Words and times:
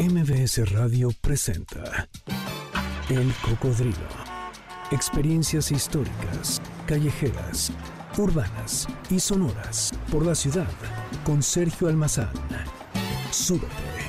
MBS 0.00 0.72
Radio 0.72 1.10
presenta 1.20 2.08
El 3.10 3.30
Cocodrilo. 3.42 4.08
Experiencias 4.90 5.70
históricas, 5.70 6.62
callejeras, 6.86 7.70
urbanas 8.16 8.88
y 9.10 9.20
sonoras 9.20 9.92
por 10.10 10.24
la 10.24 10.34
ciudad 10.34 10.70
con 11.22 11.42
Sergio 11.42 11.88
Almazán. 11.88 12.30
Súbete 13.30 13.66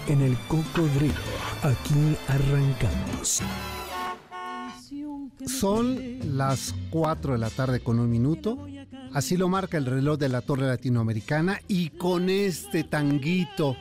en 0.07 0.21
El 0.21 0.38
Cocodrilo. 0.47 1.13
Aquí 1.61 2.15
arrancamos. 2.29 3.41
Son 5.45 6.37
las 6.37 6.73
4 6.91 7.33
de 7.33 7.37
la 7.37 7.49
tarde 7.49 7.81
con 7.81 7.99
un 7.99 8.09
minuto. 8.09 8.65
Así 9.11 9.35
lo 9.35 9.49
marca 9.49 9.77
el 9.77 9.85
reloj 9.85 10.17
de 10.17 10.29
la 10.29 10.39
Torre 10.39 10.67
Latinoamericana 10.67 11.59
y 11.67 11.89
con 11.89 12.29
este 12.29 12.85
tanguito 12.85 13.75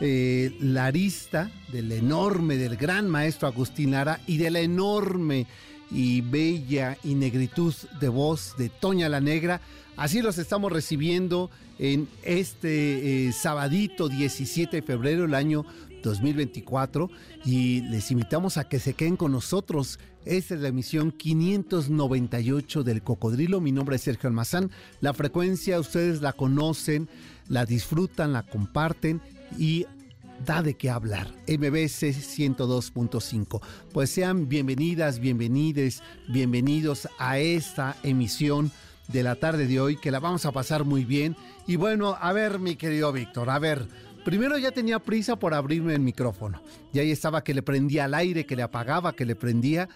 eh, 0.00 0.54
larista 0.60 1.50
del 1.72 1.90
enorme, 1.90 2.56
del 2.56 2.76
gran 2.76 3.08
maestro 3.08 3.48
Agustín 3.48 3.92
Lara 3.92 4.20
y 4.26 4.36
de 4.36 4.50
la 4.50 4.60
enorme 4.60 5.46
y 5.90 6.20
bella 6.20 6.98
y 7.02 7.14
negritud 7.14 7.74
de 8.00 8.08
voz 8.08 8.54
de 8.58 8.68
Toña 8.68 9.08
la 9.08 9.20
Negra. 9.20 9.60
Así 9.96 10.20
los 10.20 10.36
estamos 10.36 10.70
recibiendo 10.70 11.50
en 11.78 12.08
este 12.22 13.28
eh, 13.28 13.32
sabadito 13.32 14.08
17 14.08 14.76
de 14.76 14.82
febrero 14.82 15.22
del 15.22 15.34
año 15.34 15.64
2024 16.02 17.10
y 17.44 17.80
les 17.82 18.10
invitamos 18.10 18.58
a 18.58 18.68
que 18.68 18.78
se 18.78 18.94
queden 18.94 19.16
con 19.16 19.32
nosotros. 19.32 19.98
Esta 20.24 20.54
es 20.54 20.60
la 20.60 20.68
emisión 20.68 21.12
598 21.12 22.82
del 22.82 23.02
Cocodrilo. 23.02 23.60
Mi 23.60 23.72
nombre 23.72 23.96
es 23.96 24.02
Sergio 24.02 24.28
Almazán. 24.28 24.70
La 25.00 25.14
frecuencia 25.14 25.80
ustedes 25.80 26.20
la 26.20 26.32
conocen, 26.32 27.08
la 27.48 27.64
disfrutan, 27.64 28.32
la 28.32 28.42
comparten 28.42 29.22
y 29.58 29.86
da 30.44 30.62
de 30.62 30.74
qué 30.74 30.90
hablar. 30.90 31.28
MBC 31.46 32.12
102.5. 32.12 33.60
Pues 33.92 34.10
sean 34.10 34.48
bienvenidas, 34.48 35.20
bienvenides, 35.20 36.02
bienvenidos 36.28 37.08
a 37.18 37.38
esta 37.38 37.96
emisión 38.02 38.70
de 39.08 39.22
la 39.22 39.36
tarde 39.36 39.66
de 39.66 39.80
hoy 39.80 39.96
que 39.96 40.10
la 40.10 40.20
vamos 40.20 40.46
a 40.46 40.52
pasar 40.52 40.84
muy 40.84 41.04
bien. 41.04 41.36
Y 41.66 41.76
bueno, 41.76 42.16
a 42.20 42.32
ver, 42.32 42.58
mi 42.58 42.76
querido 42.76 43.12
Víctor, 43.12 43.50
a 43.50 43.58
ver, 43.58 43.86
primero 44.24 44.58
ya 44.58 44.72
tenía 44.72 44.98
prisa 44.98 45.36
por 45.36 45.54
abrirme 45.54 45.94
el 45.94 46.00
micrófono. 46.00 46.60
Y 46.92 46.98
ahí 46.98 47.10
estaba 47.10 47.44
que 47.44 47.54
le 47.54 47.62
prendía 47.62 48.04
al 48.04 48.14
aire, 48.14 48.46
que 48.46 48.56
le 48.56 48.62
apagaba, 48.62 49.14
que 49.14 49.26
le 49.26 49.36
prendía. 49.36 49.88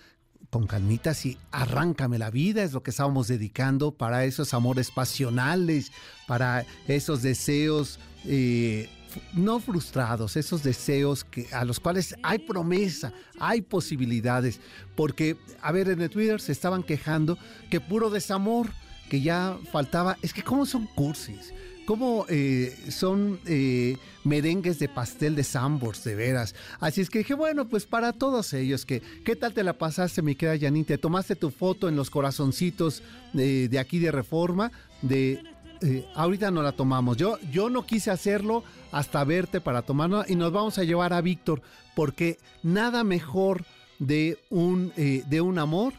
Con 0.51 0.67
calmitas 0.67 1.25
y 1.27 1.39
arráncame 1.53 2.19
la 2.19 2.31
vida 2.31 2.65
es 2.65 2.73
lo 2.73 2.83
que 2.83 2.91
estábamos 2.91 3.29
dedicando 3.29 3.93
para 3.93 4.25
esos 4.25 4.53
amores 4.53 4.91
pasionales, 4.91 5.93
para 6.27 6.67
esos 6.89 7.23
deseos 7.23 8.01
eh, 8.25 8.89
no 9.33 9.61
frustrados, 9.61 10.37
esos 10.37 10.63
deseos 10.63 11.25
que, 11.25 11.47
a 11.53 11.65
los 11.65 11.81
cuales 11.81 12.15
hay 12.23 12.39
promesa, 12.39 13.13
hay 13.39 13.63
posibilidades. 13.63 14.61
Porque, 14.97 15.37
a 15.63 15.73
ver, 15.73 15.89
en 15.89 16.01
el 16.01 16.11
Twitter 16.11 16.41
se 16.41 16.53
estaban 16.53 16.83
quejando 16.83 17.39
que 17.71 17.81
puro 17.81 18.11
desamor, 18.11 18.69
que 19.09 19.21
ya 19.21 19.59
faltaba. 19.73 20.17
Es 20.23 20.33
que, 20.33 20.43
¿cómo 20.43 20.67
son 20.67 20.87
cursis? 20.87 21.53
¿Cómo 21.87 22.27
eh, 22.29 22.77
son 22.91 23.41
eh, 23.47 23.97
merengues 24.25 24.79
de 24.79 24.89
pastel 24.89 25.35
de 25.35 25.45
Sambors, 25.45 26.05
de 26.05 26.15
veras? 26.15 26.55
Así 26.79 27.01
es 27.01 27.11
que 27.11 27.19
dije, 27.19 27.35
bueno, 27.35 27.69
pues 27.69 27.87
para 27.87 28.13
todos 28.13 28.53
ellos, 28.53 28.87
que 28.87 29.03
¿qué 29.25 29.37
tal 29.37 29.55
te 29.55 29.65
la 29.65 29.79
pasaste, 29.79 30.23
mi 30.23 30.35
querida 30.35 30.67
Janine? 30.67 30.85
¿Te 30.85 30.99
tomaste 30.99 31.37
tu 31.37 31.51
foto 31.51 31.89
en 31.89 31.97
los 31.97 32.11
corazoncitos 32.11 33.03
de, 33.33 33.69
de 33.69 33.79
aquí 33.79 33.99
de 33.99 34.13
Reforma? 34.13 34.71
De 35.03 35.43
eh, 35.83 36.07
ahorita 36.15 36.51
no 36.51 36.63
la 36.63 36.73
tomamos. 36.73 37.17
Yo, 37.17 37.39
yo 37.51 37.71
no 37.71 37.87
quise 37.87 38.11
hacerlo 38.11 38.63
hasta 38.93 39.25
verte 39.25 39.61
para 39.61 39.83
tomarla 39.83 40.27
y 40.29 40.37
nos 40.37 40.53
vamos 40.53 40.79
a 40.79 40.85
llevar 40.85 41.13
a 41.13 41.21
Víctor 41.21 41.63
porque 41.95 42.39
nada 42.63 43.03
mejor 43.03 43.65
de 43.99 44.39
un, 44.51 44.93
eh, 44.97 45.23
de 45.27 45.41
un 45.41 45.59
amor 45.59 45.95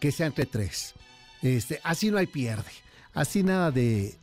que 0.00 0.10
sea 0.10 0.26
entre 0.26 0.46
tres. 0.46 0.94
Este, 1.42 1.80
así 1.82 2.10
no 2.10 2.18
hay 2.18 2.26
pierde. 2.26 2.70
Así 3.12 3.42
nada 3.42 3.70
de, 3.70 4.14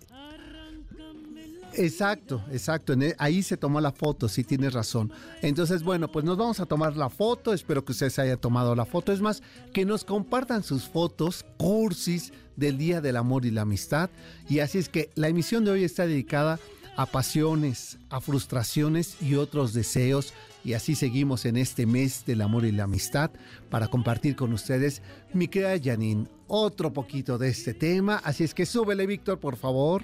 Exacto, 1.76 2.44
exacto. 2.52 2.94
E, 2.94 3.16
ahí 3.18 3.44
se 3.44 3.58
tomó 3.58 3.82
la 3.82 3.92
foto, 3.92 4.28
sí 4.28 4.44
tienes 4.44 4.74
razón. 4.74 5.12
Entonces, 5.42 5.84
bueno, 5.84 6.12
pues 6.12 6.26
nos 6.26 6.38
vamos 6.38 6.60
a 6.60 6.66
tomar 6.66 6.96
la 6.96 7.10
foto. 7.10 7.54
Espero 7.54 7.84
que 7.84 7.92
ustedes 7.92 8.20
hayan 8.20 8.38
tomado 8.38 8.76
la 8.76 8.86
foto. 8.86 9.12
Es 9.12 9.22
más, 9.22 9.42
que 9.74 9.86
nos 9.86 10.04
compartan 10.04 10.64
sus 10.64 10.84
fotos, 10.84 11.46
cursis 11.58 12.32
del 12.56 12.78
Día 12.78 13.02
del 13.02 13.18
Amor 13.18 13.46
y 13.46 13.52
la 13.52 13.62
Amistad. 13.62 14.10
Y 14.50 14.60
así 14.60 14.78
es 14.78 14.90
que 14.90 15.10
la 15.16 15.28
emisión 15.28 15.66
de 15.66 15.72
hoy 15.72 15.84
está 15.84 16.06
dedicada 16.06 16.60
a 16.96 17.06
pasiones, 17.06 17.98
a 18.10 18.22
frustraciones 18.22 19.18
y 19.22 19.36
otros 19.36 19.74
deseos. 19.74 20.34
Y 20.64 20.74
así 20.74 20.96
seguimos 20.96 21.46
en 21.46 21.58
este 21.58 21.86
mes 21.86 22.26
del 22.26 22.42
amor 22.42 22.66
y 22.66 22.72
la 22.72 22.86
amistad 22.86 23.32
para 23.70 23.90
compartir 23.90 24.36
con 24.36 24.54
ustedes, 24.54 25.02
mi 25.34 25.48
querida 25.50 25.78
Janine, 25.84 26.28
otro 26.48 26.94
poquito 26.94 27.38
de 27.38 27.50
este 27.50 27.74
tema. 27.74 28.22
Así 28.24 28.44
es 28.44 28.54
que 28.54 28.66
súbele, 28.66 29.06
Víctor, 29.06 29.40
por 29.40 29.58
favor. 29.58 30.04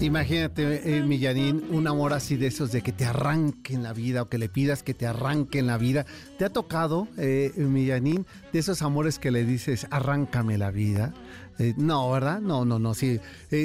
Imagínate, 0.00 0.98
eh, 0.98 1.02
mi 1.02 1.18
Janine, 1.18 1.62
un 1.70 1.86
amor 1.86 2.12
así 2.12 2.36
de 2.36 2.48
esos 2.48 2.72
de 2.72 2.82
que 2.82 2.92
te 2.92 3.06
arranquen 3.06 3.82
la 3.82 3.94
vida 3.94 4.22
o 4.22 4.28
que 4.28 4.36
le 4.36 4.48
pidas 4.48 4.82
que 4.82 4.92
te 4.92 5.06
arranquen 5.06 5.66
la 5.66 5.78
vida. 5.78 6.04
¿Te 6.38 6.44
ha 6.44 6.50
tocado, 6.50 7.08
eh, 7.16 7.52
mi 7.56 7.86
Janine, 7.86 8.24
de 8.52 8.58
esos 8.58 8.82
amores 8.82 9.18
que 9.18 9.30
le 9.30 9.44
dices, 9.44 9.86
arráncame 9.90 10.58
la 10.58 10.70
vida? 10.70 11.14
Eh, 11.58 11.72
no, 11.78 12.10
¿verdad? 12.10 12.40
No, 12.40 12.66
no, 12.66 12.78
no. 12.78 12.92
Si, 12.92 13.18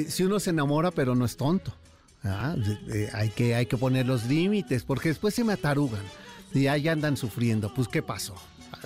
si 0.08 0.22
uno 0.22 0.40
se 0.40 0.50
enamora, 0.50 0.92
pero 0.92 1.14
no 1.14 1.26
es 1.26 1.36
tonto. 1.36 1.74
Eh, 2.24 3.10
hay, 3.12 3.30
que, 3.30 3.54
hay 3.54 3.66
que 3.66 3.76
poner 3.76 4.06
los 4.06 4.26
límites, 4.26 4.84
porque 4.84 5.08
después 5.08 5.34
se 5.34 5.44
me 5.44 5.52
atarugan 5.52 6.02
y 6.54 6.66
ahí 6.66 6.88
andan 6.88 7.16
sufriendo. 7.16 7.72
Pues, 7.74 7.88
¿qué 7.88 8.02
pasó? 8.02 8.34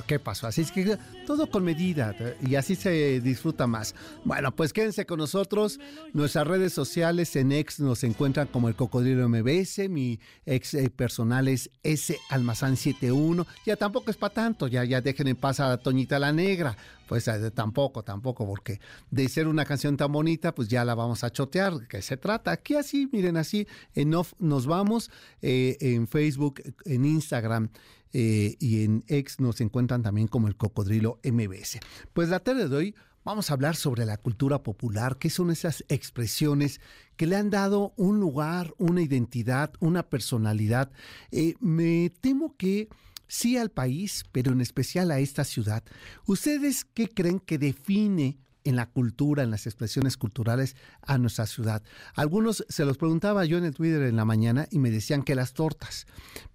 ¿Qué 0.07 0.19
pasó? 0.19 0.47
Así 0.47 0.63
es 0.63 0.73
que 0.73 0.99
todo 1.27 1.51
con 1.51 1.65
medida 1.65 2.15
y 2.47 2.55
así 2.55 2.77
se 2.77 3.21
disfruta 3.21 3.67
más. 3.67 3.95
Bueno, 4.25 4.55
pues 4.55 4.73
quédense 4.73 5.07
con 5.07 5.19
nosotros. 5.19 5.79
Nuestras 6.13 6.47
redes 6.47 6.73
sociales 6.73 7.35
en 7.37 7.53
ex 7.53 7.81
nos 7.81 8.05
encuentran 8.05 8.47
como 8.49 8.69
el 8.69 8.75
Cocodrilo 8.75 9.29
MBS. 9.29 9.89
Mi 9.89 10.21
ex 10.45 10.75
eh, 10.75 10.91
personal 10.91 11.49
es 11.49 11.71
S 11.83 12.19
Almazán 12.31 12.77
71. 12.77 13.47
Ya 13.65 13.77
tampoco 13.77 14.11
es 14.11 14.17
para 14.17 14.35
tanto. 14.35 14.67
Ya, 14.69 14.85
ya 14.85 15.01
dejen 15.01 15.29
en 15.29 15.37
paz 15.37 15.61
a 15.61 15.77
Toñita 15.79 16.19
la 16.19 16.33
Negra. 16.33 16.77
Pues 17.07 17.29
eh, 17.29 17.51
tampoco, 17.53 18.03
tampoco, 18.03 18.47
porque 18.47 18.81
de 19.11 19.29
ser 19.29 19.47
una 19.47 19.65
canción 19.65 19.97
tan 19.97 20.11
bonita, 20.11 20.55
pues 20.55 20.69
ya 20.69 20.85
la 20.85 20.95
vamos 20.95 21.23
a 21.23 21.31
chotear. 21.31 21.87
¿Qué 21.89 22.03
se 22.03 22.17
trata? 22.17 22.51
Aquí 22.51 22.75
así, 22.75 23.09
miren, 23.13 23.37
así 23.37 23.67
en 23.95 24.15
off 24.15 24.33
nos 24.39 24.67
vamos. 24.67 25.11
Eh, 25.43 25.77
en 25.81 26.09
Facebook, 26.09 26.63
en 26.85 27.05
Instagram 27.05 27.71
eh, 28.19 28.57
y 28.61 28.83
en 28.83 29.05
X 29.09 29.41
nos 29.41 29.61
encuentran 29.61 30.03
también 30.03 30.27
como 30.27 30.49
el 30.49 30.57
Cocodrilo 30.57 31.21
MBS. 31.23 31.81
Pues 32.15 32.31
la 32.31 32.41
tarde 32.41 32.67
de 32.67 32.75
hoy 32.75 32.95
vamos 33.25 33.51
a 33.51 33.53
hablar 33.53 33.77
sobre 33.77 34.07
la 34.07 34.17
cultura 34.17 34.63
popular, 34.63 35.19
qué 35.19 35.29
son 35.29 35.51
esas 35.51 35.85
expresiones 35.91 36.81
que 37.17 37.27
le 37.27 37.37
han 37.37 37.51
dado 37.51 37.93
un 37.99 38.19
lugar, 38.19 38.73
una 38.79 39.03
identidad, 39.03 39.71
una 39.81 40.03
personalidad. 40.03 40.91
Eh, 41.31 41.57
me 41.61 42.09
temo 42.23 42.57
que 42.57 42.89
sí 43.27 43.59
al 43.59 43.69
país, 43.69 44.25
pero 44.33 44.51
en 44.53 44.63
especial 44.63 45.11
a 45.11 45.19
esta 45.19 45.45
ciudad. 45.45 45.85
¿Ustedes 46.25 46.87
qué 46.87 47.09
creen 47.09 47.39
que 47.39 47.59
define 47.59 48.39
en 48.67 48.77
la 48.77 48.87
cultura, 48.87 49.43
en 49.43 49.51
las 49.51 49.67
expresiones 49.67 50.17
culturales 50.17 50.77
a 51.03 51.19
nuestra 51.19 51.47
ciudad. 51.47 51.83
Algunos 52.15 52.65
se 52.69 52.85
los 52.85 52.99
preguntaba 52.99 53.45
yo 53.45 53.59
en 53.59 53.65
el 53.65 53.75
Twitter 53.75 54.03
en 54.03 54.17
la 54.17 54.25
mañana 54.25 54.67
y 54.71 54.79
me 54.79 54.91
decían 54.91 55.23
que 55.23 55.35
las 55.35 55.55
tortas, 55.55 56.07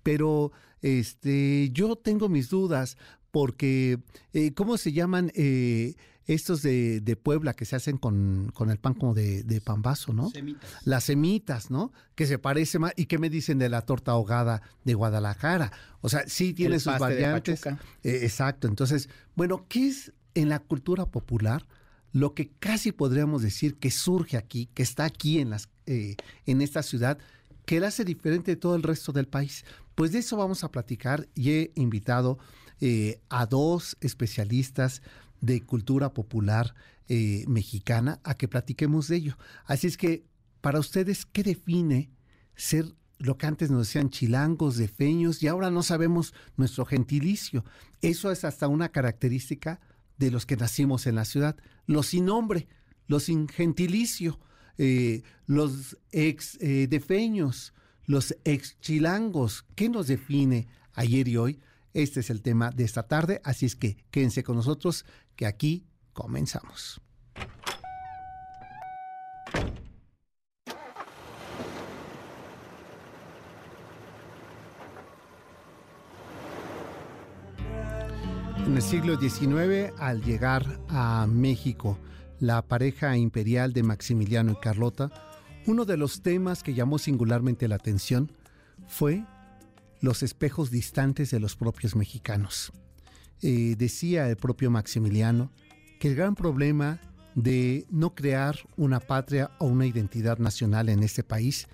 pero 0.04 0.52
este, 0.82 1.70
yo 1.72 1.96
tengo 1.96 2.30
mis 2.30 2.50
dudas 2.50 2.98
porque, 3.32 4.00
eh, 4.34 4.54
¿cómo 4.54 4.78
se 4.78 4.92
llaman 4.92 5.32
eh, 5.36 5.96
estos 6.26 6.62
de, 6.62 7.00
de, 7.02 7.16
Puebla 7.16 7.54
que 7.54 7.66
se 7.66 7.76
hacen 7.76 7.98
con, 7.98 8.52
con 8.54 8.70
el 8.70 8.78
pan 8.78 8.94
como 8.94 9.14
de, 9.14 9.44
de 9.44 9.62
pambazo, 9.62 10.14
¿no? 10.14 10.30
Semitas. 10.30 10.70
Las 10.86 11.06
semitas, 11.06 11.72
¿no? 11.72 11.92
Que 12.16 12.26
se 12.26 12.38
parece 12.38 12.78
más. 12.78 12.94
¿Y 12.96 13.06
qué 13.06 13.18
me 13.18 13.30
dicen 13.30 13.58
de 13.58 13.70
la 13.70 13.82
torta 13.82 14.12
ahogada 14.12 14.62
de 14.84 14.94
Guadalajara? 14.94 15.72
O 16.02 16.10
sea, 16.10 16.24
sí 16.28 16.54
tiene 16.54 16.76
El 16.76 16.82
sus 16.82 16.98
variantes. 17.00 17.66
Eh, 17.66 18.20
exacto. 18.24 18.68
Entonces, 18.68 19.10
bueno, 19.36 19.66
¿qué 19.68 19.88
es 19.88 20.14
en 20.36 20.50
la 20.50 20.60
cultura 20.60 21.06
popular 21.06 21.66
lo 22.12 22.34
que 22.34 22.50
casi 22.60 22.92
podríamos 22.92 23.42
decir 23.42 23.76
que 23.76 23.92
surge 23.92 24.38
aquí, 24.38 24.68
que 24.74 24.84
está 24.84 25.06
aquí 25.06 25.40
en, 25.40 25.50
las, 25.52 25.70
eh, 25.86 26.16
en 26.46 26.62
esta 26.62 26.84
ciudad, 26.84 27.18
que 27.66 27.80
la 27.80 27.88
hace 27.88 28.04
diferente 28.04 28.52
de 28.52 28.58
todo 28.58 28.76
el 28.76 28.84
resto 28.84 29.12
del 29.12 29.28
país? 29.28 29.66
Pues 29.96 30.12
de 30.12 30.20
eso 30.20 30.38
vamos 30.38 30.64
a 30.64 30.72
platicar 30.72 31.28
y 31.36 31.52
he 31.52 31.72
invitado 31.76 32.40
eh, 32.80 33.22
a 33.30 33.46
dos 33.46 33.98
especialistas 34.02 35.02
de 35.40 35.62
cultura 35.62 36.14
popular 36.14 36.74
eh, 37.08 37.46
mexicana 37.48 38.20
a 38.24 38.36
que 38.36 38.48
platiquemos 38.48 39.08
de 39.08 39.18
ello. 39.18 39.38
Así 39.66 39.88
es 39.88 39.98
que, 39.98 40.24
para 40.62 40.80
ustedes, 40.80 41.26
¿qué 41.26 41.44
define 41.44 42.10
ser 42.56 42.86
lo 43.18 43.38
que 43.38 43.48
antes 43.48 43.70
nos 43.70 43.88
decían 43.88 44.10
chilangos, 44.10 44.78
defeños, 44.78 45.44
y 45.44 45.48
ahora 45.48 45.70
no 45.70 45.84
sabemos 45.84 46.34
nuestro 46.58 46.86
gentilicio? 46.86 47.66
Eso 48.02 48.32
es 48.32 48.44
hasta 48.46 48.68
una 48.68 48.90
característica 48.90 49.80
de 50.18 50.32
los 50.32 50.46
que 50.46 50.58
nacimos 50.58 51.08
en 51.08 51.16
la 51.16 51.26
ciudad. 51.26 51.56
Los 51.86 52.08
sin 52.08 52.26
nombre, 52.26 52.68
los 53.08 53.24
sin 53.24 53.48
gentilicio, 53.48 54.40
eh, 54.78 55.24
los 55.46 55.98
ex 56.12 56.58
eh, 56.62 56.88
defeños, 56.88 57.74
los 58.06 58.36
ex 58.44 58.80
chilangos. 58.80 59.66
¿Qué 59.76 59.90
nos 59.90 60.08
define 60.08 60.68
ayer 60.94 61.28
y 61.28 61.38
hoy. 61.38 61.60
Este 61.94 62.22
es 62.22 62.30
el 62.30 62.42
tema 62.42 62.72
de 62.72 62.84
esta 62.84 63.04
tarde, 63.04 63.42
así 63.44 63.66
es 63.66 63.76
que 63.76 63.98
quédense 64.12 64.44
con 64.44 64.56
nosotros, 64.56 65.06
que 65.36 65.46
aquí 65.46 65.86
comenzamos. 66.14 67.02
En 78.72 78.78
el 78.78 78.84
siglo 78.84 79.20
XIX, 79.20 79.92
al 80.00 80.24
llegar 80.24 80.80
a 80.88 81.28
México, 81.28 82.00
la 82.40 82.62
pareja 82.62 83.18
imperial 83.18 83.74
de 83.74 83.84
Maximiliano 83.84 84.54
y 84.54 84.56
Carlota, 84.62 85.12
uno 85.68 85.84
de 85.84 85.98
los 85.98 86.22
temas 86.22 86.64
que 86.64 86.74
llamó 86.74 86.98
singularmente 86.98 87.68
la 87.68 87.76
atención 87.76 88.32
fue 88.88 89.26
los 90.00 90.24
espejos 90.24 90.72
distantes 90.72 91.32
de 91.32 91.42
los 91.42 91.58
propios 91.58 91.98
mexicanos. 91.98 92.72
Eh, 93.42 93.76
decía 93.78 94.30
el 94.30 94.38
propio 94.38 94.72
Maximiliano 94.72 95.52
que 96.00 96.08
el 96.08 96.16
gran 96.16 96.36
problema 96.36 97.02
de 97.36 97.86
no 97.90 98.16
crear 98.16 98.56
una 98.78 99.02
patria 99.02 99.52
o 99.60 99.66
una 99.66 99.86
identidad 99.86 100.38
nacional 100.38 100.88
en 100.88 101.04
este 101.04 101.26
país 101.26 101.68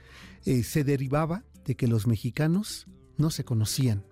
eh, 0.45 0.63
se 0.63 0.83
derivaba 0.83 1.43
de 1.63 1.75
que 1.75 1.87
los 1.87 2.07
mexicanos 2.07 2.87
no 3.17 3.29
se 3.29 3.45
conocían. 3.45 4.03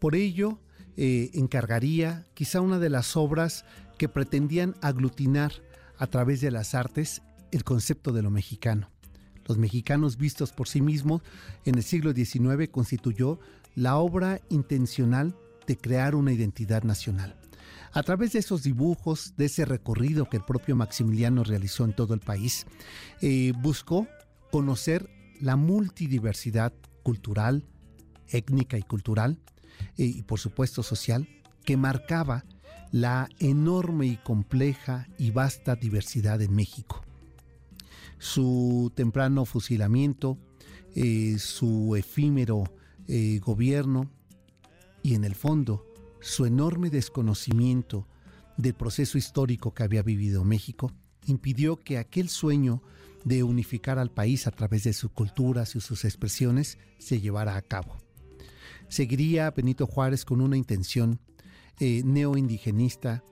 Por 0.00 0.16
ello, 0.16 0.58
eh, 0.96 1.30
encargaría 1.34 2.24
quizá 2.34 2.60
una 2.60 2.78
de 2.78 2.90
las 2.90 3.16
obras 3.16 3.64
que 3.98 4.08
pretendían 4.08 4.74
aglutinar 4.80 5.52
a 5.98 6.06
través 6.06 6.40
de 6.40 6.50
las 6.50 6.74
artes 6.74 7.22
el 7.50 7.64
concepto 7.64 8.12
de 8.12 8.22
lo 8.22 8.30
mexicano. 8.30 8.90
Los 9.46 9.58
mexicanos 9.58 10.16
vistos 10.16 10.52
por 10.52 10.68
sí 10.68 10.80
mismos 10.80 11.22
en 11.64 11.76
el 11.76 11.82
siglo 11.82 12.12
XIX 12.12 12.68
constituyó 12.70 13.38
la 13.74 13.96
obra 13.96 14.40
intencional 14.48 15.36
de 15.66 15.76
crear 15.76 16.14
una 16.14 16.32
identidad 16.32 16.82
nacional. 16.82 17.36
A 17.92 18.02
través 18.02 18.32
de 18.32 18.40
esos 18.40 18.62
dibujos, 18.62 19.34
de 19.36 19.46
ese 19.46 19.64
recorrido 19.64 20.28
que 20.28 20.36
el 20.36 20.42
propio 20.42 20.76
Maximiliano 20.76 21.44
realizó 21.44 21.84
en 21.84 21.94
todo 21.94 22.14
el 22.14 22.20
país, 22.20 22.66
eh, 23.22 23.52
buscó 23.60 24.06
conocer 24.50 25.08
la 25.40 25.56
multidiversidad 25.56 26.72
cultural, 27.02 27.64
étnica 28.28 28.78
y 28.78 28.82
cultural, 28.82 29.38
y 29.96 30.22
por 30.22 30.38
supuesto 30.38 30.82
social, 30.82 31.28
que 31.64 31.76
marcaba 31.76 32.44
la 32.92 33.28
enorme 33.38 34.06
y 34.06 34.16
compleja 34.16 35.08
y 35.18 35.30
vasta 35.30 35.76
diversidad 35.76 36.40
en 36.40 36.54
México. 36.54 37.04
Su 38.18 38.92
temprano 38.94 39.44
fusilamiento, 39.44 40.38
eh, 40.94 41.38
su 41.38 41.94
efímero 41.96 42.64
eh, 43.08 43.38
gobierno 43.44 44.10
y 45.02 45.14
en 45.14 45.24
el 45.24 45.34
fondo 45.34 45.84
su 46.20 46.46
enorme 46.46 46.88
desconocimiento 46.88 48.06
del 48.56 48.74
proceso 48.74 49.18
histórico 49.18 49.74
que 49.74 49.82
había 49.82 50.02
vivido 50.02 50.44
México 50.44 50.90
impidió 51.26 51.76
que 51.76 51.98
aquel 51.98 52.28
sueño 52.28 52.82
de 53.24 53.42
unificar 53.42 53.98
al 53.98 54.10
país 54.10 54.46
a 54.46 54.52
través 54.52 54.84
de 54.84 54.92
sus 54.92 55.10
culturas 55.10 55.76
y 55.76 55.80
sus 55.80 56.04
expresiones 56.04 56.78
se 56.98 57.20
llevara 57.20 57.56
a 57.56 57.62
cabo 57.62 57.96
seguiría 58.88 59.50
Benito 59.50 59.86
Juárez 59.86 60.24
con 60.24 60.40
una 60.40 60.56
intención 60.56 61.20
eh, 61.78 62.02
neoindigenista 62.04 63.22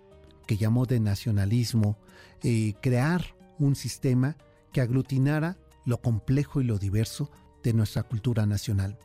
que 0.47 0.57
llamó 0.57 0.87
de 0.87 1.01
nacionalismo, 1.01 1.99
eh, 2.43 2.75
crear 2.83 3.35
un 3.59 3.75
sistema 3.75 4.37
que 4.73 4.81
aglutinara 4.81 5.57
lo 5.85 6.01
complejo 6.01 6.61
y 6.61 6.65
lo 6.65 6.79
diverso 6.79 7.31
de 7.63 7.73
nuestra 7.73 8.03
cultura 8.03 8.47
nacional. 8.47 8.99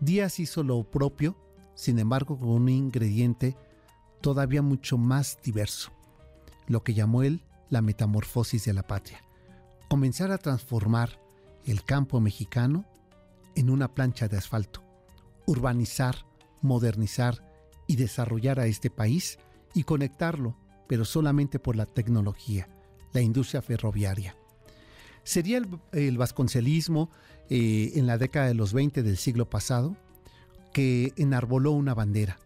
Díaz 0.00 0.38
hizo 0.38 0.62
lo 0.62 0.84
propio, 0.84 1.36
sin 1.74 1.98
embargo, 1.98 2.38
con 2.38 2.48
un 2.48 2.68
ingrediente 2.68 3.56
todavía 4.20 4.62
mucho 4.62 4.98
más 4.98 5.38
diverso, 5.42 5.90
lo 6.66 6.82
que 6.82 6.94
llamó 6.94 7.22
él 7.22 7.42
la 7.68 7.82
metamorfosis 7.82 8.64
de 8.64 8.74
la 8.74 8.82
patria. 8.82 9.22
Comenzar 9.88 10.30
a 10.30 10.38
transformar 10.38 11.20
el 11.66 11.84
campo 11.84 12.20
mexicano 12.20 12.84
en 13.54 13.70
una 13.70 13.92
plancha 13.94 14.28
de 14.28 14.36
asfalto, 14.36 14.82
urbanizar, 15.50 16.26
modernizar 16.62 17.44
y 17.88 17.96
desarrollar 17.96 18.60
a 18.60 18.66
este 18.66 18.88
país 18.88 19.40
y 19.74 19.82
conectarlo, 19.82 20.56
pero 20.86 21.04
solamente 21.04 21.58
por 21.58 21.74
la 21.74 21.86
tecnología, 21.86 22.68
la 23.12 23.20
industria 23.20 23.60
ferroviaria. 23.60 24.36
Sería 25.24 25.60
el, 25.92 26.18
vasconcelismo 26.18 27.10
eh, 27.48 27.92
en 27.96 28.06
la 28.06 28.16
década 28.16 28.46
de 28.46 28.54
los 28.54 28.72
20 28.72 29.02
del 29.02 29.16
siglo 29.16 29.50
pasado 29.50 29.96
que 30.72 31.12
enarboló 31.16 31.72
una 31.72 31.94
bandera, 31.94 32.38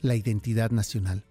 la 0.00 0.16
identidad 0.16 0.72
nacional. 0.72 1.24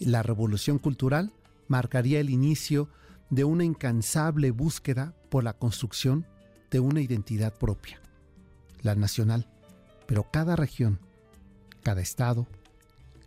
La 0.00 0.24
revolución 0.24 0.80
cultural 0.80 1.32
marcaría 1.68 2.18
el 2.18 2.30
inicio 2.30 2.88
de 3.30 3.44
una 3.44 3.62
incansable 3.62 4.50
búsqueda 4.50 5.14
por 5.28 5.44
la 5.44 5.52
construcción 5.52 6.26
de 6.72 6.80
una 6.80 7.00
identidad 7.00 7.54
propia, 7.54 8.00
la 8.82 8.96
nacional. 8.96 9.46
Pero 10.10 10.28
cada 10.28 10.56
región, 10.56 10.98
cada 11.84 12.00
estado, 12.00 12.48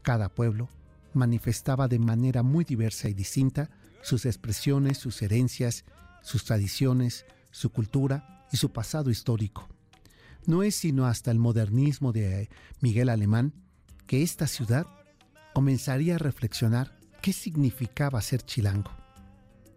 cada 0.01 0.27
pueblo 0.27 0.67
manifestaba 1.13 1.87
de 1.87 1.97
manera 1.97 2.43
muy 2.43 2.65
diversa 2.65 3.07
y 3.07 3.13
distinta 3.13 3.69
sus 4.01 4.25
expresiones, 4.25 4.97
sus 4.97 5.21
herencias, 5.21 5.85
sus 6.23 6.43
tradiciones, 6.43 7.25
su 7.51 7.69
cultura 7.69 8.45
y 8.51 8.57
su 8.57 8.73
pasado 8.73 9.11
histórico. 9.11 9.69
No 10.45 10.61
es 10.61 10.75
sino 10.75 11.05
hasta 11.05 11.31
el 11.31 11.39
modernismo 11.39 12.11
de 12.11 12.49
Miguel 12.81 13.07
Alemán 13.07 13.53
que 14.05 14.21
esta 14.21 14.45
ciudad 14.45 14.85
comenzaría 15.53 16.15
a 16.15 16.19
reflexionar 16.19 16.99
qué 17.21 17.31
significaba 17.31 18.21
ser 18.21 18.41
chilango, 18.41 18.91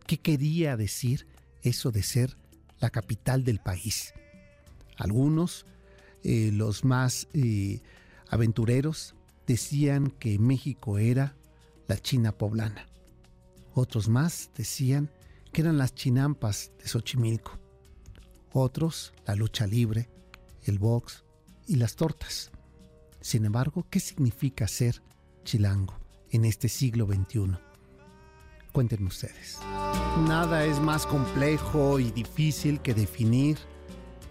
qué 0.08 0.18
quería 0.18 0.76
decir 0.76 1.28
eso 1.62 1.92
de 1.92 2.02
ser 2.02 2.36
la 2.80 2.90
capital 2.90 3.44
del 3.44 3.60
país. 3.60 4.12
Algunos 4.96 5.66
eh, 6.28 6.50
los 6.50 6.84
más 6.84 7.28
eh, 7.34 7.82
aventureros 8.30 9.14
decían 9.46 10.10
que 10.10 10.40
México 10.40 10.98
era 10.98 11.36
la 11.86 11.98
China 11.98 12.32
poblana. 12.32 12.88
Otros 13.74 14.08
más 14.08 14.50
decían 14.56 15.08
que 15.52 15.60
eran 15.60 15.78
las 15.78 15.94
chinampas 15.94 16.72
de 16.78 16.88
Xochimilco. 16.88 17.60
Otros 18.52 19.14
la 19.24 19.36
lucha 19.36 19.68
libre, 19.68 20.10
el 20.64 20.80
box 20.80 21.22
y 21.68 21.76
las 21.76 21.94
tortas. 21.94 22.50
Sin 23.20 23.44
embargo, 23.44 23.86
¿qué 23.88 24.00
significa 24.00 24.66
ser 24.66 25.00
chilango 25.44 25.94
en 26.30 26.44
este 26.44 26.68
siglo 26.68 27.06
XXI? 27.06 27.56
Cuéntenme 28.72 29.06
ustedes. 29.06 29.60
Nada 30.26 30.64
es 30.64 30.80
más 30.80 31.06
complejo 31.06 32.00
y 32.00 32.10
difícil 32.10 32.80
que 32.80 32.94
definir 32.94 33.58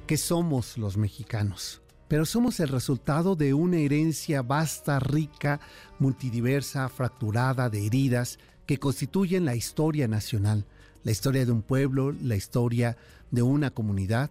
qué 0.07 0.17
somos 0.17 0.77
los 0.77 0.97
mexicanos 0.97 1.81
pero 2.07 2.25
somos 2.25 2.59
el 2.59 2.69
resultado 2.69 3.35
de 3.35 3.53
una 3.53 3.77
herencia 3.77 4.41
vasta, 4.41 4.99
rica, 4.99 5.59
multidiversa, 5.99 6.87
fracturada 6.89 7.69
de 7.69 7.85
heridas 7.85 8.39
que 8.65 8.77
constituyen 8.77 9.45
la 9.45 9.55
historia 9.55 10.07
nacional, 10.07 10.65
la 11.03 11.11
historia 11.11 11.45
de 11.45 11.51
un 11.51 11.61
pueblo, 11.61 12.11
la 12.11 12.35
historia 12.35 12.97
de 13.31 13.41
una 13.41 13.71
comunidad 13.71 14.29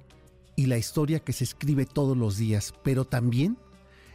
y 0.57 0.67
la 0.67 0.79
historia 0.79 1.21
que 1.21 1.33
se 1.33 1.45
escribe 1.45 1.85
todos 1.85 2.17
los 2.17 2.37
días, 2.37 2.75
pero 2.83 3.05
también 3.05 3.59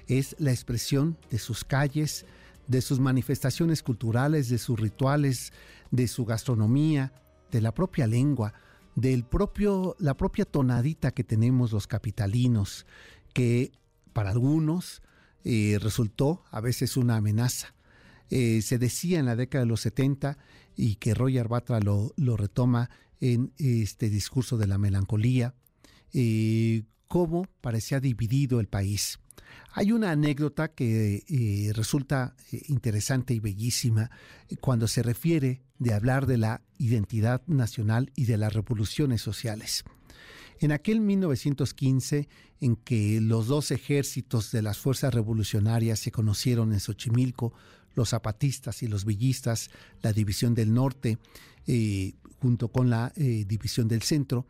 es 0.08 0.36
la 0.39 0.51
expresión 0.51 1.18
de 1.30 1.38
sus 1.38 1.63
calles, 1.63 2.25
de 2.68 2.82
sus 2.82 3.00
manifestaciones 3.00 3.84
culturales, 3.84 4.50
de 4.50 4.58
sus 4.58 4.80
rituales, 4.80 5.54
de 5.92 6.08
su 6.08 6.25
gastronomía, 6.25 7.13
de 7.51 7.62
la 7.62 7.74
propia 7.74 8.08
lengua, 8.08 8.54
del 8.96 9.24
propio 9.24 9.96
la 10.00 10.16
propia 10.16 10.46
tonadita 10.46 11.12
que 11.12 11.24
tenemos 11.24 11.72
los 11.72 11.88
capitalinos 11.88 12.86
que 13.33 13.71
para 14.13 14.31
algunos 14.31 15.01
eh, 15.43 15.77
resultó 15.81 16.43
a 16.51 16.62
veces 16.62 16.98
una 16.98 17.17
amenaza. 17.17 17.74
Eh, 18.29 18.62
se 18.62 18.77
decía 18.77 19.19
en 19.19 19.25
la 19.25 19.36
década 19.36 19.63
de 19.63 19.69
los 19.69 19.81
70 19.81 20.38
y 20.75 20.95
que 20.95 21.13
Roger 21.13 21.48
Batra 21.48 21.79
lo, 21.79 22.13
retoma 22.38 22.89
en 23.21 23.53
este 23.57 24.09
discurso 24.09 24.57
de 24.57 24.67
la 24.67 24.77
melancolía, 24.77 25.55
eh, 26.13 26.83
cómo 27.07 27.48
parecía 27.62 28.00
dividido 28.00 28.59
el 28.59 28.67
país. 28.67 29.19
Hay 29.74 29.91
una 29.91 30.12
anécdota 30.12 30.69
que 30.69 31.71
resulta 31.75 32.36
interesante 32.67 33.33
y 33.33 33.39
bellísima 33.39 34.12
cuando 34.62 34.88
se 34.88 35.01
refiere 35.01 35.62
de 35.79 35.93
hablar 35.93 36.27
de 36.27 36.38
la 36.38 36.62
identidad 36.77 37.41
nacional 37.48 38.12
y 38.15 38.25
de 38.25 38.38
las 38.38 38.53
revoluciones 38.53 39.21
sociales. 39.21 39.83
En 40.60 40.72
aquel 40.72 41.00
1915, 41.00 42.28
en 42.62 42.75
que 42.75 43.22
los 43.22 43.48
dos 43.48 43.72
ejércitos 43.72 44.51
de 44.51 44.62
las 44.62 44.78
fuerzas 44.78 45.13
revolucionarias 45.13 46.00
se 46.00 46.12
conocieron 46.12 46.74
en 46.74 46.80
Xochimilco, 46.80 47.54
los 47.96 48.10
zapatistas 48.10 48.84
y 48.84 48.88
los 48.88 49.06
villistas, 49.06 49.70
la 50.01 50.13
división 50.13 50.54
del 50.54 50.74
norte, 50.74 51.18
eh, 51.68 52.13
junto 52.42 52.70
con 52.70 52.89
la 52.89 53.12
División 53.16 53.88
del 53.88 54.01
Centro. 54.01 54.46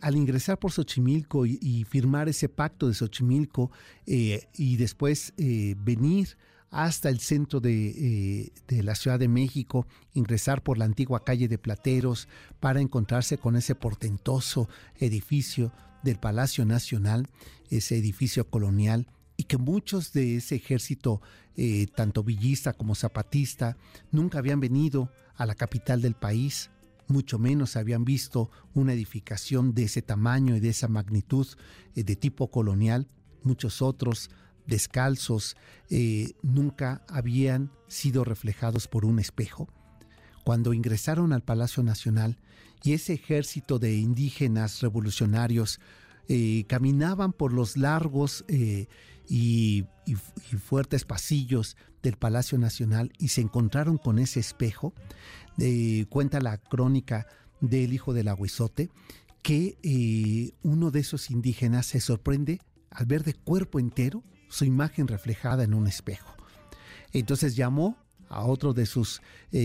al 0.00 0.16
ingresar 0.16 0.58
por 0.58 0.72
Xochimilco 0.72 1.44
y, 1.44 1.84
firmar 1.88 2.28
ese 2.28 2.48
pacto 2.48 2.88
de 2.88 2.94
Xochimilco 2.94 3.70
y 4.06 4.76
después 4.76 5.34
venir 5.36 6.36
hasta 6.70 7.08
el 7.08 7.20
centro 7.20 7.60
de, 7.60 8.52
la 8.68 8.94
Ciudad 8.94 9.18
de 9.18 9.28
México, 9.28 9.86
ingresar 10.14 10.62
por 10.62 10.78
la 10.78 10.84
antigua 10.84 11.24
calle 11.24 11.48
de 11.48 11.58
Plateros 11.58 12.28
para 12.60 12.80
encontrarse 12.80 13.38
con 13.38 13.56
ese 13.56 13.74
portentoso 13.74 14.68
edificio 14.96 15.72
del 16.02 16.18
Palacio 16.18 16.64
Nacional, 16.64 17.28
ese 17.70 17.96
edificio 17.96 18.48
colonial, 18.48 19.08
y 19.36 19.44
que 19.44 19.58
muchos 19.58 20.12
de 20.12 20.36
ese 20.36 20.56
ejército, 20.56 21.20
eh, 21.56 21.86
tanto 21.94 22.22
villista 22.22 22.72
como 22.72 22.94
zapatista, 22.94 23.76
nunca 24.10 24.38
habían 24.38 24.60
venido 24.60 25.10
a 25.36 25.46
la 25.46 25.54
capital 25.54 26.00
del 26.00 26.14
país, 26.14 26.70
mucho 27.08 27.38
menos 27.38 27.76
habían 27.76 28.04
visto 28.04 28.50
una 28.74 28.92
edificación 28.92 29.74
de 29.74 29.84
ese 29.84 30.02
tamaño 30.02 30.56
y 30.56 30.60
de 30.60 30.70
esa 30.70 30.88
magnitud 30.88 31.46
eh, 31.94 32.02
de 32.02 32.16
tipo 32.16 32.50
colonial. 32.50 33.06
Muchos 33.42 33.80
otros, 33.80 34.30
descalzos, 34.66 35.56
eh, 35.90 36.32
nunca 36.42 37.02
habían 37.08 37.70
sido 37.88 38.24
reflejados 38.24 38.88
por 38.88 39.04
un 39.04 39.18
espejo. 39.18 39.68
Cuando 40.44 40.72
ingresaron 40.72 41.32
al 41.32 41.42
Palacio 41.42 41.82
Nacional 41.82 42.38
y 42.82 42.92
ese 42.92 43.14
ejército 43.14 43.78
de 43.78 43.96
indígenas 43.96 44.80
revolucionarios 44.80 45.80
eh, 46.28 46.64
caminaban 46.68 47.32
por 47.32 47.52
los 47.52 47.76
largos 47.76 48.44
eh, 48.48 48.88
y, 49.28 49.84
fuertes 50.62 51.04
pasillos 51.04 51.76
del 52.02 52.16
Palacio 52.16 52.58
Nacional 52.58 53.12
y 53.18 53.28
se 53.28 53.40
encontraron 53.40 53.98
con 53.98 54.18
ese 54.18 54.38
espejo. 54.38 54.94
cuenta 56.08 56.40
la 56.40 56.58
crónica 56.58 57.26
del 57.60 57.92
hijo 57.92 58.12
del 58.12 58.28
aguizote 58.28 58.90
que 59.42 60.54
uno 60.62 60.92
de 60.92 61.00
esos 61.00 61.30
indígenas 61.30 61.86
se 61.86 62.00
sorprende 62.00 62.60
al 62.90 63.06
ver 63.06 63.24
de 63.24 63.34
cuerpo 63.34 63.80
entero 63.80 64.22
su 64.48 64.64
imagen 64.64 65.08
reflejada 65.08 65.64
en 65.64 65.74
un 65.74 65.86
espejo. 65.86 66.34
Entonces 67.12 67.56
llamó 67.56 67.96
a 68.28 68.44
otro 68.44 68.72
de 68.72 68.86
sus 68.86 69.22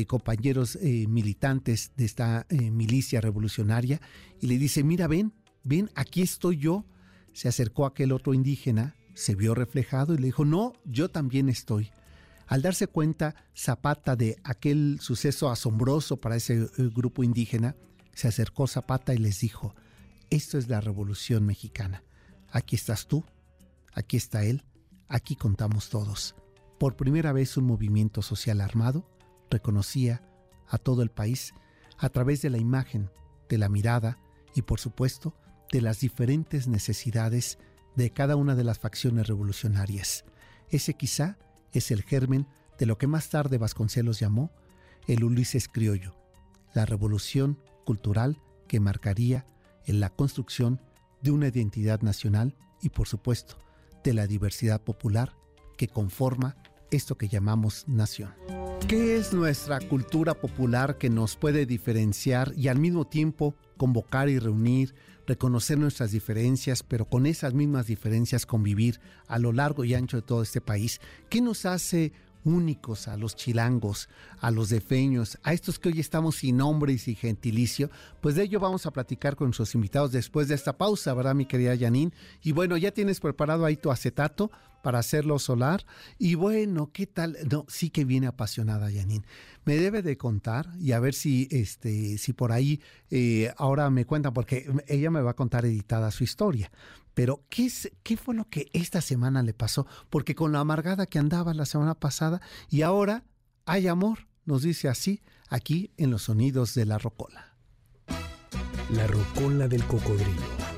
compañeros 0.07 0.77
militantes 0.81 1.91
de 1.97 2.05
esta 2.05 2.45
milicia 2.49 3.19
revolucionaria 3.19 3.99
y 4.39 4.47
le 4.47 4.57
dice, 4.57 4.83
mira, 4.83 5.07
ven, 5.07 5.33
ven, 5.63 5.89
aquí 5.95 6.21
estoy 6.21 6.57
yo. 6.57 6.85
Se 7.33 7.47
acercó 7.47 7.85
aquel 7.85 8.11
otro 8.11 8.33
indígena, 8.33 8.95
se 9.13 9.35
vio 9.35 9.55
reflejado 9.55 10.13
y 10.13 10.17
le 10.17 10.27
dijo, 10.27 10.45
no, 10.45 10.73
yo 10.85 11.09
también 11.09 11.49
estoy. 11.49 11.91
Al 12.47 12.61
darse 12.61 12.87
cuenta 12.87 13.35
Zapata 13.55 14.17
de 14.17 14.37
aquel 14.43 14.99
suceso 14.99 15.49
asombroso 15.49 16.17
para 16.17 16.35
ese 16.35 16.63
eh, 16.63 16.69
grupo 16.93 17.23
indígena, 17.23 17.77
se 18.13 18.27
acercó 18.27 18.67
Zapata 18.67 19.13
y 19.13 19.19
les 19.19 19.39
dijo, 19.39 19.73
esto 20.29 20.57
es 20.57 20.67
la 20.67 20.81
revolución 20.81 21.45
mexicana. 21.45 22.03
Aquí 22.49 22.75
estás 22.75 23.07
tú, 23.07 23.23
aquí 23.93 24.17
está 24.17 24.43
él, 24.43 24.65
aquí 25.11 25.35
contamos 25.35 25.89
todos. 25.89 26.35
Por 26.79 26.95
primera 26.95 27.33
vez 27.33 27.57
un 27.57 27.65
movimiento 27.65 28.21
social 28.21 28.61
armado 28.61 29.05
reconocía 29.49 30.23
a 30.67 30.77
todo 30.77 31.03
el 31.03 31.11
país 31.11 31.53
a 31.97 32.09
través 32.09 32.41
de 32.41 32.49
la 32.49 32.57
imagen, 32.57 33.11
de 33.49 33.57
la 33.57 33.69
mirada 33.69 34.17
y 34.55 34.63
por 34.63 34.79
supuesto 34.79 35.35
de 35.71 35.81
las 35.81 35.99
diferentes 35.99 36.67
necesidades 36.67 37.59
de 37.95 38.11
cada 38.11 38.37
una 38.37 38.55
de 38.55 38.63
las 38.63 38.79
facciones 38.79 39.27
revolucionarias. 39.27 40.23
Ese 40.69 40.93
quizá 40.93 41.37
es 41.73 41.91
el 41.91 42.03
germen 42.03 42.47
de 42.79 42.85
lo 42.85 42.97
que 42.97 43.07
más 43.07 43.29
tarde 43.29 43.57
Vasconcelos 43.57 44.19
llamó 44.19 44.51
el 45.07 45.23
Ulises 45.23 45.67
criollo, 45.67 46.15
la 46.73 46.85
revolución 46.85 47.59
cultural 47.85 48.41
que 48.67 48.79
marcaría 48.79 49.45
en 49.85 49.99
la 49.99 50.09
construcción 50.09 50.81
de 51.21 51.31
una 51.31 51.49
identidad 51.49 52.01
nacional 52.01 52.55
y 52.81 52.89
por 52.89 53.07
supuesto 53.07 53.57
de 54.03 54.13
la 54.13 54.27
diversidad 54.27 54.81
popular 54.81 55.35
que 55.77 55.87
conforma 55.87 56.55
esto 56.91 57.17
que 57.17 57.27
llamamos 57.27 57.85
nación. 57.87 58.33
¿Qué 58.87 59.15
es 59.15 59.33
nuestra 59.33 59.79
cultura 59.79 60.33
popular 60.33 60.97
que 60.97 61.09
nos 61.09 61.37
puede 61.37 61.65
diferenciar 61.65 62.51
y 62.57 62.67
al 62.67 62.79
mismo 62.79 63.05
tiempo 63.05 63.55
convocar 63.77 64.27
y 64.27 64.37
reunir, 64.37 64.93
reconocer 65.25 65.77
nuestras 65.77 66.11
diferencias, 66.11 66.83
pero 66.83 67.05
con 67.05 67.25
esas 67.25 67.53
mismas 67.53 67.87
diferencias 67.87 68.45
convivir 68.45 68.99
a 69.27 69.39
lo 69.39 69.53
largo 69.53 69.85
y 69.85 69.93
ancho 69.93 70.17
de 70.17 70.23
todo 70.23 70.41
este 70.41 70.61
país? 70.61 70.99
¿Qué 71.29 71.41
nos 71.41 71.65
hace 71.65 72.11
únicos 72.43 73.07
a 73.07 73.17
los 73.17 73.35
chilangos, 73.35 74.09
a 74.39 74.51
los 74.51 74.69
defeños, 74.69 75.37
a 75.43 75.53
estos 75.53 75.79
que 75.79 75.89
hoy 75.89 75.99
estamos 75.99 76.37
sin 76.37 76.57
nombre 76.57 76.93
y 76.93 76.97
sin 76.97 77.15
gentilicio, 77.15 77.89
pues 78.21 78.35
de 78.35 78.43
ello 78.43 78.59
vamos 78.59 78.85
a 78.85 78.91
platicar 78.91 79.35
con 79.35 79.47
nuestros 79.47 79.75
invitados 79.75 80.11
después 80.11 80.47
de 80.47 80.55
esta 80.55 80.77
pausa, 80.77 81.13
¿verdad, 81.13 81.35
mi 81.35 81.45
querida 81.45 81.77
Janine? 81.77 82.11
Y 82.41 82.51
bueno, 82.51 82.77
ya 82.77 82.91
tienes 82.91 83.19
preparado 83.19 83.65
ahí 83.65 83.77
tu 83.77 83.91
acetato 83.91 84.51
para 84.81 84.99
hacerlo 84.99 85.39
solar. 85.39 85.85
Y 86.17 86.35
bueno, 86.35 86.91
¿qué 86.91 87.07
tal? 87.07 87.37
No, 87.49 87.65
sí 87.67 87.89
que 87.89 88.05
viene 88.05 88.27
apasionada 88.27 88.91
Janine. 88.91 89.25
Me 89.65 89.77
debe 89.77 90.01
de 90.01 90.17
contar 90.17 90.69
y 90.79 90.91
a 90.91 90.99
ver 90.99 91.13
si, 91.13 91.47
este, 91.51 92.17
si 92.17 92.33
por 92.33 92.51
ahí 92.51 92.81
eh, 93.09 93.53
ahora 93.57 93.89
me 93.89 94.05
cuentan, 94.05 94.33
porque 94.33 94.69
ella 94.87 95.11
me 95.11 95.21
va 95.21 95.31
a 95.31 95.35
contar 95.35 95.65
editada 95.65 96.11
su 96.11 96.23
historia. 96.23 96.71
Pero, 97.13 97.43
¿qué, 97.49 97.65
es, 97.65 97.91
¿qué 98.03 98.17
fue 98.17 98.35
lo 98.35 98.45
que 98.49 98.69
esta 98.73 99.01
semana 99.01 99.43
le 99.43 99.53
pasó? 99.53 99.85
Porque 100.09 100.35
con 100.35 100.51
la 100.51 100.59
amargada 100.59 101.05
que 101.05 101.19
andaba 101.19 101.53
la 101.53 101.65
semana 101.65 101.95
pasada 101.95 102.41
y 102.69 102.83
ahora 102.83 103.23
hay 103.65 103.87
amor, 103.87 104.27
nos 104.45 104.63
dice 104.63 104.87
así, 104.87 105.21
aquí 105.49 105.91
en 105.97 106.11
los 106.11 106.23
sonidos 106.23 106.73
de 106.73 106.85
la 106.85 106.97
rocola. 106.97 107.55
La 108.91 109.07
rocola 109.07 109.67
del 109.67 109.83
cocodrilo. 109.85 110.70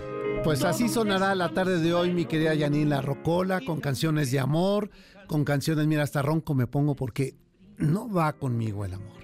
Pues 0.43 0.65
así 0.65 0.89
sonará 0.89 1.33
la 1.35 1.53
tarde 1.53 1.79
de 1.79 1.93
hoy, 1.93 2.11
mi 2.11 2.25
querida 2.25 2.57
Janine 2.57 2.89
La 2.89 3.01
Rocola, 3.01 3.61
con 3.65 3.79
canciones 3.79 4.29
de 4.29 4.39
amor, 4.39 4.89
con 5.25 5.45
canciones, 5.45 5.87
mira, 5.87 6.03
hasta 6.03 6.21
ronco 6.21 6.53
me 6.53 6.67
pongo 6.67 6.95
porque 6.95 7.35
no 7.77 8.11
va 8.11 8.33
conmigo 8.33 8.83
el 8.83 8.93
amor. 8.93 9.23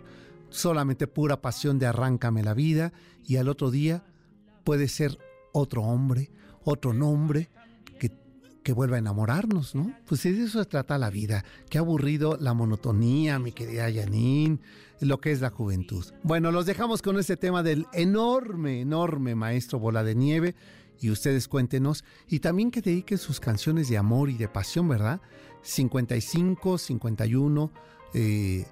Solamente 0.50 1.08
pura 1.08 1.42
pasión 1.42 1.78
de 1.78 1.88
arráncame 1.88 2.42
la 2.42 2.54
vida 2.54 2.94
y 3.28 3.36
al 3.36 3.50
otro 3.50 3.70
día 3.70 4.02
puede 4.64 4.88
ser 4.88 5.18
otro 5.52 5.84
hombre, 5.84 6.32
otro 6.64 6.94
nombre 6.94 7.50
que, 8.00 8.14
que 8.64 8.72
vuelva 8.72 8.96
a 8.96 9.00
enamorarnos, 9.00 9.76
¿no? 9.76 9.94
Pues 10.06 10.24
de 10.24 10.30
eso 10.30 10.60
se 10.60 10.70
trata 10.70 10.98
la 10.98 11.10
vida. 11.10 11.44
Qué 11.70 11.80
aburrido 11.80 12.38
la 12.40 12.54
monotonía, 12.54 13.40
mi 13.40 13.52
querida 13.52 13.92
Janine, 13.92 14.60
lo 15.02 15.20
que 15.20 15.34
es 15.34 15.42
la 15.42 15.50
juventud. 15.50 16.06
Bueno, 16.24 16.52
los 16.52 16.66
dejamos 16.66 17.02
con 17.02 17.20
este 17.20 17.36
tema 17.36 17.62
del 17.62 17.88
enorme, 17.92 18.80
enorme 18.80 19.36
maestro 19.36 19.80
Bola 19.80 20.06
de 20.06 20.16
Nieve. 20.16 20.56
Y 21.00 21.10
ustedes 21.10 21.48
cuéntenos. 21.48 22.03
Y 22.27 22.39
también 22.39 22.72
que 22.72 22.82
dediquen 22.82 23.18
sus 23.18 23.39
canciones 23.39 23.89
de 23.89 23.98
amor 23.98 24.29
y 24.29 24.38
de 24.38 24.48
pasión, 24.48 24.88
¿verdad? 24.88 25.22
55, 25.62 26.77
51, 26.77 27.72
eh, 28.13 28.65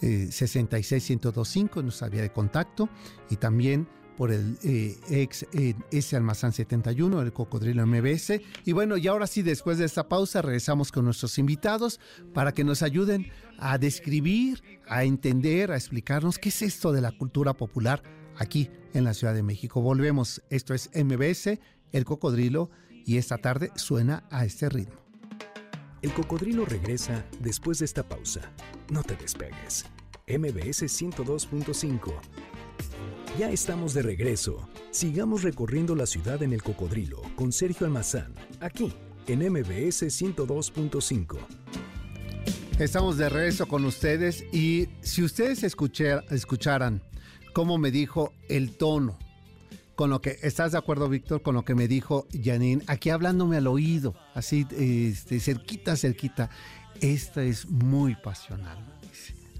eh, 0.00 0.28
66 0.30 1.10
1025 1.10 1.82
nuestra 1.82 2.08
vía 2.08 2.22
de 2.22 2.30
contacto 2.30 2.88
y 3.30 3.36
también 3.36 3.88
por 4.16 4.32
el 4.32 4.58
eh, 4.64 4.96
ex 5.10 5.46
S 5.92 6.16
Almazán 6.16 6.52
71, 6.52 7.22
el 7.22 7.32
Cocodrilo 7.32 7.86
MBS. 7.86 8.40
Y 8.64 8.72
bueno, 8.72 8.96
y 8.96 9.06
ahora 9.06 9.28
sí, 9.28 9.42
después 9.42 9.78
de 9.78 9.84
esta 9.84 10.08
pausa, 10.08 10.42
regresamos 10.42 10.90
con 10.90 11.04
nuestros 11.04 11.38
invitados 11.38 12.00
para 12.34 12.52
que 12.52 12.64
nos 12.64 12.82
ayuden 12.82 13.30
a 13.58 13.78
describir, 13.78 14.60
a 14.88 15.04
entender, 15.04 15.70
a 15.70 15.76
explicarnos 15.76 16.38
qué 16.38 16.48
es 16.48 16.62
esto 16.62 16.90
de 16.90 17.00
la 17.00 17.12
cultura 17.12 17.54
popular 17.54 18.02
aquí 18.38 18.70
en 18.94 19.04
la 19.04 19.14
Ciudad 19.14 19.34
de 19.34 19.42
México. 19.42 19.80
Volvemos, 19.80 20.42
esto 20.50 20.74
es 20.74 20.90
MBS, 20.94 21.58
el 21.92 22.04
Cocodrilo, 22.04 22.70
y 23.04 23.16
esta 23.16 23.38
tarde 23.38 23.70
suena 23.76 24.24
a 24.30 24.44
este 24.44 24.68
ritmo. 24.68 25.00
El 26.02 26.12
Cocodrilo 26.12 26.64
regresa 26.64 27.24
después 27.40 27.78
de 27.80 27.84
esta 27.84 28.08
pausa. 28.08 28.52
No 28.90 29.02
te 29.02 29.16
despegues. 29.16 29.84
MBS 30.26 30.82
102.5 30.82 32.12
ya 33.38 33.50
estamos 33.50 33.94
de 33.94 34.02
regreso. 34.02 34.68
Sigamos 34.90 35.44
recorriendo 35.44 35.94
la 35.94 36.06
ciudad 36.06 36.42
en 36.42 36.52
el 36.52 36.60
cocodrilo 36.60 37.22
con 37.36 37.52
Sergio 37.52 37.86
Almazán, 37.86 38.34
aquí 38.58 38.92
en 39.28 39.40
MBS 39.52 40.02
102.5. 40.02 41.36
Estamos 42.80 43.16
de 43.16 43.28
regreso 43.28 43.66
con 43.66 43.84
ustedes 43.84 44.44
y 44.52 44.88
si 45.02 45.22
ustedes 45.22 45.62
escucharan 45.62 47.02
cómo 47.52 47.78
me 47.78 47.90
dijo 47.90 48.32
el 48.48 48.76
tono, 48.76 49.18
con 49.98 50.10
lo 50.10 50.20
que, 50.20 50.38
¿estás 50.42 50.72
de 50.72 50.78
acuerdo, 50.78 51.08
Víctor? 51.08 51.42
Con 51.42 51.56
lo 51.56 51.64
que 51.64 51.74
me 51.74 51.88
dijo 51.88 52.26
Janine, 52.32 52.84
aquí 52.86 53.10
hablándome 53.10 53.56
al 53.56 53.66
oído, 53.66 54.14
así 54.34 54.64
este, 54.70 55.40
cerquita, 55.40 55.96
cerquita. 55.96 56.50
Esta 57.00 57.42
es 57.42 57.68
muy 57.68 58.14
pasional. 58.14 58.78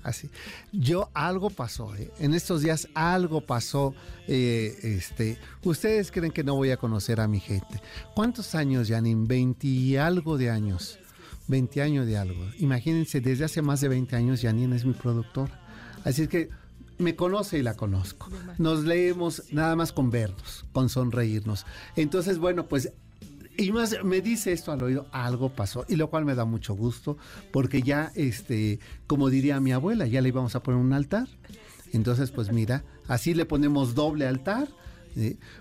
Así. 0.04 0.30
Yo 0.72 1.10
algo 1.12 1.50
pasó, 1.50 1.94
¿eh? 1.96 2.10
en 2.20 2.34
estos 2.34 2.62
días 2.62 2.88
algo 2.94 3.40
pasó. 3.40 3.94
Eh, 4.28 4.78
este, 4.82 5.38
ustedes 5.64 6.12
creen 6.12 6.30
que 6.30 6.44
no 6.44 6.54
voy 6.54 6.70
a 6.70 6.76
conocer 6.76 7.20
a 7.20 7.26
mi 7.26 7.40
gente. 7.40 7.82
¿Cuántos 8.14 8.54
años, 8.54 8.88
Janine? 8.88 9.26
20 9.26 9.66
y 9.66 9.96
algo 9.96 10.38
de 10.38 10.50
años. 10.50 11.00
20 11.48 11.82
años 11.82 12.06
de 12.06 12.16
algo. 12.16 12.46
Imagínense, 12.58 13.20
desde 13.20 13.44
hace 13.44 13.60
más 13.60 13.80
de 13.80 13.88
20 13.88 14.14
años 14.14 14.40
Janine 14.40 14.76
es 14.76 14.84
mi 14.84 14.92
productor. 14.92 15.50
Así 16.04 16.28
que 16.28 16.48
me 16.98 17.16
conoce 17.16 17.58
y 17.58 17.62
la 17.62 17.74
conozco. 17.74 18.28
Nos 18.58 18.84
leemos 18.84 19.44
nada 19.52 19.76
más 19.76 19.92
con 19.92 20.10
vernos, 20.10 20.64
con 20.72 20.88
sonreírnos. 20.88 21.66
Entonces, 21.96 22.38
bueno, 22.38 22.66
pues 22.68 22.92
y 23.56 23.72
más 23.72 24.04
me 24.04 24.20
dice 24.20 24.52
esto 24.52 24.70
al 24.70 24.82
oído, 24.82 25.08
algo 25.10 25.48
pasó, 25.48 25.84
y 25.88 25.96
lo 25.96 26.10
cual 26.10 26.24
me 26.24 26.36
da 26.36 26.44
mucho 26.44 26.74
gusto, 26.74 27.18
porque 27.50 27.82
ya, 27.82 28.12
este, 28.14 28.78
como 29.08 29.30
diría 29.30 29.58
mi 29.58 29.72
abuela, 29.72 30.06
ya 30.06 30.20
le 30.20 30.28
íbamos 30.28 30.54
a 30.54 30.62
poner 30.62 30.80
un 30.80 30.92
altar. 30.92 31.26
Entonces, 31.92 32.30
pues 32.30 32.52
mira, 32.52 32.84
así 33.08 33.34
le 33.34 33.46
ponemos 33.46 33.96
doble 33.96 34.28
altar 34.28 34.68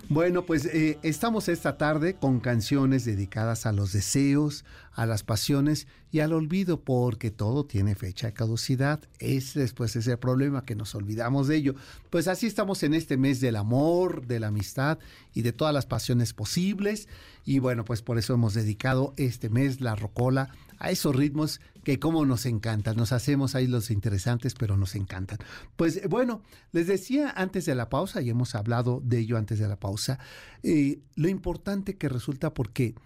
bueno, 0.08 0.46
pues 0.46 0.66
eh, 0.66 0.98
estamos 1.02 1.48
esta 1.48 1.76
tarde 1.76 2.14
con 2.14 2.40
canciones 2.40 3.04
dedicadas 3.04 3.66
a 3.66 3.72
los 3.72 3.92
deseos, 3.92 4.64
a 4.98 5.06
las 5.06 5.22
pasiones 5.22 5.86
y 6.10 6.18
al 6.18 6.32
olvido, 6.32 6.80
porque 6.80 7.30
todo 7.30 7.64
tiene 7.64 7.94
fecha 7.94 8.26
de 8.26 8.32
caducidad. 8.32 9.00
Es 9.20 9.54
después 9.54 9.94
ese 9.94 10.16
problema 10.16 10.64
que 10.64 10.74
nos 10.74 10.92
olvidamos 10.96 11.46
de 11.46 11.54
ello. 11.54 11.76
Pues 12.10 12.26
así 12.26 12.48
estamos 12.48 12.82
en 12.82 12.94
este 12.94 13.16
mes 13.16 13.40
del 13.40 13.54
amor, 13.54 14.26
de 14.26 14.40
la 14.40 14.48
amistad 14.48 14.98
y 15.32 15.42
de 15.42 15.52
todas 15.52 15.72
las 15.72 15.86
pasiones 15.86 16.34
posibles. 16.34 17.06
Y 17.44 17.60
bueno, 17.60 17.84
pues 17.84 18.02
por 18.02 18.18
eso 18.18 18.34
hemos 18.34 18.54
dedicado 18.54 19.14
este 19.16 19.48
mes, 19.50 19.80
la 19.80 19.94
rocola, 19.94 20.50
a 20.80 20.90
esos 20.90 21.14
ritmos 21.14 21.60
que 21.84 22.00
como 22.00 22.26
nos 22.26 22.44
encantan. 22.44 22.96
Nos 22.96 23.12
hacemos 23.12 23.54
ahí 23.54 23.68
los 23.68 23.92
interesantes, 23.92 24.54
pero 24.54 24.76
nos 24.76 24.96
encantan. 24.96 25.38
Pues 25.76 26.08
bueno, 26.08 26.42
les 26.72 26.88
decía 26.88 27.32
antes 27.36 27.66
de 27.66 27.76
la 27.76 27.88
pausa, 27.88 28.20
y 28.20 28.30
hemos 28.30 28.56
hablado 28.56 29.00
de 29.04 29.20
ello 29.20 29.36
antes 29.36 29.60
de 29.60 29.68
la 29.68 29.78
pausa, 29.78 30.18
eh, 30.64 30.98
lo 31.14 31.28
importante 31.28 31.96
que 31.96 32.08
resulta 32.08 32.52
porque 32.52 32.96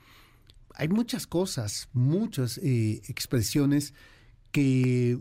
hay 0.74 0.88
muchas 0.88 1.26
cosas, 1.26 1.88
muchas 1.92 2.58
eh, 2.58 3.02
expresiones 3.08 3.94
que 4.50 5.18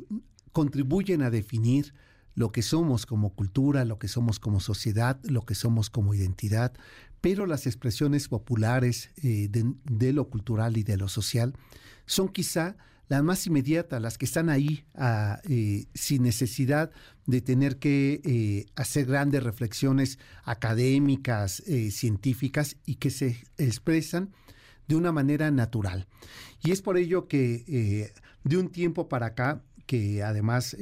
contribuyen 0.51 1.21
a 1.21 1.29
definir 1.29 1.93
lo 2.35 2.51
que 2.51 2.61
somos 2.61 3.05
como 3.05 3.33
cultura, 3.33 3.85
lo 3.85 3.99
que 3.99 4.07
somos 4.07 4.39
como 4.39 4.59
sociedad, 4.59 5.19
lo 5.23 5.45
que 5.45 5.55
somos 5.55 5.89
como 5.89 6.13
identidad, 6.13 6.73
pero 7.19 7.45
las 7.45 7.67
expresiones 7.67 8.27
populares 8.27 9.11
eh, 9.21 9.49
de, 9.49 10.13
lo 10.13 10.29
cultural 10.29 10.77
y 10.77 10.83
de 10.83 10.97
lo 10.97 11.07
social 11.07 11.53
son 12.05 12.29
quizá 12.29 12.77
las 13.09 13.23
más 13.23 13.45
inmediatas, 13.45 14.01
las 14.01 14.17
que 14.17 14.25
están 14.25 14.49
ahí 14.49 14.85
ah, 14.95 15.41
eh, 15.49 15.85
sin 15.93 16.23
necesidad 16.23 16.91
de 17.25 17.41
tener 17.41 17.77
que 17.77 18.65
hacer 18.75 19.05
grandes 19.05 19.43
reflexiones 19.43 20.17
académicas, 20.43 21.61
científicas 21.91 22.77
y 22.85 22.95
que 22.95 23.09
se 23.09 23.43
expresan 23.57 24.31
de 24.91 24.97
una 24.97 25.11
manera 25.11 25.51
natural. 25.51 26.07
Y 26.61 26.71
es 26.71 26.81
por 26.81 26.97
ello 26.97 27.27
que 27.27 28.11
de 28.43 28.57
un 28.57 28.69
tiempo 28.69 29.07
para 29.07 29.27
acá, 29.27 29.61
que 29.85 30.21
además 30.21 30.75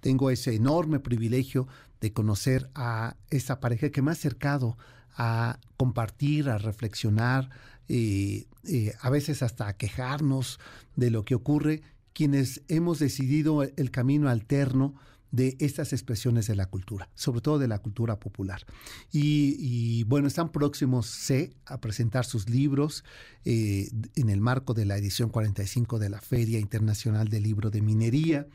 tengo 0.00 0.30
ese 0.30 0.54
enorme 0.54 1.00
privilegio 1.00 1.66
de 2.00 2.12
conocer 2.12 2.70
a 2.74 3.16
esta 3.30 3.60
pareja 3.60 3.90
que 3.90 4.02
me 4.02 4.10
ha 4.10 4.12
acercado 4.12 4.76
a 5.16 5.58
compartir, 5.76 6.50
a 6.50 6.58
reflexionar, 6.58 7.50
eh, 7.88 8.46
eh, 8.68 8.94
a 9.00 9.10
veces 9.10 9.42
hasta 9.42 9.68
a 9.68 9.76
quejarnos 9.76 10.60
de 10.96 11.10
lo 11.10 11.24
que 11.24 11.34
ocurre, 11.34 11.82
quienes 12.12 12.62
hemos 12.68 12.98
decidido 12.98 13.62
el 13.62 13.90
camino 13.90 14.28
alterno 14.28 14.94
de 15.34 15.56
estas 15.58 15.92
expresiones 15.92 16.46
de 16.46 16.54
la 16.54 16.66
cultura, 16.66 17.08
sobre 17.14 17.40
todo 17.40 17.58
de 17.58 17.66
la 17.66 17.80
cultura 17.80 18.20
popular. 18.20 18.64
Y, 19.10 20.04
bueno, 20.04 20.28
están 20.28 20.52
próximos, 20.52 21.06
sé, 21.06 21.56
a 21.66 21.80
presentar 21.80 22.24
sus 22.24 22.48
libros 22.48 23.04
eh, 23.44 23.90
en 24.14 24.30
el 24.30 24.40
marco 24.40 24.74
de 24.74 24.84
la 24.84 24.96
edición 24.96 25.30
45 25.30 25.98
de 25.98 26.10
la 26.10 26.20
Feria 26.20 26.60
Internacional 26.60 27.28
del 27.28 27.42
Libro 27.42 27.70
de 27.70 27.82
Minería. 27.82 28.46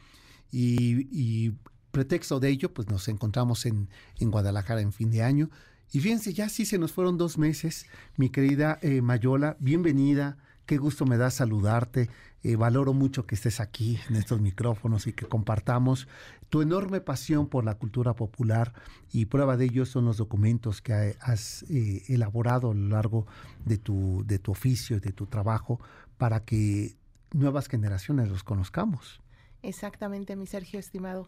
Y, 0.51 1.51
pretexto 1.91 2.39
de 2.39 2.49
ello, 2.49 2.71
pues 2.73 2.87
nos 2.87 3.07
encontramos 3.07 3.65
en, 3.65 3.89
en 4.19 4.29
Guadalajara 4.29 4.79
en 4.81 4.93
fin 4.93 5.09
de 5.09 5.23
año 5.23 5.49
y 5.91 5.99
fíjense, 6.01 6.33
ya 6.33 6.49
sí 6.49 6.65
se 6.65 6.77
nos 6.77 6.91
fueron 6.91 7.17
dos 7.17 7.37
meses. 7.37 7.87
Mi 8.15 8.29
querida 8.29 8.77
eh, 8.81 9.01
Mayola, 9.01 9.57
bienvenida. 9.59 10.37
Qué 10.69 10.77
gusto 10.77 11.03
me 11.07 11.17
da 11.17 11.31
saludarte. 11.31 12.11
Eh, 12.43 12.55
valoro 12.55 12.93
mucho 12.93 13.25
que 13.25 13.33
estés 13.33 13.59
aquí 13.59 13.97
en 14.07 14.17
estos 14.17 14.39
micrófonos 14.39 15.07
y 15.07 15.13
que 15.13 15.25
compartamos 15.25 16.07
tu 16.49 16.61
enorme 16.61 17.01
pasión 17.01 17.47
por 17.47 17.65
la 17.65 17.73
cultura 17.73 18.13
popular 18.13 18.75
y 19.11 19.25
prueba 19.25 19.57
de 19.57 19.65
ello 19.65 19.87
son 19.87 20.05
los 20.05 20.17
documentos 20.17 20.83
que 20.83 21.17
has 21.21 21.63
eh, 21.71 22.03
elaborado 22.07 22.69
a 22.69 22.75
lo 22.75 22.87
largo 22.87 23.25
de 23.65 23.79
tu, 23.79 24.23
de 24.27 24.37
tu 24.37 24.51
oficio 24.51 24.97
y 24.97 24.99
de 24.99 25.11
tu 25.11 25.25
trabajo 25.25 25.79
para 26.19 26.45
que 26.45 26.95
nuevas 27.33 27.67
generaciones 27.67 28.29
los 28.29 28.43
conozcamos. 28.43 29.21
Exactamente, 29.63 30.35
mi 30.35 30.45
Sergio 30.45 30.77
estimado. 30.77 31.27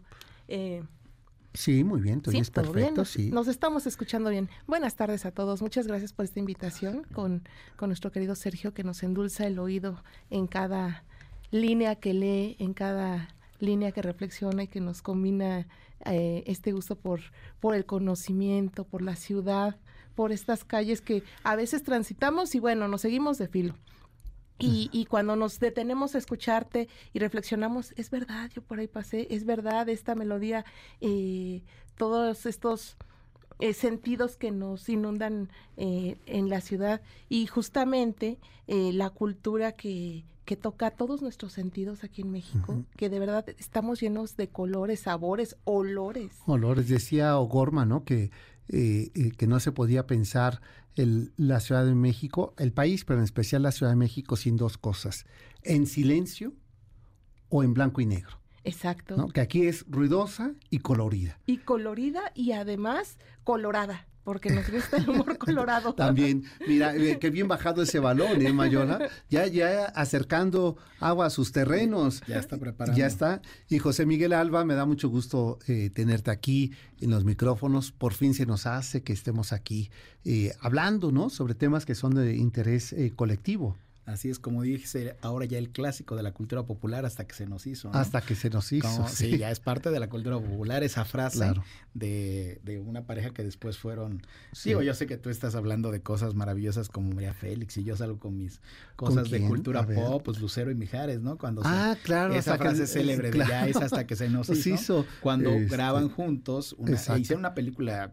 Sí, 1.54 1.84
muy 1.84 2.00
bien, 2.00 2.22
tú 2.22 2.30
sí, 2.30 2.42
perfecto, 2.50 3.04
sí. 3.04 3.30
Nos 3.30 3.46
estamos 3.46 3.86
escuchando 3.86 4.30
bien. 4.30 4.48
Buenas 4.66 4.96
tardes 4.96 5.26
a 5.26 5.32
todos. 5.32 5.60
Muchas 5.60 5.86
gracias 5.86 6.12
por 6.12 6.24
esta 6.24 6.40
invitación 6.40 7.04
con, 7.12 7.42
con 7.76 7.90
nuestro 7.90 8.10
querido 8.10 8.34
Sergio 8.34 8.72
que 8.72 8.84
nos 8.84 9.02
endulza 9.02 9.46
el 9.46 9.58
oído 9.58 10.02
en 10.30 10.46
cada 10.46 11.04
línea 11.50 11.96
que 11.96 12.14
lee, 12.14 12.56
en 12.58 12.72
cada 12.72 13.28
línea 13.60 13.92
que 13.92 14.00
reflexiona 14.00 14.62
y 14.64 14.68
que 14.68 14.80
nos 14.80 15.02
combina 15.02 15.68
eh, 16.06 16.42
este 16.46 16.72
gusto 16.72 16.96
por, 16.96 17.20
por 17.60 17.74
el 17.74 17.84
conocimiento, 17.84 18.84
por 18.84 19.02
la 19.02 19.14
ciudad, 19.14 19.76
por 20.14 20.32
estas 20.32 20.64
calles 20.64 21.00
que 21.00 21.22
a 21.44 21.54
veces 21.54 21.82
transitamos 21.82 22.54
y 22.54 22.60
bueno, 22.60 22.88
nos 22.88 23.02
seguimos 23.02 23.38
de 23.38 23.48
filo. 23.48 23.74
Y, 24.62 25.06
cuando 25.06 25.34
nos 25.34 25.58
detenemos 25.58 26.14
a 26.14 26.18
escucharte 26.18 26.88
y 27.12 27.18
reflexionamos, 27.18 27.92
es 27.96 28.10
verdad, 28.10 28.50
yo 28.54 28.62
por 28.62 28.78
ahí 28.78 28.86
pasé, 28.86 29.26
es 29.30 29.44
verdad, 29.44 29.88
esta 29.88 30.14
melodía, 30.14 30.64
eh, 31.00 31.62
todos 31.96 32.46
estos 32.46 32.96
eh, 33.58 33.72
sentidos 33.72 34.36
que 34.36 34.52
nos 34.52 34.88
inundan 34.88 35.48
eh, 35.76 36.16
en 36.26 36.48
la 36.48 36.60
ciudad 36.60 37.02
y 37.28 37.46
justamente 37.46 38.38
la 38.68 39.10
cultura 39.10 39.72
que, 39.72 40.24
que 40.46 40.56
toca 40.56 40.90
todos 40.90 41.20
nuestros 41.20 41.52
sentidos 41.52 42.04
aquí 42.04 42.22
en 42.22 42.30
México, 42.30 42.84
que 42.96 43.10
de 43.10 43.18
verdad 43.18 43.44
estamos 43.58 44.00
llenos 44.00 44.36
de 44.36 44.48
colores, 44.48 45.00
sabores, 45.00 45.56
olores. 45.64 46.32
Olores, 46.46 46.88
decía 46.88 47.36
O'Gorman, 47.38 47.88
¿no? 47.88 48.04
Que 48.04 48.30
que 48.68 49.46
no 49.46 49.60
se 49.60 49.72
podía 49.72 50.06
pensar 50.06 50.62
el, 50.96 51.32
la 51.36 51.60
Ciudad 51.60 51.84
de 51.84 51.94
México, 51.94 52.54
el 52.58 52.72
país, 52.72 53.04
pero 53.04 53.18
en 53.18 53.24
especial 53.24 53.62
la 53.62 53.72
Ciudad 53.72 53.92
de 53.92 53.96
México, 53.96 54.36
sin 54.36 54.56
dos 54.56 54.78
cosas, 54.78 55.26
en 55.62 55.86
silencio 55.86 56.52
o 57.48 57.62
en 57.62 57.74
blanco 57.74 58.00
y 58.00 58.06
negro. 58.06 58.38
Exacto. 58.64 59.28
Que 59.28 59.40
aquí 59.40 59.66
es 59.66 59.84
ruidosa 59.88 60.54
y 60.70 60.78
colorida. 60.78 61.38
Y 61.46 61.58
colorida 61.58 62.32
y 62.34 62.52
además 62.52 63.18
colorada 63.44 64.06
porque 64.24 64.50
nos 64.50 64.70
gusta 64.70 64.96
el 64.96 65.08
humor 65.08 65.38
colorado. 65.38 65.94
También, 65.94 66.44
mira, 66.66 66.94
eh, 66.94 67.18
qué 67.18 67.30
bien 67.30 67.48
bajado 67.48 67.82
ese 67.82 67.98
balón, 67.98 68.40
¿eh, 68.44 68.52
Mayona? 68.52 68.98
Ya, 69.28 69.46
ya 69.46 69.86
acercando 69.86 70.76
agua 71.00 71.26
a 71.26 71.30
sus 71.30 71.52
terrenos. 71.52 72.22
Ya 72.26 72.38
está 72.38 72.58
preparado. 72.58 72.96
Ya 72.96 73.06
está. 73.06 73.42
Y 73.68 73.78
José 73.78 74.06
Miguel 74.06 74.32
Alba, 74.32 74.64
me 74.64 74.74
da 74.74 74.86
mucho 74.86 75.08
gusto 75.08 75.58
eh, 75.66 75.90
tenerte 75.90 76.30
aquí 76.30 76.72
en 77.00 77.10
los 77.10 77.24
micrófonos. 77.24 77.92
Por 77.92 78.14
fin 78.14 78.34
se 78.34 78.46
nos 78.46 78.66
hace 78.66 79.02
que 79.02 79.12
estemos 79.12 79.52
aquí 79.52 79.90
eh, 80.24 80.52
hablando, 80.60 81.12
¿no? 81.12 81.30
Sobre 81.30 81.54
temas 81.54 81.84
que 81.84 81.94
son 81.94 82.14
de 82.14 82.36
interés 82.36 82.94
colectivo. 83.16 83.76
Así 84.04 84.30
es, 84.30 84.40
como 84.40 84.62
dije, 84.62 85.16
ahora 85.22 85.44
ya 85.44 85.58
el 85.58 85.70
clásico 85.70 86.16
de 86.16 86.24
la 86.24 86.32
cultura 86.32 86.64
popular 86.64 87.06
hasta 87.06 87.24
que 87.24 87.34
se 87.34 87.46
nos 87.46 87.68
hizo. 87.68 87.88
Hasta 87.94 88.20
que 88.20 88.34
se 88.34 88.50
nos 88.50 88.72
hizo. 88.72 89.06
sí. 89.08 89.38
ya 89.38 89.50
es 89.52 89.60
parte 89.60 89.90
de 89.90 90.00
la 90.00 90.08
cultura 90.08 90.40
popular 90.40 90.82
esa 90.82 91.04
frase 91.04 91.52
de, 91.94 92.60
de, 92.64 92.80
una 92.80 93.06
pareja 93.06 93.30
que 93.30 93.44
después 93.44 93.78
fueron... 93.78 94.22
Digo, 94.64 94.82
yo 94.82 94.94
sé 94.94 95.06
que 95.06 95.18
tú 95.18 95.30
estás 95.30 95.54
hablando 95.54 95.92
de 95.92 96.00
cosas 96.00 96.34
maravillosas 96.34 96.88
como 96.88 97.12
María 97.12 97.32
Félix 97.32 97.76
y 97.76 97.84
yo 97.84 97.96
salgo 97.96 98.18
con 98.18 98.36
mis 98.36 98.60
cosas 98.96 99.30
de 99.30 99.40
cultura 99.46 99.86
pop, 99.86 100.22
pues 100.24 100.40
Lucero 100.40 100.72
y 100.72 100.74
Mijares, 100.74 101.20
¿no? 101.20 101.38
Cuando 101.38 101.62
ah, 101.64 101.96
claro. 102.02 102.34
Esa 102.34 102.58
frase 102.58 102.88
célebre 102.88 103.30
de 103.30 103.38
ya 103.48 103.68
es 103.68 103.76
hasta 103.76 104.04
que 104.06 104.16
se 104.16 104.28
nos 104.28 104.48
hizo. 104.66 105.06
Cuando 105.20 105.50
este, 105.50 105.76
graban 105.76 106.08
juntos, 106.08 106.74
una, 106.76 106.96
hicieron 107.18 107.40
una 107.40 107.54
película 107.54 108.12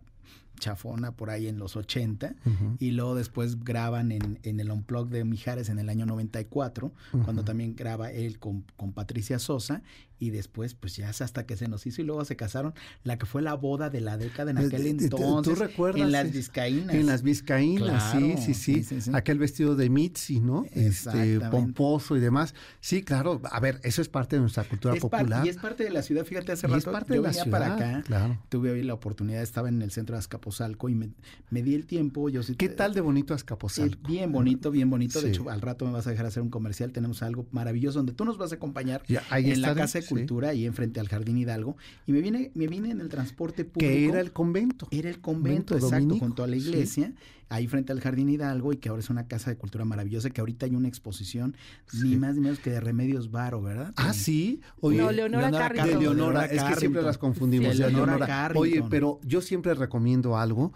chafona 0.60 1.14
por 1.14 1.30
ahí 1.30 1.48
en 1.48 1.58
los 1.58 1.76
80 1.76 2.36
y 2.80 2.92
luego 2.92 3.16
después 3.16 3.64
graban 3.64 4.12
en, 4.12 4.40
en 4.44 4.60
el 4.60 4.72
Unplug 4.72 5.10
de 5.10 5.24
Mijares 5.26 5.70
en 5.70 5.80
el 5.80 5.90
año 5.90 6.06
94, 6.06 6.92
cuando 7.24 7.44
también 7.44 7.76
graba 7.76 8.12
él 8.12 8.40
con, 8.40 8.66
con 8.78 8.94
Patricia 8.94 9.40
Sosa 9.40 9.82
y 10.20 10.30
después 10.32 10.74
pues 10.74 10.96
ya 10.96 11.10
hasta 11.10 11.46
que 11.46 11.56
se 11.56 11.68
nos 11.68 11.86
hizo 11.88 12.02
y 12.02 12.06
luego 12.06 12.24
se 12.26 12.36
casaron, 12.36 12.74
la 13.04 13.18
que 13.18 13.26
fue 13.26 13.42
la 13.42 13.54
boda 13.54 13.90
de 13.90 14.02
la 14.02 14.18
década 14.18 14.52
en 14.52 14.58
aquel 14.58 14.88
entonces. 14.88 15.54
¿Tú 15.54 15.60
recuerdas? 15.60 16.02
En 16.02 16.12
las 16.12 16.32
Vizcaínas. 16.32 16.96
En 16.96 17.06
las 17.08 17.24
Vizcaínas, 17.24 18.12
sí, 18.12 18.54
sí, 18.54 18.84
sí, 18.84 19.12
Aquel 19.14 19.40
vestido 19.40 19.76
de 19.76 19.90
Mitzi, 19.90 20.40
¿no? 20.40 20.66
Este, 20.72 21.40
pomposo 21.40 22.18
y 22.18 22.20
demás. 22.20 22.54
Sí, 22.80 23.04
claro, 23.04 23.42
a 23.50 23.60
ver, 23.60 23.80
eso 23.84 24.02
es 24.02 24.10
parte 24.10 24.36
de 24.36 24.42
nuestra 24.42 24.64
cultura 24.66 24.96
popular. 24.96 25.46
y 25.46 25.50
es 25.50 25.58
parte 25.58 25.84
de 25.84 25.90
la 25.90 26.02
ciudad, 26.02 26.26
fíjate, 26.26 26.52
hace 26.52 26.68
rato 26.68 26.92
yo 27.14 27.22
venía 27.22 27.46
para 27.46 27.76
acá, 27.76 28.04
claro. 28.06 28.38
tuve 28.50 28.72
hoy 28.72 28.84
la 28.84 28.94
oportunidad, 28.94 29.42
estaba 29.42 29.70
en 29.70 29.82
el 29.82 29.92
centro 29.92 30.16
de 30.16 30.20
Azcapotzalco 30.20 30.90
y 30.90 30.96
me, 30.96 31.62
di 31.62 31.76
el 31.76 31.86
tiempo. 31.86 32.30
Yo 32.30 32.42
¿Qué 32.58 32.70
tal 32.70 32.94
de 32.94 33.02
bonito 33.02 33.34
Azcapotzalco? 33.34 34.08
bien 34.08 34.32
bonito, 34.32 34.72
bien 34.72 34.90
bonito. 34.90 35.22
De 35.22 35.30
hecho, 35.30 35.50
al 35.50 35.62
rato 35.62 35.86
me 35.86 35.92
vas 35.92 36.08
a 36.08 36.12
dejar 36.12 36.26
hacer 36.26 36.44
un 36.44 36.50
comercial. 36.50 36.92
Tenemos 36.92 37.24
algo 37.24 37.48
maravilloso 37.52 38.00
donde 38.00 38.14
tú 38.14 38.26
nos 38.26 38.38
vas 38.38 38.52
a 38.52 38.56
acompañar 38.56 39.04
en 39.08 39.62
la 39.62 39.76
Casa 39.76 40.00
de 40.00 40.09
Cultura 40.10 40.54
y 40.54 40.66
enfrente 40.66 41.00
al 41.00 41.08
Jardín 41.08 41.38
Hidalgo. 41.38 41.78
Y 42.06 42.12
me 42.12 42.22
vine, 42.22 42.52
me 42.56 42.68
vine 42.68 42.92
en 42.92 43.02
el 43.02 43.10
transporte 43.10 43.66
público. 43.66 43.92
Que 43.92 44.06
era 44.08 44.20
el 44.20 44.32
convento. 44.32 44.88
Era 44.92 45.10
el 45.10 45.20
convento, 45.20 45.76
exacto, 45.76 46.18
junto 46.18 46.44
a 46.44 46.48
la 46.48 46.56
iglesia 46.56 47.14
ahí 47.50 47.68
frente 47.68 47.92
al 47.92 48.00
Jardín 48.00 48.30
Hidalgo 48.30 48.72
y 48.74 48.78
que 48.78 48.90
ahora 48.90 49.02
es 49.02 49.10
una 49.10 49.28
casa 49.28 49.50
de 49.50 49.58
cultura 49.58 49.84
maravillosa, 49.84 50.30
que 50.30 50.40
ahorita 50.40 50.68
hay 50.68 50.76
una 50.76 50.88
exposición 50.88 51.56
ni 51.94 52.16
más 52.16 52.36
ni 52.36 52.42
menos 52.42 52.60
que 52.60 52.70
de 52.70 52.80
Remedios 52.80 53.32
Varo, 53.32 53.62
¿verdad? 53.62 53.92
Ah, 53.96 54.14
sí. 54.14 54.62
Oye, 54.80 55.00
no, 55.00 55.12
Leonora, 55.12 55.52
Carrington. 55.52 55.90
De 55.90 56.00
Leonora, 56.00 56.46
es 56.46 56.64
que 56.64 56.76
siempre 56.76 57.02
las 57.02 57.18
confundimos. 57.18 57.76
Leonora, 57.76 58.52
Oye, 58.56 58.84
pero 58.90 59.20
yo 59.24 59.42
siempre 59.42 59.74
recomiendo 59.74 60.38
algo. 60.38 60.72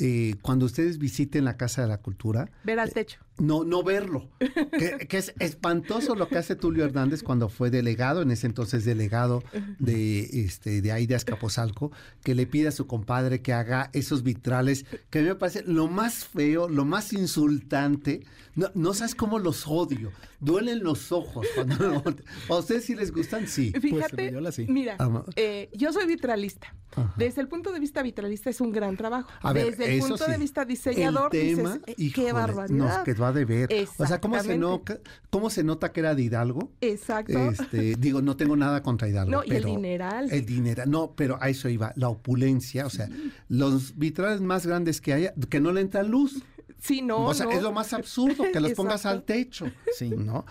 Eh, 0.00 0.36
cuando 0.42 0.66
ustedes 0.66 0.98
visiten 0.98 1.44
la 1.44 1.56
Casa 1.56 1.82
de 1.82 1.88
la 1.88 1.98
Cultura. 1.98 2.50
Ver 2.64 2.78
al 2.78 2.92
techo. 2.92 3.18
No, 3.38 3.64
no 3.64 3.82
verlo. 3.82 4.28
que, 4.38 5.16
es 5.16 5.34
espantoso 5.38 6.14
lo 6.14 6.28
que 6.28 6.38
hace 6.38 6.56
Tulio 6.56 6.84
Hernández 6.84 7.22
cuando 7.22 7.48
fue 7.48 7.70
delegado, 7.70 8.22
en 8.22 8.30
ese 8.30 8.46
entonces 8.46 8.84
delegado 8.84 9.42
de, 9.78 10.22
este, 10.44 10.82
de 10.82 10.92
ahí 10.92 11.06
de 11.06 11.14
Azcapotzalco, 11.14 11.90
que 12.22 12.34
le 12.34 12.46
pide 12.46 12.68
a 12.68 12.72
su 12.72 12.86
compadre 12.86 13.42
que 13.42 13.52
haga 13.52 13.90
esos 13.92 14.22
vitrales, 14.22 14.86
que 15.10 15.18
a 15.18 15.22
mí 15.22 15.28
me 15.28 15.34
parece 15.34 15.62
lo 15.64 15.88
más 15.88 16.24
feo, 16.24 16.68
lo 16.68 16.84
más 16.84 17.12
insultante. 17.12 18.24
No, 18.58 18.72
no 18.74 18.92
sabes 18.92 19.14
cómo 19.14 19.38
los 19.38 19.68
odio. 19.68 20.10
Duelen 20.40 20.82
los 20.82 21.12
ojos 21.12 21.46
cuando 21.54 22.02
¿A 22.48 22.56
ustedes 22.56 22.84
sí 22.86 22.96
les 22.96 23.12
gustan? 23.12 23.46
Sí. 23.46 23.72
Fíjate, 23.80 24.32
pues, 24.32 24.68
mira, 24.68 24.96
ah, 24.98 25.22
eh, 25.36 25.70
yo 25.74 25.92
soy 25.92 26.06
vitralista. 26.06 26.74
Desde 27.16 27.40
el 27.40 27.46
punto 27.46 27.70
de 27.70 27.78
vista 27.78 28.02
vitralista 28.02 28.50
es 28.50 28.60
un 28.60 28.72
gran 28.72 28.96
trabajo. 28.96 29.30
Desde 29.54 29.94
el 29.94 30.00
punto 30.00 30.26
de 30.26 30.38
vista 30.38 30.64
diseñador, 30.64 31.30
dices, 31.30 31.80
eh, 31.86 32.12
qué 32.12 32.32
barbaridad 32.32 33.04
de 33.32 33.44
ver. 33.44 33.86
O 33.96 34.06
sea, 34.06 34.20
¿cómo 34.20 34.42
se, 34.42 34.58
nota, 34.58 34.98
¿cómo 35.30 35.50
se 35.50 35.62
nota 35.62 35.92
que 35.92 36.00
era 36.00 36.16
de 36.16 36.22
Hidalgo? 36.22 36.72
Exacto. 36.80 37.38
Este, 37.38 37.94
digo, 37.94 38.22
no 38.22 38.36
tengo 38.36 38.56
nada 38.56 38.82
contra 38.82 39.08
Hidalgo. 39.08 39.30
No, 39.30 39.44
y 39.44 39.52
el 39.52 39.62
dineral. 39.62 40.32
El 40.32 40.44
dineral, 40.44 40.90
no, 40.90 41.12
pero 41.14 41.38
a 41.40 41.48
eso 41.48 41.68
iba, 41.68 41.92
la 41.94 42.08
opulencia, 42.08 42.86
o 42.86 42.90
sea, 42.90 43.08
los 43.48 43.96
vitrales 43.96 44.40
más 44.40 44.66
grandes 44.66 45.00
que 45.00 45.12
haya, 45.12 45.32
que 45.48 45.60
no 45.60 45.70
le 45.70 45.82
entra 45.82 46.02
luz. 46.02 46.42
Sí, 46.80 47.02
no. 47.02 47.26
O 47.26 47.34
sea, 47.34 47.50
es 47.50 47.62
lo 47.62 47.72
más 47.72 47.92
absurdo 47.92 48.44
que 48.52 48.60
los 48.60 48.72
pongas 48.72 49.04
al 49.06 49.22
techo. 49.24 49.70
Sí. 49.96 50.10
¿No? 50.10 50.44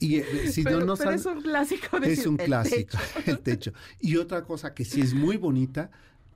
y 0.00 0.16
eh, 0.16 0.50
si 0.50 0.62
pero, 0.62 0.80
no, 0.80 0.86
no 0.86 0.96
pero 0.96 1.10
es 1.10 1.26
un 1.26 1.42
clásico. 1.42 1.98
es 1.98 2.26
un 2.26 2.36
clásico, 2.36 2.96
el 3.26 3.38
techo. 3.40 3.72
Y 4.00 4.16
otra 4.16 4.44
cosa 4.44 4.74
que 4.74 4.84
sí 4.84 5.00
es 5.00 5.12
muy 5.12 5.36
bonita 5.36 5.90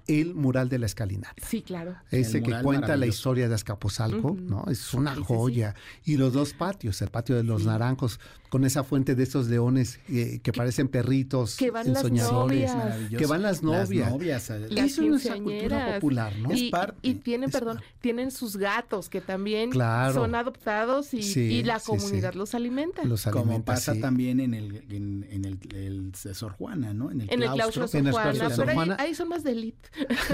el 0.07 0.35
mural 0.35 0.68
de 0.68 0.79
la 0.79 0.87
escalinata. 0.87 1.35
Sí, 1.46 1.62
claro. 1.62 1.96
Ese 2.11 2.42
que 2.42 2.61
cuenta 2.62 2.96
la 2.96 3.07
historia 3.07 3.48
de 3.48 3.55
Azcapotzalco, 3.55 4.37
¿no? 4.38 4.64
Es 4.68 4.94
una 4.94 5.14
joya. 5.16 5.74
Y 6.05 6.16
los 6.16 6.33
dos 6.33 6.52
patios, 6.52 7.00
el 7.02 7.11
patio 7.11 7.37
de 7.37 7.42
los 7.42 7.64
naranjos, 7.64 8.20
con 8.48 8.64
esa 8.64 8.85
fuente 8.85 9.14
de 9.14 9.22
esos 9.22 9.48
leones 9.48 9.98
eh, 10.09 10.40
que 10.42 10.52
parecen 10.52 10.88
perritos 10.88 11.56
que 11.56 11.70
van 11.70 11.88
ensoñadores. 11.88 12.72
que 13.16 13.26
van 13.26 13.42
las 13.42 13.62
novias. 13.62 13.90
Las 13.90 14.11
novias. 14.11 14.50
Eso 14.50 15.02
es 15.02 15.09
nuestra 15.09 15.37
cultura 15.37 15.94
popular, 15.94 16.37
¿no? 16.38 16.52
Y, 16.52 16.72
y 17.02 17.14
tienen, 17.14 17.50
perdón, 17.50 17.80
tienen 18.00 18.30
sus 18.30 18.56
gatos 18.56 19.09
que 19.09 19.20
también 19.20 19.72
son 19.72 20.35
adoptados 20.35 21.12
y, 21.14 21.62
la 21.64 21.80
comunidad 21.80 22.35
los 22.35 22.54
alimenta. 22.54 23.04
Los 23.04 23.24
Como 23.24 23.64
pasa 23.64 23.94
también 23.94 24.40
en 24.40 24.54
el, 24.54 24.85
en, 24.90 25.44
el, 25.44 26.14
Sor 26.14 26.52
Juana, 26.52 26.94
¿no? 26.94 27.11
En 27.11 27.22
el, 27.22 27.30
en 27.30 27.52
claustro. 27.52 27.88
Sor 27.88 28.11
Juana, 28.11 28.50
pero 28.54 28.80
ahí, 28.80 28.90
ahí, 28.98 29.14
son 29.14 29.28
más 29.28 29.42
de 29.42 29.52
elite. 29.52 29.88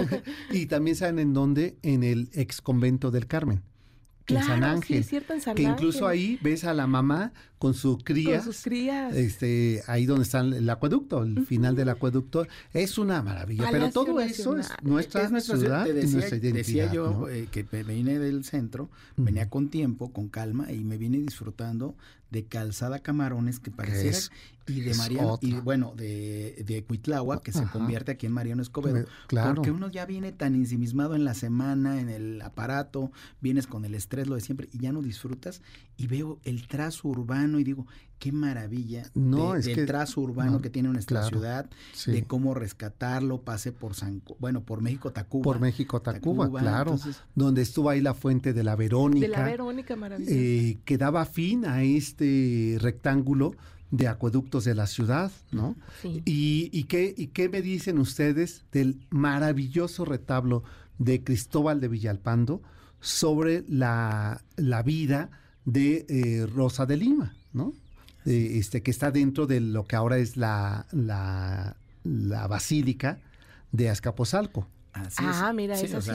y 0.50 0.66
también 0.66 0.96
saben 0.96 1.18
en 1.18 1.32
dónde, 1.32 1.78
en 1.82 2.02
el 2.02 2.30
ex 2.32 2.60
convento 2.60 3.10
del 3.10 3.26
Carmen 3.26 3.62
en 4.28 4.42
San 4.42 4.64
Ángel. 4.64 5.04
que 5.54 5.62
incluso 5.62 6.06
ahí 6.06 6.38
ves 6.42 6.64
a 6.64 6.74
la 6.74 6.86
mamá 6.86 7.32
con 7.58 7.74
su 7.74 7.98
cría. 7.98 8.38
Con 8.38 8.46
sus 8.46 8.62
crías. 8.62 9.14
Este, 9.14 9.82
ahí 9.86 10.06
donde 10.06 10.24
está 10.24 10.40
el 10.40 10.68
acueducto, 10.68 11.22
el 11.22 11.46
final 11.46 11.76
del 11.76 11.88
acueducto. 11.88 12.46
Es 12.72 12.98
una 12.98 13.22
maravilla. 13.22 13.68
pero 13.70 13.90
todo 13.90 14.20
eso 14.20 14.56
es 14.58 14.70
nuestra, 14.82 15.28
ciudad 15.40 15.84
decía, 15.84 16.10
nuestra 16.10 16.36
identidad. 16.36 16.52
Decía 16.52 16.92
yo 16.92 17.28
eh, 17.28 17.48
que 17.50 17.66
me 17.70 17.82
vine 17.84 18.18
del 18.18 18.44
centro, 18.44 18.90
venía 19.16 19.48
con 19.48 19.68
tiempo, 19.68 20.12
con 20.12 20.28
calma, 20.28 20.72
y 20.72 20.84
me 20.84 20.98
vine 20.98 21.18
disfrutando 21.18 21.94
de 22.32 22.44
Calzada 22.44 23.00
Camarones, 23.00 23.60
que 23.60 23.70
pareciera, 23.70 24.18
y 24.66 24.80
de 24.80 24.94
Mariano, 24.94 25.38
y 25.40 25.54
bueno, 25.54 25.92
de, 25.96 26.62
de 26.66 26.84
Cuitlagua, 26.84 27.42
que 27.42 27.52
se 27.52 27.64
convierte 27.66 28.12
aquí 28.12 28.26
en 28.26 28.32
Mariano 28.32 28.62
Escobedo. 28.62 29.06
Claro. 29.26 29.54
Porque 29.54 29.70
uno 29.70 29.88
ya 29.88 30.06
viene 30.06 30.32
tan 30.32 30.54
ensimismado 30.54 31.14
en 31.14 31.24
la 31.24 31.34
semana, 31.34 32.00
en 32.00 32.08
el 32.08 32.40
aparato, 32.42 33.12
vienes 33.40 33.66
con 33.66 33.84
el 33.84 33.94
estrés, 33.94 34.28
lo 34.28 34.34
de 34.34 34.40
siempre, 34.40 34.68
y 34.72 34.78
ya 34.78 34.92
no 34.92 35.02
disfrutas, 35.02 35.62
y 35.96 36.06
veo 36.06 36.40
el 36.44 36.66
trazo 36.66 37.08
urbano 37.08 37.58
y 37.58 37.64
digo, 37.64 37.86
qué 38.18 38.30
maravilla 38.30 39.02
no, 39.14 39.56
es 39.56 39.64
del 39.64 39.84
trazo 39.84 40.20
urbano 40.20 40.60
que 40.60 40.70
tiene 40.70 40.88
nuestra 40.88 41.24
ciudad, 41.24 41.68
de 42.06 42.24
cómo 42.24 42.54
rescatarlo, 42.54 43.42
pase 43.42 43.72
por 43.72 43.94
San, 43.94 44.22
bueno, 44.38 44.62
por 44.62 44.80
México 44.80 45.10
Tacuba. 45.10 45.42
Por 45.42 45.58
México 45.58 46.00
Tacuba, 46.02 46.48
claro, 46.48 46.98
donde 47.34 47.62
estuvo 47.62 47.90
ahí 47.90 48.00
la 48.00 48.14
fuente 48.14 48.52
de 48.52 48.62
la 48.62 48.76
Verónica. 48.76 49.26
De 49.26 49.32
la 49.32 49.44
Verónica, 49.44 49.96
maravilloso. 49.96 50.32
Eh, 50.36 50.78
que 50.84 50.98
daba 50.98 51.24
fin 51.24 51.66
a 51.66 51.82
este 51.82 52.78
rectángulo 52.80 53.56
de 53.92 54.08
acueductos 54.08 54.64
de 54.64 54.74
la 54.74 54.88
ciudad, 54.88 55.30
¿no? 55.52 55.76
Sí. 56.00 56.22
Y, 56.24 56.70
y, 56.72 56.84
qué, 56.84 57.14
¿Y 57.16 57.28
qué 57.28 57.48
me 57.48 57.62
dicen 57.62 57.98
ustedes 57.98 58.64
del 58.72 58.98
maravilloso 59.10 60.04
retablo 60.04 60.64
de 60.98 61.22
Cristóbal 61.22 61.80
de 61.80 61.88
Villalpando 61.88 62.62
sobre 63.00 63.64
la, 63.68 64.42
la 64.56 64.82
vida 64.82 65.30
de 65.66 66.06
eh, 66.08 66.46
Rosa 66.46 66.86
de 66.86 66.96
Lima, 66.96 67.36
¿no? 67.52 67.74
este, 68.24 68.82
que 68.82 68.90
está 68.90 69.10
dentro 69.10 69.46
de 69.46 69.60
lo 69.60 69.84
que 69.84 69.96
ahora 69.96 70.16
es 70.18 70.36
la, 70.36 70.86
la, 70.92 71.76
basílica 72.46 73.18
de 73.72 73.90
Azcapotzalco. 73.90 74.68
ah, 75.18 75.52
mira, 75.52 75.78
eso 75.78 76.00
sí. 76.00 76.10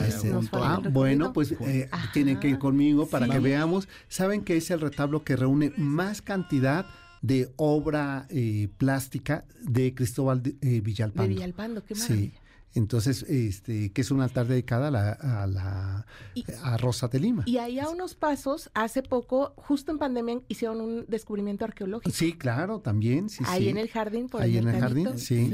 ah, 0.52 0.80
bueno, 0.90 1.32
pues 1.32 1.52
eh, 1.60 1.90
tienen 2.12 2.40
que 2.40 2.48
ir 2.48 2.58
conmigo 2.58 3.06
para 3.08 3.28
que 3.28 3.38
veamos. 3.38 3.88
Saben 4.08 4.42
que 4.42 4.56
es 4.56 4.70
el 4.70 4.80
retablo 4.80 5.22
que 5.22 5.36
reúne 5.36 5.72
más 5.76 6.22
cantidad 6.22 6.86
de 6.86 7.07
obra 7.56 8.26
eh, 8.30 8.68
plástica 8.76 9.44
de 9.62 9.94
Cristóbal 9.94 10.42
eh, 10.60 10.80
Villalpando. 10.80 11.22
De 11.22 11.28
Villalpando, 11.28 11.84
qué 11.84 11.94
maravilla. 11.94 12.40
Entonces, 12.74 13.22
este, 13.24 13.90
que 13.92 14.02
es 14.02 14.10
un 14.10 14.20
altar 14.20 14.46
dedicado 14.46 14.84
a 14.84 14.90
la, 14.90 15.12
a, 15.12 15.46
la, 15.46 16.06
a 16.62 16.76
Rosa 16.76 17.08
de 17.08 17.18
Lima. 17.18 17.42
Y 17.46 17.58
ahí 17.58 17.78
a 17.80 17.88
unos 17.88 18.14
pasos, 18.14 18.70
hace 18.74 19.02
poco, 19.02 19.54
justo 19.56 19.90
en 19.90 19.98
pandemia, 19.98 20.40
hicieron 20.48 20.80
un 20.80 21.04
descubrimiento 21.08 21.64
arqueológico. 21.64 22.14
Sí, 22.14 22.34
claro, 22.34 22.80
también. 22.80 23.30
Sí, 23.30 23.42
ahí 23.46 23.68
en 23.68 23.78
el 23.78 23.88
jardín, 23.88 24.28
por 24.28 24.42
Ahí 24.42 24.58
en 24.58 24.68
el 24.68 24.78
jardín, 24.78 25.18
sí. 25.18 25.50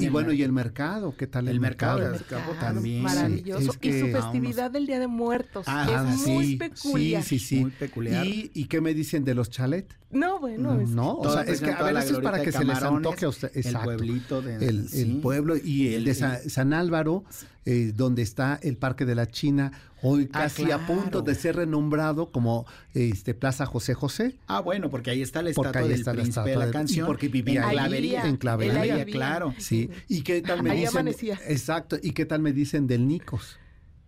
Y 0.00 0.08
bueno, 0.08 0.32
y 0.32 0.42
el 0.42 0.52
mercado, 0.52 1.16
¿qué 1.16 1.26
tal 1.26 1.48
el, 1.48 1.60
mercado? 1.60 2.04
El 2.04 2.12
mercado, 2.12 2.52
también. 2.58 3.02
Maravilloso. 3.02 3.72
y 3.80 3.92
su 4.00 4.06
festividad 4.08 4.70
del 4.70 4.86
Día 4.86 4.98
de 4.98 5.06
Muertos, 5.06 5.64
ah, 5.68 6.04
es 6.12 6.26
muy 6.26 6.56
peculiar. 6.56 7.22
Sí, 7.22 7.38
sí, 7.38 7.46
sí. 7.46 7.60
Muy 7.62 7.70
peculiar. 7.70 8.26
¿Y, 8.26 8.50
¿Y 8.52 8.66
qué 8.66 8.80
me 8.80 8.92
dicen 8.92 9.24
de 9.24 9.34
los 9.34 9.50
chalet? 9.50 9.96
No, 10.16 10.40
bueno. 10.40 10.80
Es 10.80 10.88
no, 10.90 11.14
o 11.16 11.30
sea, 11.30 11.42
es 11.42 11.60
que 11.60 11.70
a 11.70 11.82
ver, 11.82 11.96
eso 11.96 12.14
es 12.14 12.20
para 12.20 12.42
que 12.42 12.50
se 12.50 12.64
les 12.64 12.82
antoje 12.82 13.26
a 13.26 13.28
usted. 13.28 13.50
Exacto. 13.54 13.90
El 13.90 13.96
pueblito 13.98 14.42
de... 14.42 14.66
El, 14.66 15.20
pueblo 15.20 15.56
y 15.56 15.94
el 15.94 16.04
de 16.04 16.14
San, 16.14 16.72
Álvaro, 16.72 17.24
eh, 17.64 17.92
donde 17.94 18.22
está 18.22 18.58
el 18.62 18.76
Parque 18.76 19.04
de 19.04 19.14
la 19.14 19.26
China, 19.26 19.72
hoy 20.02 20.28
ah, 20.32 20.42
casi 20.42 20.70
a 20.70 20.86
punto 20.86 21.22
de 21.22 21.34
ser 21.34 21.56
renombrado 21.56 22.30
como 22.30 22.66
este 22.94 23.34
Plaza 23.34 23.66
José 23.66 23.94
José. 23.94 24.36
Ah, 24.46 24.60
bueno, 24.60 24.88
porque 24.90 25.10
ahí 25.10 25.22
está 25.22 25.42
la 25.42 25.50
estatua 25.50 25.82
del 25.82 25.92
está 25.92 26.12
príncipe 26.12 26.50
de 26.50 26.56
la 26.56 26.70
canción. 26.70 27.06
porque 27.06 27.28
vivía 27.28 27.64
en 27.64 27.70
Clavería. 27.70 28.26
En 28.26 28.36
Clavería, 28.36 29.04
claro. 29.04 29.54
Sí. 29.58 29.90
¿Y 30.08 30.22
qué 30.22 30.42
tal 30.42 30.62
me 30.62 30.74
dicen? 30.74 31.08
Exacto. 31.08 31.96
¿Y 32.02 32.12
qué 32.12 32.24
tal 32.24 32.40
me 32.40 32.52
dicen 32.52 32.86
del 32.86 33.06
Nicos? 33.06 33.58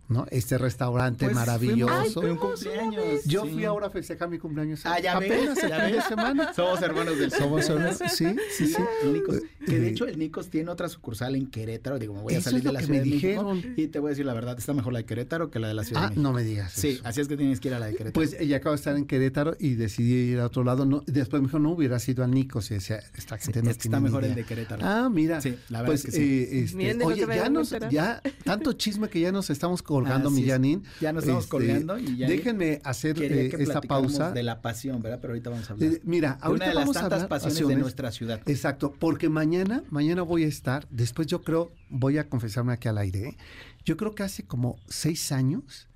¿No? 0.09 0.25
Este 0.31 0.57
restaurante 0.57 1.25
pues, 1.25 1.35
maravilloso. 1.35 2.21
un 2.21 2.35
cumpleaños. 2.35 3.23
Yo 3.25 3.45
fui 3.45 3.63
ahora 3.63 3.87
a 3.87 3.89
festejar 3.91 4.27
mi 4.27 4.39
cumpleaños. 4.39 4.81
Ah, 4.85 4.99
ya 4.99 5.15
apenas 5.15 5.55
ves, 5.55 5.69
ya 5.69 5.85
de 5.85 6.01
semana. 6.01 6.53
Somos 6.53 6.81
hermanos 6.81 7.19
del 7.19 7.31
Somos 7.31 7.69
hermanos. 7.69 7.99
Sí, 8.09 8.25
sí, 8.57 8.67
sí. 8.67 8.81
Nicos, 9.05 9.41
que 9.65 9.79
de 9.79 9.87
eh, 9.87 9.91
hecho 9.91 10.07
el 10.07 10.17
Nicos 10.17 10.49
tiene 10.49 10.71
otra 10.71 10.89
sucursal 10.89 11.35
en 11.35 11.47
Querétaro. 11.47 11.99
Digo, 11.99 12.15
me 12.15 12.21
voy 12.21 12.35
a 12.35 12.41
salir 12.41 12.63
de 12.63 12.71
la 12.71 12.79
ciudad 12.79 12.93
me 12.93 12.99
de 12.99 13.03
dijeron. 13.03 13.63
Y 13.77 13.87
te 13.87 13.99
voy 13.99 14.09
a 14.09 14.11
decir 14.11 14.25
la 14.25 14.33
verdad, 14.33 14.57
está 14.57 14.73
mejor 14.73 14.93
la 14.93 14.99
de 14.99 15.05
Querétaro 15.05 15.51
que 15.51 15.59
la 15.59 15.67
de 15.67 15.75
la 15.75 15.83
ciudad 15.83 16.05
ah, 16.05 16.09
de 16.09 16.15
México. 16.15 16.23
no 16.23 16.33
me 16.33 16.43
digas. 16.43 16.73
Sí, 16.73 16.99
así 17.03 17.21
es 17.21 17.27
que 17.27 17.37
tienes 17.37 17.59
que 17.59 17.67
ir 17.67 17.75
a 17.75 17.79
la 17.79 17.85
de 17.85 17.91
Querétaro. 17.91 18.13
Pues 18.13 18.35
ella 18.39 18.57
acaba 18.57 18.75
de 18.75 18.77
estar 18.77 18.95
en 18.95 19.05
Querétaro 19.05 19.55
y 19.59 19.75
decidí 19.75 20.31
ir 20.31 20.39
a 20.39 20.47
otro 20.47 20.63
lado. 20.63 20.85
No, 20.85 21.03
después 21.05 21.39
me 21.41 21.47
dijo, 21.47 21.59
no 21.59 21.71
hubiera 21.71 21.99
sido 21.99 22.23
al 22.23 22.31
Nicos. 22.31 22.71
Y 22.71 22.75
decía, 22.75 22.99
esta 23.15 23.37
gente 23.37 23.61
no 23.61 23.69
está 23.69 23.99
mejor 23.99 24.25
el 24.25 24.33
de 24.33 24.43
Querétaro. 24.43 24.81
Ah, 24.83 25.07
mira. 25.11 25.39
Sí, 25.39 25.55
la 25.69 25.83
verdad 25.83 25.93
pues, 25.93 26.05
es 26.05 26.05
que 26.05 26.11
sí. 26.11 26.23
Eh, 26.23 26.63
este, 26.63 27.03
oye, 27.03 27.27
ya, 27.27 27.49
nos, 27.49 27.75
ya 27.91 28.21
tanto 28.43 28.73
chisme 28.73 29.07
que 29.07 29.19
ya 29.19 29.31
nos 29.31 29.51
estamos 29.51 29.83
colgando, 30.03 30.29
mi. 30.29 30.43
Ya 30.43 31.13
nos 31.13 31.23
estamos 31.23 31.43
este, 31.45 31.49
colgando. 31.49 31.97
Y 31.97 32.17
ya 32.17 32.27
déjenme 32.27 32.81
hacer 32.83 33.21
eh, 33.21 33.51
esta 33.59 33.81
pausa. 33.81 34.31
De 34.31 34.43
la 34.43 34.61
pasión, 34.61 35.01
¿verdad? 35.01 35.19
Pero 35.21 35.33
ahorita 35.33 35.49
vamos 35.49 35.69
a 35.69 35.73
hablar. 35.73 35.93
Eh, 35.93 36.01
mira, 36.03 36.37
ahorita 36.41 36.65
Una 36.65 36.73
de 36.73 36.79
vamos 36.79 36.95
las 36.95 37.09
tantas 37.09 37.27
pasiones, 37.27 37.67
de 37.67 37.75
nuestra 37.75 38.11
ciudad. 38.11 38.41
Exacto, 38.45 38.93
porque 38.97 39.29
mañana, 39.29 39.83
mañana 39.89 40.21
voy 40.21 40.43
a 40.43 40.47
estar, 40.47 40.87
después 40.89 41.27
yo 41.27 41.41
creo, 41.41 41.71
voy 41.89 42.17
a 42.17 42.29
confesarme 42.29 42.73
aquí 42.73 42.87
al 42.87 42.97
aire, 42.97 43.29
¿eh? 43.29 43.37
yo 43.85 43.97
creo 43.97 44.15
que 44.15 44.23
hace 44.23 44.43
como 44.43 44.77
seis 44.87 45.31
años, 45.31 45.87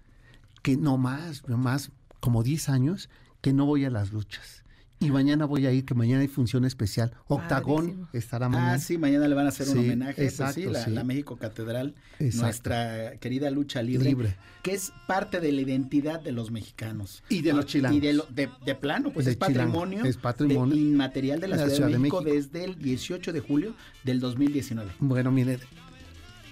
que 0.62 0.78
no 0.78 0.98
más, 0.98 1.48
no 1.48 1.58
más, 1.58 1.92
como 2.20 2.44
diez 2.44 2.70
años, 2.70 3.10
que 3.42 3.54
no 3.54 3.66
voy 3.66 3.86
a 3.86 3.90
las 3.90 4.12
luchas 4.12 4.63
y 5.04 5.12
mañana 5.12 5.46
voy 5.46 5.66
a 5.66 5.72
ir, 5.72 5.86
que 5.86 5.94
mañana 5.94 6.22
hay 6.22 6.28
función 6.28 6.66
especial. 6.66 7.14
Octagón 7.28 8.08
estará 8.14 8.50
mañana. 8.50 8.74
Ah, 8.74 8.80
sí, 8.80 8.98
mañana 8.98 9.28
le 9.28 9.36
van 9.36 9.46
a 9.46 9.50
hacer 9.50 9.70
un 9.70 9.80
homenaje. 9.80 10.16
Pues 10.16 10.40
exacto, 10.40 10.74
sí, 10.74 10.92
la, 10.92 11.04
México 11.04 11.38
Catedral, 11.38 11.96
nuestra 12.20 13.18
querida 13.18 13.50
lucha 13.50 13.82
libre, 13.82 14.36
que 14.62 14.74
es 14.74 14.94
parte 15.08 15.40
de 15.40 15.52
la 15.52 15.62
identidad 15.62 16.22
de 16.22 16.32
los 16.32 16.52
mexicanos. 16.52 17.24
Y 17.30 17.42
de 17.42 17.54
los 17.54 17.66
chilangos. 17.66 17.98
Y 17.98 18.02
de, 18.02 18.50
de, 18.66 18.76
plano, 18.76 19.12
pues 19.12 19.28
es 19.28 19.36
patrimonio, 19.36 20.06
es 20.06 20.18
patrimonio 20.18 20.76
inmaterial 20.76 21.40
de 21.40 21.48
la, 21.48 21.70
Ciudad, 21.70 21.90
de, 21.90 22.00
México, 22.00 22.22
desde 22.22 22.64
el 22.64 22.78
18 22.78 23.34
de 23.34 23.40
julio 23.40 23.76
del 24.04 24.20
2019. 24.20 24.92
Bueno, 25.00 25.32
mire, 25.32 25.60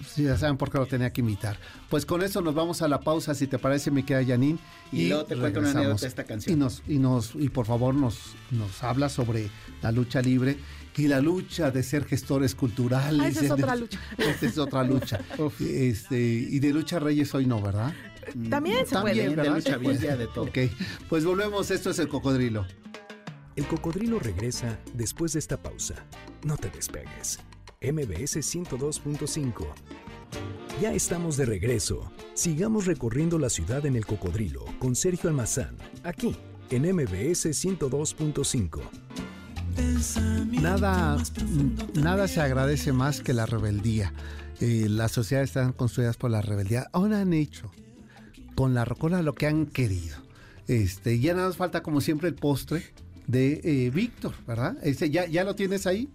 Sí, 0.05 0.23
ya 0.23 0.37
saben 0.37 0.57
por 0.57 0.71
qué 0.71 0.77
lo 0.77 0.85
tenía 0.85 1.11
que 1.11 1.21
invitar. 1.21 1.57
Pues 1.89 2.05
con 2.05 2.21
eso 2.21 2.41
nos 2.41 2.55
vamos 2.55 2.81
a 2.81 2.87
la 2.87 2.99
pausa, 2.99 3.33
si 3.33 3.47
te 3.47 3.59
parece, 3.59 3.91
me 3.91 4.05
queda 4.05 4.21
Yanin. 4.21 4.59
Y, 4.91 5.09
luego 5.09 5.25
te 5.25 5.35
cuento 5.35 5.59
una 5.59 5.71
anécdota 5.71 6.01
de 6.01 6.07
esta 6.07 6.23
canción. 6.23 6.55
Y 6.55 6.59
nos, 6.59 6.83
y 6.87 6.97
nos, 6.97 7.35
y 7.35 7.49
por 7.49 7.65
favor 7.65 7.93
nos, 7.93 8.33
nos 8.51 8.83
habla 8.83 9.09
sobre 9.09 9.49
la 9.81 9.91
lucha 9.91 10.21
libre 10.21 10.57
y 10.97 11.07
la 11.07 11.21
lucha 11.21 11.71
de 11.71 11.83
ser 11.83 12.05
gestores 12.05 12.55
culturales. 12.55 13.21
Ah, 13.21 13.27
esa 13.27 13.45
es 13.45 13.51
otra 13.59 13.75
lucha. 13.75 13.99
Esta 14.17 14.45
es 14.45 14.57
otra 14.57 14.83
lucha. 14.83 15.19
este, 15.59 16.19
y 16.19 16.59
de 16.59 16.73
lucha 16.73 16.99
reyes 16.99 17.33
hoy 17.33 17.45
no, 17.45 17.61
¿verdad? 17.61 17.93
También 18.49 18.85
se 18.85 18.93
También, 18.93 19.33
puede. 19.33 19.49
De 19.49 19.55
lucha 19.55 19.77
villa, 19.77 20.15
de 20.15 20.27
todo. 20.27 20.45
Ok, 20.45 20.57
pues 21.09 21.25
volvemos, 21.25 21.71
esto 21.71 21.89
es 21.89 21.99
el 21.99 22.07
cocodrilo. 22.07 22.65
El 23.55 23.67
cocodrilo 23.67 24.19
regresa 24.19 24.79
después 24.93 25.33
de 25.33 25.39
esta 25.39 25.61
pausa. 25.61 25.95
No 26.43 26.55
te 26.55 26.69
despegues. 26.69 27.39
MBS 27.81 28.37
102.5. 28.37 29.65
Ya 30.79 30.93
estamos 30.93 31.35
de 31.35 31.45
regreso. 31.45 32.11
Sigamos 32.35 32.85
recorriendo 32.85 33.39
la 33.39 33.49
ciudad 33.49 33.83
en 33.87 33.95
el 33.95 34.05
cocodrilo 34.05 34.65
con 34.77 34.95
Sergio 34.95 35.31
Almazán, 35.31 35.77
aquí 36.03 36.35
en 36.69 36.83
MBS 36.83 37.47
102.5. 37.47 38.81
Nada, 40.61 41.17
nada 41.95 42.27
se 42.27 42.41
agradece 42.41 42.93
más 42.93 43.21
que 43.21 43.33
la 43.33 43.47
rebeldía. 43.47 44.13
Eh, 44.59 44.85
las 44.87 45.11
sociedades 45.11 45.49
están 45.49 45.73
construidas 45.73 46.17
por 46.17 46.29
la 46.29 46.43
rebeldía. 46.43 46.87
Ahora 46.93 47.21
han 47.21 47.33
hecho 47.33 47.71
con 48.53 48.75
la 48.75 48.85
rocola 48.85 49.23
lo 49.23 49.33
que 49.33 49.47
han 49.47 49.65
querido. 49.65 50.17
Este, 50.67 51.19
ya 51.19 51.33
nada 51.33 51.47
más 51.47 51.57
falta, 51.57 51.81
como 51.81 51.99
siempre, 51.99 52.29
el 52.29 52.35
postre 52.35 52.83
de 53.25 53.59
eh, 53.63 53.89
Víctor, 53.89 54.35
¿verdad? 54.45 54.77
Ese, 54.83 55.09
¿ya, 55.09 55.25
¿Ya 55.25 55.43
lo 55.43 55.55
tienes 55.55 55.87
ahí? 55.87 56.09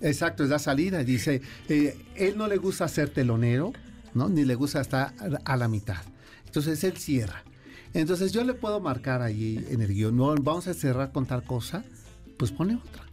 Exacto, 0.00 0.44
es 0.44 0.50
la 0.50 0.58
salida. 0.58 1.04
Dice, 1.04 1.42
eh, 1.68 1.98
él 2.14 2.36
no 2.36 2.46
le 2.46 2.56
gusta 2.56 2.88
ser 2.88 3.10
telonero, 3.10 3.72
¿no? 4.14 4.28
Ni 4.28 4.44
le 4.44 4.54
gusta 4.54 4.80
estar 4.80 5.14
a 5.44 5.56
la 5.56 5.68
mitad. 5.68 6.02
Entonces 6.46 6.82
él 6.84 6.96
cierra. 6.96 7.44
Entonces 7.92 8.32
yo 8.32 8.44
le 8.44 8.54
puedo 8.54 8.80
marcar 8.80 9.22
ahí 9.22 9.64
en 9.68 9.80
el 9.82 9.92
guion, 9.92 10.16
no, 10.16 10.34
vamos 10.36 10.68
a 10.68 10.74
cerrar 10.74 11.12
con 11.12 11.26
tal 11.26 11.42
cosa, 11.42 11.84
pues 12.38 12.52
pone 12.52 12.76
otra. 12.76 13.04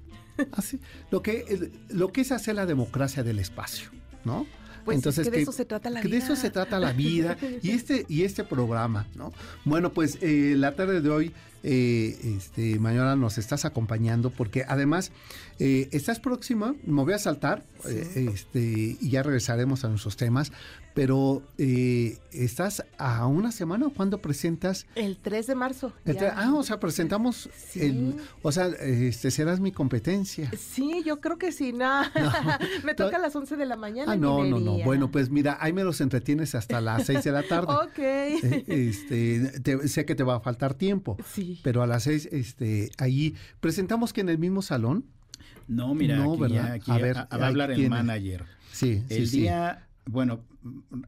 Así. 0.51 0.79
Lo 1.09 1.21
que, 1.21 1.71
lo 1.89 2.11
que 2.11 2.21
es 2.21 2.31
hacer 2.31 2.55
la 2.55 2.65
democracia 2.65 3.23
del 3.23 3.39
espacio, 3.39 3.89
¿no? 4.23 4.45
Pues 4.87 4.95
Entonces, 4.95 5.27
que 5.27 5.35
de 5.35 5.41
eso 5.41 5.51
se 5.51 5.65
trata 5.65 5.89
la 5.89 5.99
vida. 5.99 6.11
de 6.11 6.17
eso 6.23 6.35
se 6.37 6.49
trata 6.49 6.79
la 6.79 6.93
vida 6.93 7.35
y 7.61 7.71
este, 7.71 8.05
y 8.07 8.23
este 8.23 8.45
programa, 8.45 9.05
¿no? 9.15 9.33
Bueno, 9.65 9.91
pues 9.91 10.17
eh, 10.21 10.53
la 10.55 10.77
tarde 10.77 11.01
de 11.01 11.09
hoy 11.09 11.33
eh, 11.63 12.17
este, 12.37 12.79
mañana 12.79 13.17
nos 13.17 13.37
estás 13.37 13.65
acompañando 13.65 14.29
porque 14.29 14.63
además 14.65 15.11
eh, 15.59 15.89
estás 15.91 16.21
próxima, 16.21 16.73
me 16.85 17.03
voy 17.03 17.11
a 17.11 17.19
saltar 17.19 17.65
este, 17.83 18.95
y 19.01 19.09
ya 19.09 19.23
regresaremos 19.23 19.83
a 19.83 19.89
nuestros 19.89 20.15
temas, 20.15 20.53
pero 20.97 21.43
eh, 21.59 22.17
estás 22.31 22.83
a 22.97 23.27
una 23.27 23.51
semana 23.51 23.85
cuando 23.95 24.17
presentas... 24.17 24.87
El 24.95 25.17
3 25.17 25.45
de 25.45 25.53
marzo. 25.53 25.93
ah, 26.33 26.51
o 26.55 26.63
sea, 26.63 26.79
presentamos... 26.79 27.51
o 28.41 28.51
sea, 28.51 28.65
este, 28.65 29.29
serás 29.29 29.59
mi 29.59 29.71
competencia. 29.71 30.49
Sí, 30.57 31.03
yo 31.05 31.21
creo 31.21 31.37
que 31.37 31.51
sí. 31.51 31.71
No. 31.71 32.01
me 32.83 32.95
toca 32.95 33.17
a 33.17 33.19
las 33.19 33.35
11 33.35 33.57
de 33.57 33.65
la 33.67 33.75
mañana. 33.75 34.13
Ah, 34.13 34.15
no, 34.15 34.43
no, 34.43 34.59
no. 34.59 34.79
Bueno, 34.85 35.11
pues 35.11 35.29
mira, 35.29 35.59
ahí 35.61 35.71
me 35.71 35.83
los 35.83 36.01
entretienes 36.01 36.55
hasta 36.55 36.81
las 36.81 37.05
6 37.05 37.23
de 37.23 37.31
la 37.31 37.43
tarde. 37.43 37.73
ok. 37.75 37.99
este, 38.67 39.87
sé 39.87 40.03
que 40.03 40.15
te 40.15 40.23
va 40.23 40.37
a 40.37 40.39
faltar 40.39 40.73
tiempo. 40.73 41.15
Sí. 41.31 41.59
Pero 41.63 41.83
a 41.83 41.85
las 41.85 42.05
6, 42.05 42.29
este, 42.31 42.89
ahí 42.97 43.35
presentamos 43.59 44.13
que 44.13 44.21
en 44.21 44.29
el 44.29 44.39
mismo 44.39 44.63
salón. 44.63 45.05
No, 45.67 45.93
mira, 45.93 46.23
aquí, 46.23 46.53
ya, 46.53 46.73
aquí 46.73 46.89
a 46.91 46.97
ver, 46.97 47.17
va 47.17 47.27
a 47.29 47.47
hablar 47.47 47.69
el 47.69 47.87
manager. 47.87 48.45
Sí, 48.71 49.03
el 49.09 49.29
día, 49.29 49.86
bueno, 50.07 50.41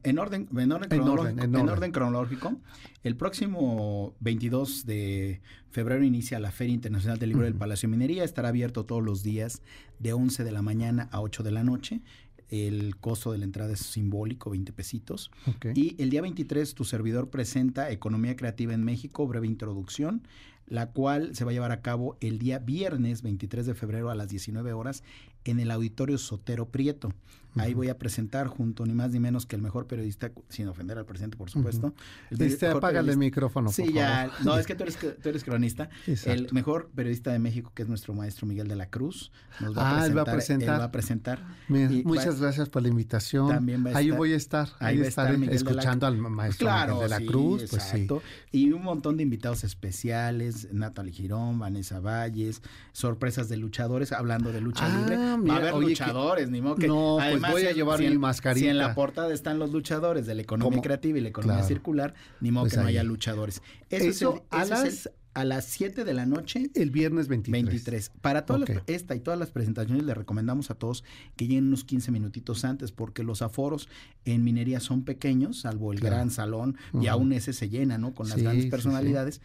en 0.02 0.18
orden, 0.18 0.48
en 0.56 0.72
orden, 0.72 0.88
cronológico, 0.88 1.42
en 1.42 1.68
orden, 1.68 1.92
cronológico, 1.92 2.56
el 3.02 3.16
próximo 3.16 4.14
22 4.20 4.86
de 4.86 5.40
febrero 5.70 6.04
inicia 6.04 6.38
la 6.38 6.50
Feria 6.50 6.74
Internacional 6.74 7.18
del 7.18 7.30
Libro 7.30 7.44
del 7.44 7.54
Palacio 7.54 7.88
de 7.88 7.96
Minería. 7.96 8.24
Estará 8.24 8.48
abierto 8.48 8.84
todos 8.84 9.02
los 9.02 9.22
días 9.22 9.62
de 9.98 10.12
11 10.12 10.44
de 10.44 10.52
la 10.52 10.62
mañana 10.62 11.08
a 11.12 11.20
8 11.20 11.42
de 11.42 11.50
la 11.50 11.64
noche. 11.64 12.00
El 12.48 12.96
costo 12.96 13.30
de 13.30 13.38
la 13.38 13.44
entrada 13.44 13.72
es 13.72 13.80
simbólico, 13.80 14.50
20 14.50 14.72
pesitos. 14.72 15.30
Y 15.74 16.00
el 16.02 16.10
día 16.10 16.20
23 16.22 16.74
tu 16.74 16.84
servidor 16.84 17.30
presenta 17.30 17.90
Economía 17.90 18.34
Creativa 18.34 18.74
en 18.74 18.84
México, 18.84 19.26
breve 19.26 19.46
introducción 19.46 20.22
la 20.70 20.92
cual 20.92 21.34
se 21.34 21.44
va 21.44 21.50
a 21.50 21.52
llevar 21.52 21.72
a 21.72 21.82
cabo 21.82 22.16
el 22.20 22.38
día 22.38 22.60
viernes 22.60 23.22
23 23.22 23.66
de 23.66 23.74
febrero 23.74 24.08
a 24.08 24.14
las 24.14 24.28
19 24.28 24.72
horas 24.72 25.02
en 25.44 25.58
el 25.58 25.70
Auditorio 25.70 26.16
Sotero 26.16 26.68
Prieto. 26.68 27.12
Ahí 27.56 27.74
voy 27.74 27.88
a 27.88 27.98
presentar 27.98 28.46
junto 28.46 28.86
ni 28.86 28.94
más 28.94 29.10
ni 29.10 29.20
menos 29.20 29.46
que 29.46 29.56
el 29.56 29.62
mejor 29.62 29.86
periodista, 29.86 30.30
sin 30.48 30.68
ofender 30.68 30.98
al 30.98 31.06
presidente, 31.06 31.36
por 31.36 31.50
supuesto. 31.50 31.94
Este, 32.30 32.68
apágale 32.68 33.12
el 33.12 33.18
micrófono. 33.18 33.70
Sí, 33.70 33.92
ya. 33.92 34.30
No, 34.44 34.56
es 34.56 34.66
que 34.66 34.74
tú 34.74 34.84
eres, 34.84 34.98
tú 35.22 35.28
eres 35.28 35.44
cronista. 35.44 35.90
El 36.24 36.48
mejor 36.52 36.90
periodista 36.94 37.32
de 37.32 37.38
México, 37.38 37.72
que 37.74 37.82
es 37.82 37.88
nuestro 37.88 38.14
maestro 38.14 38.46
Miguel 38.46 38.68
de 38.68 38.76
la 38.76 38.86
Cruz. 38.86 39.32
Nos 39.60 39.76
va 39.76 40.02
ah, 40.02 40.06
él 40.06 40.16
va 40.16 40.22
a 40.22 40.24
presentar. 40.24 40.74
Él 40.74 40.80
va 40.80 40.84
a 40.84 40.92
presentar. 40.92 41.44
muchas 41.68 42.40
gracias 42.40 42.68
por 42.68 42.82
la 42.82 42.88
invitación. 42.88 43.48
También 43.48 43.84
va 43.84 43.90
a 43.90 43.98
Ahí 43.98 44.10
voy 44.10 44.32
a 44.32 44.36
estar. 44.36 44.68
Ahí, 44.78 44.96
voy 44.96 45.06
a 45.06 45.08
estar 45.08 45.34
escuchando 45.34 46.06
al 46.06 46.18
maestro 46.18 46.70
Miguel 46.70 46.98
de 47.00 47.08
la 47.08 47.20
Cruz. 47.20 47.64
Pues 47.70 47.82
exacto. 47.84 48.22
Y 48.52 48.70
un 48.72 48.82
montón 48.82 49.16
de 49.16 49.22
invitados 49.22 49.64
especiales. 49.64 50.68
Natalie 50.72 51.12
Girón, 51.12 51.58
Vanessa 51.58 52.00
Valles, 52.00 52.62
sorpresas 52.92 53.48
de 53.48 53.56
luchadores, 53.56 54.12
hablando 54.12 54.52
de 54.52 54.60
lucha 54.60 54.88
libre. 54.88 55.16
Ah, 55.16 55.38
va 55.48 55.54
a 55.54 55.56
haber 55.58 55.74
luchadores, 55.74 56.50
ni 56.50 56.60
modo 56.60 56.76
que. 56.76 56.88
No, 56.88 57.18
pues 57.18 57.39
voy 57.40 57.66
a 57.66 57.72
llevar 57.72 58.00
mi 58.00 58.16
mascarita. 58.18 58.64
Si 58.64 58.68
en 58.68 58.78
la 58.78 58.94
portada 58.94 59.32
están 59.32 59.58
los 59.58 59.72
luchadores 59.72 60.26
de 60.26 60.34
la 60.34 60.42
economía 60.42 60.80
creativa 60.80 61.18
y 61.18 61.20
la 61.20 61.28
economía 61.28 61.62
circular, 61.62 62.14
ni 62.40 62.50
modo 62.50 62.64
pues 62.64 62.74
que 62.74 62.80
no 62.80 62.86
haya 62.86 63.02
luchadores. 63.02 63.62
Eso, 63.88 64.44
a 64.50 64.64
las 64.64 65.10
a 65.34 65.44
las 65.44 65.64
7 65.66 66.04
de 66.04 66.14
la 66.14 66.26
noche. 66.26 66.70
El 66.74 66.90
viernes 66.90 67.28
23. 67.28 67.64
23. 67.64 68.12
Para 68.20 68.46
todas 68.46 68.68
esta 68.86 69.14
y 69.14 69.20
todas 69.20 69.38
las 69.38 69.50
presentaciones 69.50 70.04
le 70.04 70.14
recomendamos 70.14 70.70
a 70.70 70.74
todos 70.74 71.04
que 71.36 71.46
lleguen 71.46 71.68
unos 71.68 71.84
15 71.84 72.10
minutitos 72.10 72.64
antes 72.64 72.92
porque 72.92 73.22
los 73.22 73.42
aforos 73.42 73.88
en 74.24 74.44
minería 74.44 74.80
son 74.80 75.04
pequeños, 75.04 75.60
salvo 75.60 75.92
el 75.92 76.00
gran 76.00 76.30
salón, 76.30 76.76
y 77.00 77.06
aún 77.06 77.32
ese 77.32 77.52
se 77.52 77.68
llena, 77.68 77.98
¿no? 77.98 78.14
Con 78.14 78.28
las 78.28 78.42
grandes 78.42 78.66
personalidades. 78.66 79.40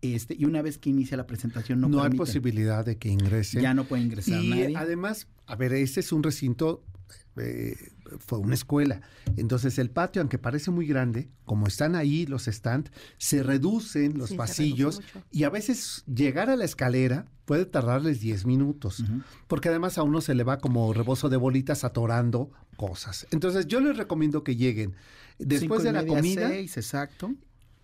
Este, 0.00 0.36
y 0.38 0.44
una 0.44 0.62
vez 0.62 0.78
que 0.78 0.90
inicia 0.90 1.16
la 1.16 1.26
presentación 1.26 1.80
no, 1.80 1.88
no 1.88 2.02
hay 2.02 2.10
posibilidad 2.10 2.84
de 2.84 2.98
que 2.98 3.08
ingrese. 3.08 3.60
Ya 3.60 3.74
no 3.74 3.84
puede 3.84 4.02
ingresar 4.02 4.42
y 4.42 4.74
además, 4.74 5.26
a 5.46 5.56
ver, 5.56 5.72
este 5.72 6.00
es 6.00 6.12
un 6.12 6.22
recinto 6.22 6.84
eh, 7.36 7.76
fue 8.18 8.38
una 8.38 8.54
escuela. 8.54 9.00
Entonces 9.36 9.78
el 9.78 9.90
patio, 9.90 10.22
aunque 10.22 10.38
parece 10.38 10.70
muy 10.70 10.86
grande, 10.86 11.28
como 11.44 11.66
están 11.66 11.94
ahí 11.94 12.26
los 12.26 12.44
stands, 12.44 12.90
se 13.18 13.42
reducen 13.42 14.18
los 14.18 14.32
pasillos 14.34 15.00
y 15.30 15.44
a 15.44 15.50
veces 15.50 16.04
llegar 16.06 16.50
a 16.50 16.56
la 16.56 16.64
escalera 16.64 17.26
puede 17.44 17.64
tardarles 17.64 18.20
10 18.20 18.44
minutos, 18.46 19.04
porque 19.46 19.68
además 19.68 19.98
a 19.98 20.02
uno 20.02 20.20
se 20.20 20.34
le 20.34 20.44
va 20.44 20.58
como 20.58 20.92
rebozo 20.92 21.28
de 21.28 21.36
bolitas 21.36 21.84
atorando 21.84 22.50
cosas. 22.76 23.26
Entonces 23.30 23.66
yo 23.66 23.80
les 23.80 23.96
recomiendo 23.96 24.44
que 24.44 24.56
lleguen 24.56 24.94
después 25.38 25.82
de 25.82 25.92
la 25.92 26.04
comida. 26.04 26.54
exacto 26.54 27.34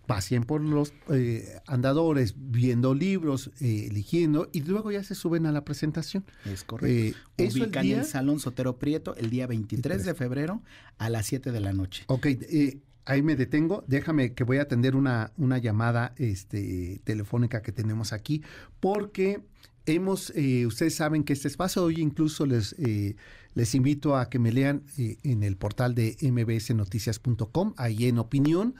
pasen 0.06 0.44
por 0.44 0.60
los 0.60 0.92
eh, 1.10 1.60
andadores 1.66 2.34
viendo 2.36 2.94
libros, 2.94 3.50
eh, 3.60 3.88
eligiendo 3.90 4.48
y 4.52 4.62
luego 4.62 4.90
ya 4.90 5.02
se 5.02 5.14
suben 5.14 5.46
a 5.46 5.52
la 5.52 5.64
presentación. 5.64 6.24
Es 6.44 6.64
correcto. 6.64 7.18
Eh, 7.38 7.48
Ubican 7.48 7.86
el, 7.86 8.04
Salón 8.04 8.40
Sotero 8.40 8.78
Prieto 8.78 9.14
el 9.16 9.30
día 9.30 9.46
23 9.46 10.04
de 10.04 10.14
febrero 10.14 10.62
a 10.98 11.08
las 11.10 11.26
7 11.26 11.52
de 11.52 11.60
la 11.60 11.72
noche. 11.72 12.04
Ok, 12.08 12.26
eh, 12.26 12.78
ahí 13.04 13.22
me 13.22 13.36
detengo. 13.36 13.84
Déjame 13.86 14.34
que 14.34 14.44
voy 14.44 14.58
a 14.58 14.62
atender 14.62 14.96
una, 14.96 15.32
una 15.36 15.58
llamada 15.58 16.14
este, 16.16 17.00
telefónica 17.04 17.62
que 17.62 17.72
tenemos 17.72 18.12
aquí 18.12 18.42
porque 18.80 19.42
hemos, 19.86 20.32
eh, 20.34 20.66
ustedes 20.66 20.94
saben 20.94 21.24
que 21.24 21.32
este 21.32 21.48
espacio 21.48 21.84
hoy 21.84 22.00
incluso 22.00 22.46
les, 22.46 22.74
eh, 22.78 23.16
les 23.54 23.74
invito 23.74 24.16
a 24.16 24.28
que 24.28 24.38
me 24.38 24.52
lean 24.52 24.84
eh, 24.98 25.18
en 25.22 25.42
el 25.42 25.56
portal 25.56 25.94
de 25.94 26.16
mbsnoticias.com, 26.20 27.74
ahí 27.76 28.06
en 28.06 28.18
opinión. 28.18 28.74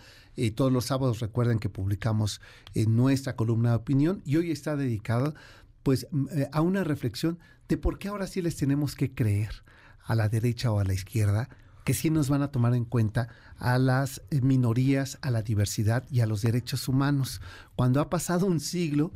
Todos 0.54 0.72
los 0.72 0.86
sábados 0.86 1.20
recuerden 1.20 1.58
que 1.58 1.68
publicamos 1.68 2.40
en 2.74 2.96
nuestra 2.96 3.36
columna 3.36 3.70
de 3.70 3.76
opinión 3.76 4.22
y 4.24 4.36
hoy 4.36 4.50
está 4.50 4.76
dedicada 4.76 5.34
pues 5.82 6.06
a 6.52 6.60
una 6.60 6.82
reflexión 6.84 7.38
de 7.68 7.76
por 7.76 7.98
qué 7.98 8.08
ahora 8.08 8.26
sí 8.26 8.42
les 8.42 8.56
tenemos 8.56 8.94
que 8.94 9.12
creer 9.14 9.64
a 10.04 10.14
la 10.14 10.28
derecha 10.28 10.72
o 10.72 10.80
a 10.80 10.84
la 10.84 10.94
izquierda 10.94 11.48
que 11.84 11.94
sí 11.94 12.10
nos 12.10 12.30
van 12.30 12.42
a 12.42 12.50
tomar 12.50 12.74
en 12.74 12.86
cuenta 12.86 13.28
a 13.58 13.78
las 13.78 14.22
minorías, 14.30 15.18
a 15.20 15.30
la 15.30 15.42
diversidad 15.42 16.04
y 16.10 16.20
a 16.20 16.26
los 16.26 16.40
derechos 16.42 16.88
humanos. 16.88 17.42
Cuando 17.76 18.00
ha 18.00 18.08
pasado 18.08 18.46
un 18.46 18.60
siglo 18.60 19.12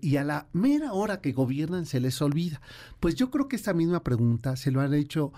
y 0.00 0.16
a 0.16 0.24
la 0.24 0.48
mera 0.52 0.92
hora 0.92 1.20
que 1.20 1.32
gobiernan 1.32 1.86
se 1.86 2.00
les 2.00 2.20
olvida. 2.20 2.60
Pues 2.98 3.14
yo 3.14 3.30
creo 3.30 3.46
que 3.46 3.54
esta 3.54 3.72
misma 3.72 4.02
pregunta 4.02 4.56
se 4.56 4.72
lo 4.72 4.80
han 4.80 4.94
hecho 4.94 5.32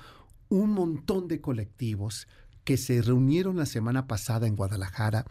un 0.49 0.71
montón 0.71 1.29
de 1.29 1.41
colectivos 1.41 2.27
que 2.65 2.77
se 2.77 3.03
reunieron 3.03 3.57
la 3.57 3.67
semana 3.67 4.07
pasada 4.07 4.47
en 4.47 4.57
Guadalajara 4.57 5.27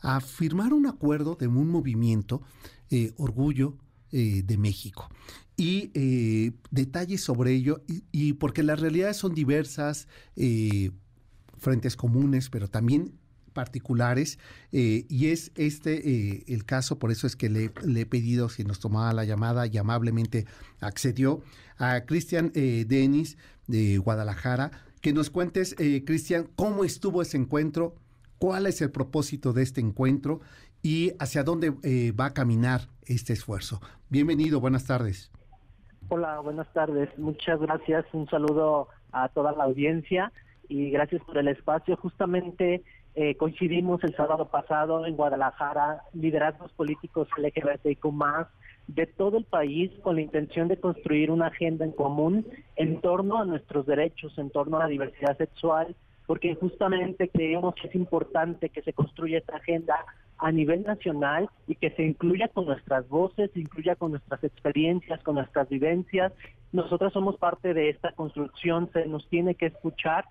a 0.00 0.20
firmar 0.20 0.72
un 0.72 0.86
acuerdo 0.86 1.36
de 1.36 1.46
un 1.48 1.68
movimiento, 1.68 2.42
eh, 2.90 3.12
Orgullo 3.16 3.76
eh, 4.12 4.42
de 4.44 4.58
México. 4.58 5.08
Y 5.56 5.90
eh, 5.94 6.52
detalles 6.70 7.22
sobre 7.22 7.52
ello, 7.52 7.82
y, 8.12 8.34
porque 8.34 8.62
las 8.62 8.80
realidades 8.80 9.16
son 9.16 9.34
diversas, 9.34 10.06
frentes 11.58 11.96
comunes, 11.96 12.48
pero 12.48 12.68
también 12.68 13.14
particulares 13.52 14.38
y 14.70 15.26
es 15.26 15.50
este 15.56 16.54
el 16.54 16.64
caso, 16.64 17.00
por 17.00 17.10
eso 17.10 17.26
es 17.26 17.34
que 17.34 17.48
le, 17.48 17.72
he 17.96 18.06
pedido 18.06 18.48
si 18.48 18.62
nos 18.62 18.78
tomaba 18.78 19.12
la 19.12 19.24
llamada 19.24 19.66
y 19.66 19.76
amablemente 19.78 20.46
accedió 20.78 21.42
a 21.76 22.02
Cristian 22.02 22.52
Denis 22.54 23.36
de 23.66 23.98
Guadalajara. 23.98 24.70
Que 25.00 25.12
nos 25.12 25.30
cuentes, 25.30 25.76
Cristian, 25.76 26.48
cómo 26.56 26.84
estuvo 26.84 27.22
ese 27.22 27.36
encuentro, 27.36 27.94
cuál 28.38 28.66
es 28.66 28.80
el 28.82 28.90
propósito 28.90 29.52
de 29.52 29.62
este 29.62 29.80
encuentro 29.80 30.40
y 30.82 31.12
hacia 31.18 31.44
dónde 31.44 31.70
va 32.18 32.26
a 32.26 32.34
caminar 32.34 32.82
este 33.06 33.32
esfuerzo. 33.32 33.80
Bienvenido, 34.10 34.60
buenas 34.60 34.86
tardes. 34.86 35.30
Hola, 36.10 36.40
buenas 36.40 36.72
tardes. 36.72 37.10
Muchas 37.18 37.60
gracias. 37.60 38.06
Un 38.12 38.26
saludo 38.28 38.88
a 39.12 39.28
toda 39.28 39.52
la 39.52 39.64
audiencia 39.64 40.32
y 40.68 40.90
gracias 40.90 41.22
por 41.22 41.36
el 41.36 41.48
espacio. 41.48 41.96
Justamente 41.96 42.82
eh, 43.14 43.36
coincidimos 43.36 44.02
el 44.04 44.14
sábado 44.16 44.48
pasado 44.48 45.04
en 45.04 45.16
Guadalajara, 45.16 46.04
liderazgos 46.14 46.72
políticos 46.72 47.28
LGBTIQ 47.36 48.06
de 48.88 49.06
todo 49.06 49.38
el 49.38 49.44
país 49.44 49.92
con 50.02 50.16
la 50.16 50.22
intención 50.22 50.66
de 50.66 50.78
construir 50.78 51.30
una 51.30 51.48
agenda 51.48 51.84
en 51.84 51.92
común 51.92 52.46
en 52.76 53.00
torno 53.00 53.38
a 53.38 53.44
nuestros 53.44 53.86
derechos, 53.86 54.36
en 54.38 54.50
torno 54.50 54.78
a 54.78 54.80
la 54.80 54.88
diversidad 54.88 55.36
sexual, 55.36 55.94
porque 56.26 56.54
justamente 56.54 57.28
creemos 57.28 57.74
que 57.74 57.88
es 57.88 57.94
importante 57.94 58.70
que 58.70 58.82
se 58.82 58.92
construya 58.92 59.38
esta 59.38 59.56
agenda 59.56 59.94
a 60.38 60.52
nivel 60.52 60.84
nacional 60.84 61.50
y 61.66 61.74
que 61.74 61.90
se 61.90 62.02
incluya 62.02 62.48
con 62.48 62.66
nuestras 62.66 63.08
voces, 63.08 63.50
se 63.52 63.60
incluya 63.60 63.94
con 63.94 64.12
nuestras 64.12 64.42
experiencias, 64.42 65.22
con 65.22 65.34
nuestras 65.34 65.68
vivencias. 65.68 66.32
Nosotros 66.72 67.12
somos 67.12 67.36
parte 67.36 67.74
de 67.74 67.90
esta 67.90 68.12
construcción, 68.12 68.90
se 68.92 69.06
nos 69.06 69.26
tiene 69.28 69.54
que 69.54 69.66
escuchar 69.66 70.24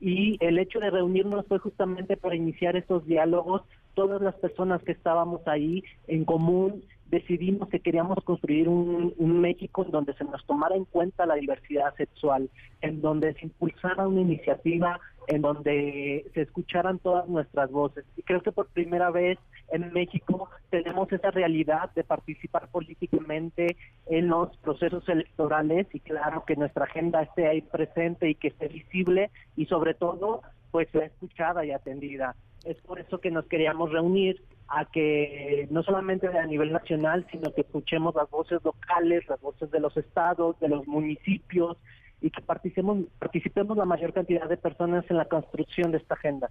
y 0.00 0.36
el 0.40 0.58
hecho 0.58 0.80
de 0.80 0.90
reunirnos 0.90 1.46
fue 1.46 1.58
justamente 1.58 2.16
para 2.16 2.36
iniciar 2.36 2.76
estos 2.76 3.06
diálogos. 3.06 3.62
Todas 3.94 4.20
las 4.20 4.34
personas 4.34 4.82
que 4.82 4.92
estábamos 4.92 5.46
ahí 5.46 5.82
en 6.08 6.24
común 6.24 6.84
decidimos 7.10 7.68
que 7.68 7.80
queríamos 7.80 8.18
construir 8.24 8.68
un, 8.68 9.14
México 9.40 9.84
en 9.84 9.90
donde 9.90 10.14
se 10.14 10.24
nos 10.24 10.44
tomara 10.46 10.74
en 10.74 10.84
cuenta 10.84 11.26
la 11.26 11.34
diversidad 11.34 11.94
sexual, 11.96 12.48
en 12.80 13.00
donde 13.00 13.34
se 13.34 13.46
impulsara 13.46 14.08
una 14.08 14.22
iniciativa, 14.22 14.98
en 15.26 15.42
donde 15.42 16.24
se 16.34 16.42
escucharan 16.42 16.98
todas 16.98 17.28
nuestras 17.28 17.70
voces. 17.70 18.04
Y 18.16 18.22
creo 18.22 18.42
que 18.42 18.52
por 18.52 18.68
primera 18.68 19.10
vez 19.10 19.38
en 19.70 19.92
México 19.92 20.48
tenemos 20.70 21.10
esa 21.12 21.30
realidad 21.30 21.90
de 21.94 22.04
participar 22.04 22.68
políticamente 22.68 23.76
en 24.06 24.28
los 24.28 24.56
procesos 24.58 25.08
electorales 25.08 25.86
y 25.92 26.00
claro 26.00 26.44
que 26.46 26.56
nuestra 26.56 26.84
agenda 26.84 27.22
esté 27.22 27.48
ahí 27.48 27.62
presente 27.62 28.28
y 28.28 28.34
que 28.34 28.48
esté 28.48 28.68
visible 28.68 29.30
y 29.56 29.66
sobre 29.66 29.94
todo 29.94 30.42
pues 30.70 30.88
sea 30.90 31.04
escuchada 31.04 31.64
y 31.64 31.70
atendida. 31.70 32.34
Es 32.64 32.76
por 32.78 32.98
eso 32.98 33.20
que 33.20 33.30
nos 33.30 33.46
queríamos 33.46 33.92
reunir 33.92 34.42
a 34.68 34.86
que 34.86 35.68
no 35.70 35.82
solamente 35.82 36.26
a 36.26 36.46
nivel 36.46 36.72
nacional, 36.72 37.26
sino 37.30 37.52
que 37.52 37.60
escuchemos 37.60 38.14
las 38.14 38.30
voces 38.30 38.60
locales, 38.64 39.28
las 39.28 39.40
voces 39.40 39.70
de 39.70 39.80
los 39.80 39.96
estados, 39.96 40.58
de 40.60 40.68
los 40.68 40.86
municipios 40.86 41.76
y 42.20 42.30
que 42.30 42.40
participemos, 42.40 43.04
participemos 43.18 43.76
la 43.76 43.84
mayor 43.84 44.14
cantidad 44.14 44.48
de 44.48 44.56
personas 44.56 45.04
en 45.10 45.18
la 45.18 45.26
construcción 45.26 45.92
de 45.92 45.98
esta 45.98 46.14
agenda. 46.14 46.50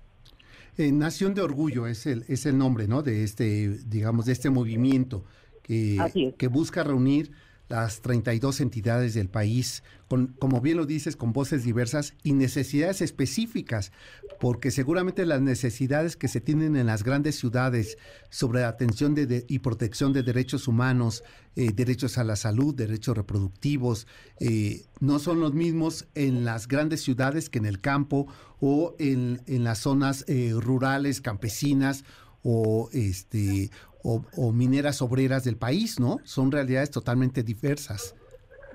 Eh, 0.78 0.92
Nación 0.92 1.34
de 1.34 1.42
Orgullo 1.42 1.88
es 1.88 2.06
el, 2.06 2.26
es 2.28 2.46
el 2.46 2.58
nombre, 2.58 2.88
¿no? 2.88 3.02
De 3.02 3.24
este, 3.24 3.70
digamos, 3.88 4.26
de 4.26 4.34
este 4.34 4.50
movimiento 4.50 5.24
que, 5.64 6.34
que 6.38 6.48
busca 6.48 6.84
reunir 6.84 7.32
las 7.70 8.02
32 8.02 8.62
entidades 8.62 9.14
del 9.14 9.30
país, 9.30 9.84
con, 10.08 10.28
como 10.40 10.62
bien 10.62 10.78
lo 10.78 10.86
dices, 10.86 11.16
con 11.16 11.34
voces 11.34 11.64
diversas 11.64 12.14
y 12.24 12.34
necesidades 12.34 13.02
específicas, 13.02 13.92
porque 14.40 14.70
seguramente 14.70 15.26
las 15.26 15.42
necesidades 15.42 16.16
que 16.16 16.28
se 16.28 16.42
tienen 16.42 16.76
en 16.76 16.88
las 16.88 17.04
grandes 17.04 17.36
ciudades 17.36 17.98
sobre 18.30 18.62
la 18.62 18.68
atención 18.68 19.16
de, 19.16 19.46
y 19.48 19.60
protección 19.60 20.14
de 20.14 20.24
derechos 20.24 20.68
humanos, 20.68 21.24
eh, 21.56 21.72
derechos 21.74 22.18
a 22.18 22.24
la 22.24 22.36
salud, 22.36 22.76
derechos 22.76 23.16
reproductivos, 23.16 24.08
eh, 24.40 24.86
no 25.00 25.20
son 25.20 25.40
los 25.40 25.54
mismos 25.54 26.06
en 26.16 26.46
las 26.46 26.68
grandes 26.68 27.02
ciudades 27.02 27.50
que 27.50 27.60
en 27.60 27.66
el 27.66 27.80
campo 27.80 28.28
o 28.60 28.96
en, 29.00 29.42
en 29.48 29.64
las 29.64 29.80
zonas 29.80 30.26
eh, 30.28 30.54
rurales, 30.56 31.22
campesinas 31.22 32.04
o 32.44 32.90
este 32.94 33.70
o, 34.04 34.52
mineras 34.52 35.02
obreras 35.02 35.44
del 35.46 35.58
país, 35.58 36.00
¿no? 36.00 36.18
Son 36.24 36.52
realidades 36.52 36.92
totalmente 36.92 37.42
diversas. 37.42 38.16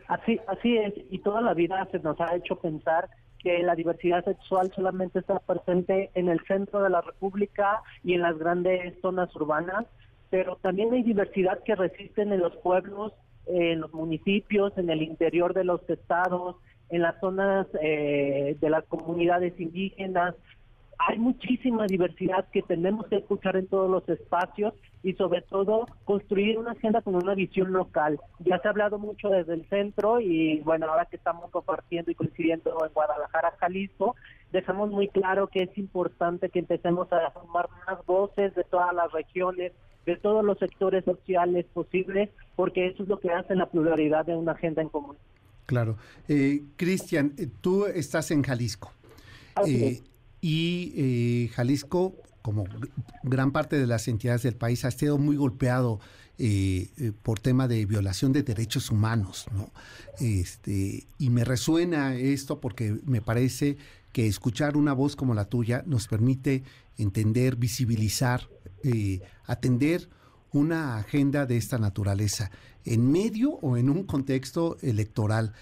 Así, 0.08 0.40
así 0.48 0.78
es, 0.78 0.94
y 1.10 1.18
toda 1.18 1.42
la 1.42 1.52
vida 1.52 1.86
se 1.90 1.98
nos 1.98 2.18
ha 2.20 2.34
hecho 2.34 2.56
pensar 2.56 3.10
que 3.38 3.62
la 3.62 3.74
diversidad 3.74 4.24
sexual 4.24 4.72
solamente 4.74 5.18
está 5.18 5.38
presente 5.38 6.10
en 6.14 6.28
el 6.28 6.40
centro 6.46 6.82
de 6.82 6.90
la 6.90 7.02
República 7.02 7.82
y 8.02 8.14
en 8.14 8.22
las 8.22 8.38
grandes 8.38 8.98
zonas 9.02 9.34
urbanas, 9.36 9.86
pero 10.30 10.56
también 10.56 10.92
hay 10.92 11.02
diversidad 11.02 11.62
que 11.62 11.74
resisten 11.74 12.32
en 12.32 12.40
los 12.40 12.56
pueblos, 12.56 13.12
en 13.46 13.80
los 13.80 13.92
municipios, 13.92 14.76
en 14.78 14.88
el 14.90 15.02
interior 15.02 15.52
de 15.52 15.64
los 15.64 15.88
estados, 15.88 16.56
en 16.88 17.02
las 17.02 17.20
zonas 17.20 17.66
eh, 17.82 18.56
de 18.60 18.70
las 18.70 18.84
comunidades 18.84 19.58
indígenas, 19.60 20.34
hay 20.98 21.18
muchísima 21.18 21.86
diversidad 21.86 22.46
que 22.52 22.62
tenemos 22.62 23.06
que 23.06 23.16
escuchar 23.16 23.56
en 23.56 23.68
todos 23.68 23.90
los 23.90 24.08
espacios 24.08 24.74
y 25.02 25.12
sobre 25.14 25.42
todo 25.42 25.86
construir 26.04 26.58
una 26.58 26.72
agenda 26.72 27.02
con 27.02 27.14
una 27.14 27.34
visión 27.34 27.72
local. 27.72 28.20
Ya 28.40 28.58
se 28.58 28.68
ha 28.68 28.72
hablado 28.72 28.98
mucho 28.98 29.28
desde 29.28 29.54
el 29.54 29.68
centro 29.68 30.20
y 30.20 30.60
bueno, 30.60 30.86
ahora 30.86 31.06
que 31.06 31.16
estamos 31.16 31.50
compartiendo 31.50 32.10
y 32.10 32.14
coincidiendo 32.14 32.84
en 32.84 32.92
Guadalajara, 32.92 33.54
Jalisco, 33.60 34.16
dejamos 34.52 34.90
muy 34.90 35.08
claro 35.08 35.46
que 35.46 35.62
es 35.62 35.78
importante 35.78 36.48
que 36.50 36.58
empecemos 36.58 37.12
a 37.12 37.30
formar 37.30 37.68
más 37.86 38.04
voces 38.04 38.54
de 38.54 38.64
todas 38.64 38.92
las 38.92 39.12
regiones, 39.12 39.72
de 40.04 40.16
todos 40.16 40.44
los 40.44 40.58
sectores 40.58 41.04
sociales 41.04 41.66
posibles, 41.72 42.30
porque 42.56 42.88
eso 42.88 43.04
es 43.04 43.08
lo 43.08 43.20
que 43.20 43.30
hace 43.30 43.54
la 43.54 43.66
pluralidad 43.66 44.26
de 44.26 44.34
una 44.34 44.52
agenda 44.52 44.82
en 44.82 44.88
común. 44.88 45.16
Claro. 45.66 45.96
Eh, 46.28 46.62
Cristian, 46.76 47.34
eh, 47.36 47.46
tú 47.60 47.86
estás 47.86 48.30
en 48.30 48.42
Jalisco. 48.42 48.90
Eh, 49.66 50.00
y 50.40 50.92
eh, 50.96 51.50
Jalisco, 51.54 52.16
como 52.42 52.64
gran 53.22 53.52
parte 53.52 53.78
de 53.78 53.86
las 53.86 54.08
entidades 54.08 54.42
del 54.42 54.54
país, 54.54 54.84
ha 54.84 54.88
estado 54.88 55.18
muy 55.18 55.36
golpeado 55.36 56.00
eh, 56.38 56.88
eh, 56.98 57.12
por 57.22 57.40
tema 57.40 57.66
de 57.66 57.84
violación 57.84 58.32
de 58.32 58.42
derechos 58.42 58.90
humanos, 58.90 59.46
¿no? 59.52 59.70
Este, 60.20 61.06
y 61.18 61.30
me 61.30 61.44
resuena 61.44 62.14
esto 62.14 62.60
porque 62.60 62.98
me 63.04 63.20
parece 63.20 63.76
que 64.12 64.26
escuchar 64.26 64.76
una 64.76 64.92
voz 64.92 65.16
como 65.16 65.34
la 65.34 65.46
tuya 65.46 65.82
nos 65.86 66.06
permite 66.06 66.62
entender, 66.96 67.56
visibilizar, 67.56 68.48
atender 69.46 70.08
una 70.52 70.96
agenda 70.96 71.46
de 71.46 71.56
esta 71.56 71.78
naturaleza 71.78 72.50
en 72.84 73.10
medio 73.10 73.50
o 73.50 73.76
en 73.76 73.90
un 73.90 74.04
contexto 74.04 74.78
electoral. 74.80 75.52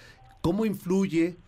¿Cómo 0.43 0.65
influye 0.65 1.39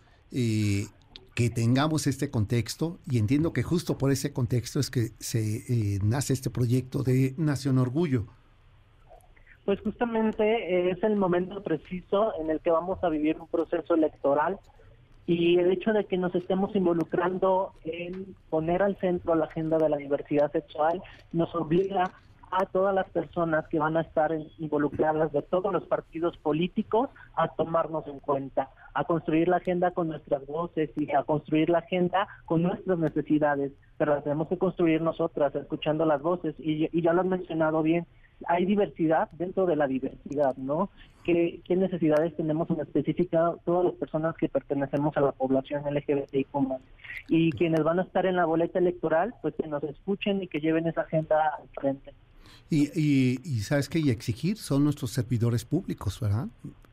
que 1.39 1.49
tengamos 1.49 2.05
este 2.05 2.29
contexto 2.29 2.99
y 3.09 3.17
entiendo 3.17 3.53
que 3.53 3.63
justo 3.63 3.97
por 3.97 4.11
ese 4.11 4.33
contexto 4.33 4.77
es 4.81 4.91
que 4.91 5.11
se 5.19 5.39
eh, 5.69 5.99
nace 6.03 6.33
este 6.33 6.49
proyecto 6.49 7.01
de 7.01 7.33
Nación 7.37 7.77
Orgullo. 7.77 8.25
Pues 9.63 9.79
justamente 9.79 10.91
es 10.91 11.01
el 11.01 11.15
momento 11.15 11.63
preciso 11.63 12.33
en 12.41 12.49
el 12.49 12.59
que 12.59 12.71
vamos 12.71 13.01
a 13.05 13.07
vivir 13.07 13.39
un 13.39 13.47
proceso 13.47 13.95
electoral 13.95 14.59
y 15.27 15.57
el 15.59 15.71
hecho 15.71 15.93
de 15.93 16.03
que 16.03 16.17
nos 16.17 16.35
estemos 16.35 16.75
involucrando 16.75 17.71
en 17.85 18.35
poner 18.49 18.83
al 18.83 18.97
centro 18.97 19.33
la 19.35 19.45
agenda 19.45 19.77
de 19.77 19.87
la 19.87 19.95
diversidad 19.95 20.51
sexual 20.51 21.01
nos 21.31 21.55
obliga 21.55 22.11
a 22.51 22.65
todas 22.65 22.93
las 22.95 23.09
personas 23.09 23.67
que 23.67 23.79
van 23.79 23.97
a 23.97 24.01
estar 24.01 24.31
involucradas 24.57 25.31
de 25.31 25.41
todos 25.41 25.71
los 25.71 25.85
partidos 25.85 26.37
políticos 26.37 27.09
a 27.35 27.47
tomarnos 27.49 28.07
en 28.07 28.19
cuenta, 28.19 28.69
a 28.93 29.03
construir 29.03 29.47
la 29.47 29.57
agenda 29.57 29.91
con 29.91 30.07
nuestras 30.07 30.45
voces 30.47 30.89
y 30.95 31.11
a 31.11 31.23
construir 31.23 31.69
la 31.69 31.79
agenda 31.79 32.27
con 32.45 32.63
nuestras 32.63 32.97
necesidades, 32.99 33.71
pero 33.97 34.15
la 34.15 34.21
tenemos 34.21 34.47
que 34.47 34.57
construir 34.57 35.01
nosotras, 35.01 35.53
escuchando 35.55 36.05
las 36.05 36.21
voces, 36.21 36.55
y, 36.59 36.89
y 36.91 37.01
ya 37.01 37.13
lo 37.13 37.21
han 37.21 37.29
mencionado 37.29 37.83
bien, 37.83 38.05
hay 38.47 38.65
diversidad 38.65 39.29
dentro 39.31 39.65
de 39.65 39.75
la 39.75 39.87
diversidad, 39.87 40.55
¿no? 40.57 40.89
¿Qué, 41.23 41.61
¿Qué, 41.65 41.75
necesidades 41.75 42.35
tenemos 42.35 42.69
en 42.69 42.79
específica 42.79 43.53
todas 43.65 43.85
las 43.85 43.95
personas 43.95 44.35
que 44.37 44.49
pertenecemos 44.49 45.15
a 45.17 45.21
la 45.21 45.31
población 45.33 45.83
LGBTI 45.83 46.47
Y 47.27 47.51
quienes 47.51 47.83
van 47.83 47.99
a 47.99 48.03
estar 48.03 48.25
en 48.25 48.37
la 48.37 48.45
boleta 48.45 48.79
electoral, 48.79 49.33
pues 49.41 49.53
que 49.55 49.67
nos 49.67 49.83
escuchen 49.83 50.41
y 50.41 50.47
que 50.47 50.61
lleven 50.61 50.87
esa 50.87 51.01
agenda 51.01 51.55
al 51.59 51.67
frente. 51.75 52.13
Y, 52.69 52.89
y, 52.99 53.41
y 53.43 53.61
sabes 53.61 53.89
que 53.89 53.99
y 53.99 54.09
exigir 54.09 54.57
son 54.57 54.83
nuestros 54.83 55.11
servidores 55.11 55.65
públicos, 55.65 56.19
¿verdad? 56.19 56.47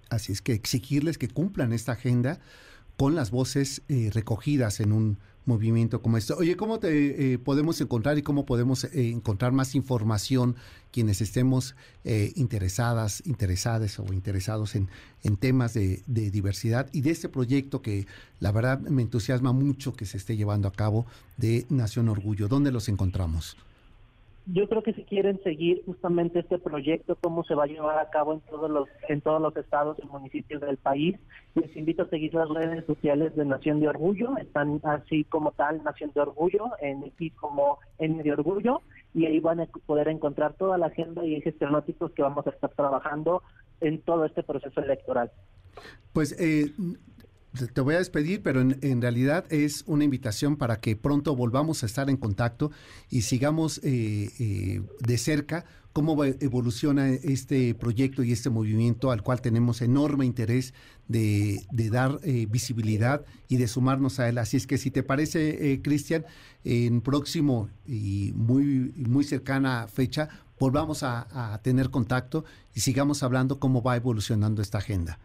Así 0.08 0.32
es 0.32 0.40
que 0.40 0.52
exigirles 0.52 1.18
que 1.18 1.28
cumplan 1.28 1.72
esta 1.72 1.92
agenda 1.92 2.40
con 2.96 3.14
las 3.14 3.30
voces 3.30 3.82
eh, 3.88 4.10
recogidas 4.12 4.80
en 4.80 4.92
un 4.92 5.18
movimiento 5.44 6.02
como 6.02 6.16
este. 6.16 6.32
Oye, 6.32 6.56
¿cómo 6.56 6.80
te 6.80 7.34
eh, 7.34 7.38
podemos 7.38 7.80
encontrar 7.80 8.18
y 8.18 8.22
cómo 8.22 8.46
podemos 8.46 8.84
eh, 8.84 9.10
encontrar 9.10 9.52
más 9.52 9.74
información 9.74 10.56
quienes 10.90 11.20
estemos 11.20 11.76
interesadas, 12.04 13.22
interesadas 13.26 13.98
o 14.00 14.12
interesados 14.14 14.74
en, 14.76 14.88
en 15.24 15.36
temas 15.36 15.74
de, 15.74 16.02
diversidad 16.06 16.88
y 16.90 17.02
de 17.02 17.10
este 17.10 17.28
proyecto 17.28 17.82
que 17.82 18.06
la 18.40 18.50
verdad 18.50 18.80
me 18.80 19.02
entusiasma 19.02 19.52
mucho 19.52 19.92
que 19.92 20.06
se 20.06 20.16
esté 20.16 20.36
llevando 20.36 20.68
a 20.68 20.72
cabo 20.72 21.04
de 21.36 21.66
Nación 21.68 22.08
Orgullo? 22.08 22.48
¿Dónde 22.48 22.72
los 22.72 22.88
encontramos? 22.88 23.58
Yo 24.46 24.68
creo 24.68 24.82
que 24.82 24.92
si 24.92 25.02
quieren 25.02 25.42
seguir 25.42 25.82
justamente 25.86 26.38
este 26.38 26.58
proyecto, 26.58 27.18
cómo 27.20 27.42
se 27.44 27.54
va 27.54 27.64
a 27.64 27.66
llevar 27.66 27.98
a 27.98 28.10
cabo 28.10 28.32
en 28.32 28.40
todos 28.40 28.70
los 28.70 28.88
en 29.08 29.20
todos 29.20 29.42
los 29.42 29.56
estados 29.56 29.96
y 30.02 30.06
municipios 30.06 30.60
del 30.60 30.76
país, 30.76 31.16
les 31.54 31.76
invito 31.76 32.02
a 32.02 32.08
seguir 32.08 32.32
las 32.32 32.48
redes 32.48 32.84
sociales 32.86 33.34
de 33.34 33.44
Nación 33.44 33.80
de 33.80 33.88
Orgullo, 33.88 34.36
están 34.38 34.80
así 34.84 35.24
como 35.24 35.50
tal 35.50 35.82
Nación 35.82 36.12
de 36.14 36.20
Orgullo, 36.20 36.70
en 36.80 37.02
aquí 37.04 37.30
como 37.30 37.78
N 37.98 38.22
de 38.22 38.32
Orgullo, 38.32 38.82
y 39.14 39.26
ahí 39.26 39.40
van 39.40 39.60
a 39.60 39.66
poder 39.84 40.08
encontrar 40.08 40.54
toda 40.54 40.78
la 40.78 40.86
agenda 40.86 41.24
y 41.24 41.34
ejes 41.34 41.58
temáticos 41.58 42.12
que 42.12 42.22
vamos 42.22 42.46
a 42.46 42.50
estar 42.50 42.70
trabajando 42.70 43.42
en 43.80 44.00
todo 44.00 44.24
este 44.24 44.44
proceso 44.44 44.80
electoral. 44.80 45.32
Pues 46.12 46.40
eh, 46.40 46.72
te 47.72 47.80
voy 47.80 47.94
a 47.94 47.98
despedir, 47.98 48.42
pero 48.42 48.60
en, 48.60 49.02
realidad 49.02 49.44
es 49.50 49.84
una 49.86 50.04
invitación 50.04 50.56
para 50.56 50.80
que 50.80 50.96
pronto 50.96 51.34
volvamos 51.34 51.82
a 51.82 51.86
estar 51.86 52.10
en 52.10 52.16
contacto 52.16 52.70
y 53.10 53.22
sigamos 53.22 53.80
eh, 53.82 54.30
eh, 54.38 54.82
de 55.00 55.18
cerca 55.18 55.64
cómo 55.92 56.22
evoluciona 56.24 57.08
este 57.08 57.74
proyecto 57.74 58.22
y 58.22 58.30
este 58.30 58.50
movimiento 58.50 59.10
al 59.10 59.22
cual 59.22 59.40
tenemos 59.40 59.80
enorme 59.80 60.26
interés 60.26 60.74
de, 61.08 61.64
dar 61.72 62.20
eh, 62.22 62.46
visibilidad 62.50 63.24
y 63.48 63.56
de 63.56 63.66
sumarnos 63.66 64.20
a 64.20 64.28
él. 64.28 64.36
Así 64.36 64.58
es 64.58 64.66
que 64.66 64.76
si 64.76 64.90
te 64.90 65.02
parece, 65.02 65.80
Cristian, 65.82 66.26
en 66.64 67.00
próximo 67.00 67.70
y 67.86 68.32
muy, 68.34 68.92
muy 68.96 69.24
cercana 69.24 69.88
fecha, 69.88 70.28
volvamos 70.58 71.02
a 71.02 71.58
tener 71.62 71.88
contacto 71.88 72.44
y 72.74 72.80
sigamos 72.80 73.22
hablando 73.22 73.58
cómo 73.58 73.80
va 73.80 73.96
evolucionando 73.96 74.60
esta 74.60 74.78
agenda 74.78 75.18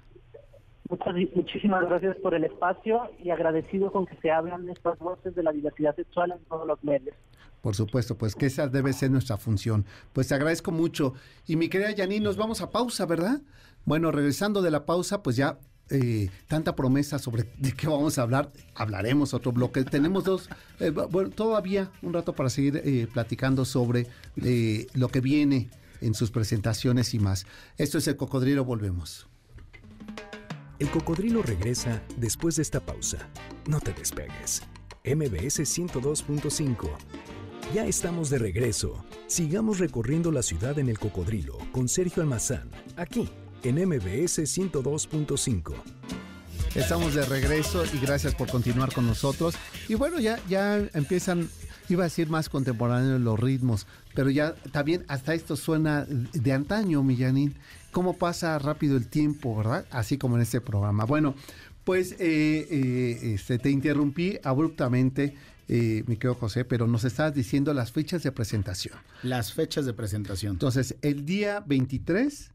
muchísimas 1.36 1.88
gracias 1.88 2.18
por 2.18 2.34
el 2.34 2.44
espacio 2.44 3.12
y 3.24 3.30
agradecido 3.30 3.92
con 3.92 4.06
que 4.06 4.16
se 4.18 4.32
hablan 4.32 4.70
estas 4.70 4.98
voces 5.00 5.36
de 5.36 5.44
la 5.44 5.52
diversidad 5.52 5.96
sexual 5.96 6.32
en 6.32 6.40
todos 6.46 6.68
los 6.68 6.84
medios. 6.84 7.16
Por 7.62 7.76
supuesto, 7.76 8.18
pues 8.18 8.36
que 8.36 8.48
esa 8.48 8.68
debe 8.68 8.92
ser 8.92 9.12
nuestra 9.12 9.38
función. 9.38 9.86
Pues 10.14 10.28
te 10.28 10.36
agradezco 10.36 10.72
mucho. 10.72 11.14
Y 11.48 11.56
mi 11.56 11.70
querida 11.70 11.94
Janine, 11.96 12.24
nos 12.24 12.38
vamos 12.38 12.62
a 12.62 12.72
pausa, 12.72 13.06
¿verdad? 13.06 13.42
Bueno, 13.86 14.12
regresando 14.12 14.62
de 14.62 14.72
la 14.72 14.86
pausa, 14.86 15.22
pues 15.22 15.36
ya 15.36 15.60
eh, 15.94 16.30
tanta 16.48 16.74
promesa 16.74 17.20
sobre 17.20 17.44
de 17.58 17.74
qué 17.74 17.88
vamos 17.88 18.18
a 18.18 18.24
hablar. 18.24 18.50
Hablaremos 18.76 19.34
otro 19.34 19.52
bloque. 19.52 19.84
Tenemos 19.84 20.24
dos, 20.24 20.50
eh, 20.80 20.90
bueno, 20.90 21.30
todavía 21.30 21.92
un 22.02 22.14
rato 22.14 22.34
para 22.34 22.50
seguir 22.50 22.82
eh, 22.84 23.08
platicando 23.14 23.66
sobre 23.66 24.08
lo 24.94 25.10
que 25.10 25.20
viene 25.20 25.70
en 26.00 26.14
sus 26.14 26.32
presentaciones 26.32 27.14
y 27.14 27.20
más. 27.20 27.46
Esto 27.78 27.98
es 27.98 28.08
el 28.08 28.16
cocodrilo, 28.16 28.66
volvemos. 28.66 29.28
El 30.82 30.90
cocodrilo 30.90 31.44
regresa 31.44 32.02
después 32.18 32.56
de 32.56 32.64
esta 32.64 32.80
pausa. 32.80 33.30
No 33.68 33.80
te 33.80 33.94
despegues. 33.94 34.64
MBS 35.06 35.60
102.5. 35.60 36.90
Ya 37.72 37.86
estamos 37.86 38.32
de 38.32 38.40
regreso. 38.40 39.06
Sigamos 39.28 39.78
recorriendo 39.78 40.32
la 40.32 40.42
ciudad 40.42 40.80
en 40.80 40.90
el 40.90 40.98
cocodrilo 40.98 41.60
con 41.72 41.88
Sergio 41.88 42.24
Almazán, 42.24 42.72
aquí 42.96 43.30
en 43.62 43.76
MBS 43.76 44.40
102.5. 44.40 45.76
Estamos 46.74 47.14
de 47.14 47.26
regreso 47.28 47.84
y 47.94 48.00
gracias 48.00 48.34
por 48.34 48.50
continuar 48.50 48.92
con 48.92 49.06
nosotros. 49.06 49.54
Y 49.88 49.94
bueno, 49.94 50.20
ya, 50.20 50.40
ya 50.50 50.78
empiezan, 50.96 51.48
iba 51.94 52.04
a 52.04 52.08
decir 52.08 52.30
más 52.30 52.50
contemporáneos 52.50 53.20
los 53.22 53.40
ritmos, 53.40 53.88
pero 54.14 54.30
ya 54.30 54.56
también 54.72 55.06
hasta 55.08 55.34
esto 55.34 55.56
suena 55.56 56.06
de 56.06 56.54
antaño, 56.54 57.04
Millanín 57.04 57.56
cómo 57.92 58.18
pasa 58.18 58.58
rápido 58.58 58.98
el 58.98 59.08
tiempo, 59.08 59.56
¿verdad? 59.56 59.86
Así 59.92 60.18
como 60.18 60.36
en 60.36 60.42
este 60.42 60.62
programa. 60.62 61.06
Bueno, 61.06 61.36
pues 61.84 62.14
eh, 62.14 62.68
eh, 62.70 63.34
este, 63.34 63.60
te 63.60 63.70
interrumpí 63.70 64.40
abruptamente. 64.44 65.36
Eh, 65.68 66.04
mi 66.06 66.18
querido 66.18 66.36
José, 66.36 66.66
pero 66.66 66.86
nos 66.86 67.06
estás 67.06 67.34
diciendo 67.34 67.74
las 67.74 67.94
fechas 67.94 68.24
de 68.24 68.34
presentación. 68.34 68.96
Las 69.24 69.54
fechas 69.54 69.86
de 69.86 69.94
presentación. 69.94 70.54
Entonces, 70.54 70.98
el 71.02 71.26
día 71.26 71.64
23 71.66 72.52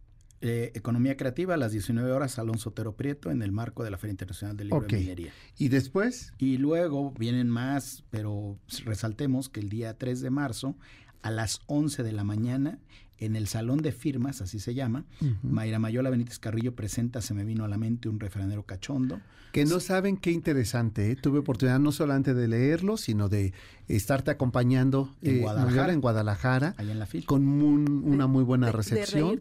Economía 0.74 1.16
Creativa 1.16 1.55
a 1.55 1.57
las 1.57 1.72
19 1.72 2.11
horas, 2.12 2.38
Alonso 2.38 2.64
Sotero 2.64 2.97
Prieto, 2.97 3.30
en 3.30 3.42
el 3.42 3.53
marco 3.53 3.84
de 3.84 3.90
la 3.90 3.99
Feria 3.99 4.12
Internacional 4.12 4.57
del 4.57 4.68
Libro 4.68 4.86
de 4.86 4.99
Minería. 4.99 5.32
¿Y 5.59 5.68
después? 5.68 6.32
Y 6.38 6.59
luego 6.59 7.12
vienen 7.12 7.49
más, 7.49 8.05
pero 8.11 8.59
resaltemos 8.84 9.49
que 9.49 9.61
el 9.61 9.68
día 9.68 9.97
3 9.99 10.20
de 10.20 10.30
marzo, 10.30 10.76
a 11.22 11.30
las 11.30 11.61
11 11.66 12.03
de 12.03 12.12
la 12.12 12.24
mañana, 12.24 12.78
en 13.18 13.34
el 13.36 13.49
Salón 13.49 13.78
de 13.78 13.92
Firmas, 13.92 14.40
así 14.42 14.61
se 14.61 14.74
llama, 14.74 15.05
Mayra 15.42 15.78
Mayola 15.78 16.11
Benítez 16.11 16.38
Carrillo 16.38 16.74
presenta 16.74 17.22
Se 17.22 17.32
me 17.34 17.44
vino 17.44 17.64
a 17.64 17.68
la 17.68 17.78
mente 17.78 18.09
un 18.09 18.20
refranero 18.20 18.64
cachondo. 18.64 19.20
Que 19.53 19.64
no 19.64 19.80
saben 19.80 20.18
qué 20.18 20.32
interesante, 20.32 21.11
¿eh? 21.11 21.16
tuve 21.16 21.38
oportunidad 21.38 21.80
no 21.80 21.92
solamente 21.92 22.34
de 22.34 22.47
leerlo, 22.47 22.99
sino 22.99 23.30
de 23.30 23.55
estarte 23.89 24.30
acompañando 24.30 25.14
en, 25.22 25.37
eh, 25.37 25.41
Guadalajara, 25.41 25.93
en 25.93 26.01
Guadalajara, 26.01 26.74
en 26.78 26.99
la 26.99 27.09
con 27.24 27.47
una 27.47 28.26
muy 28.26 28.45
buena 28.45 28.72
recepción 28.72 29.41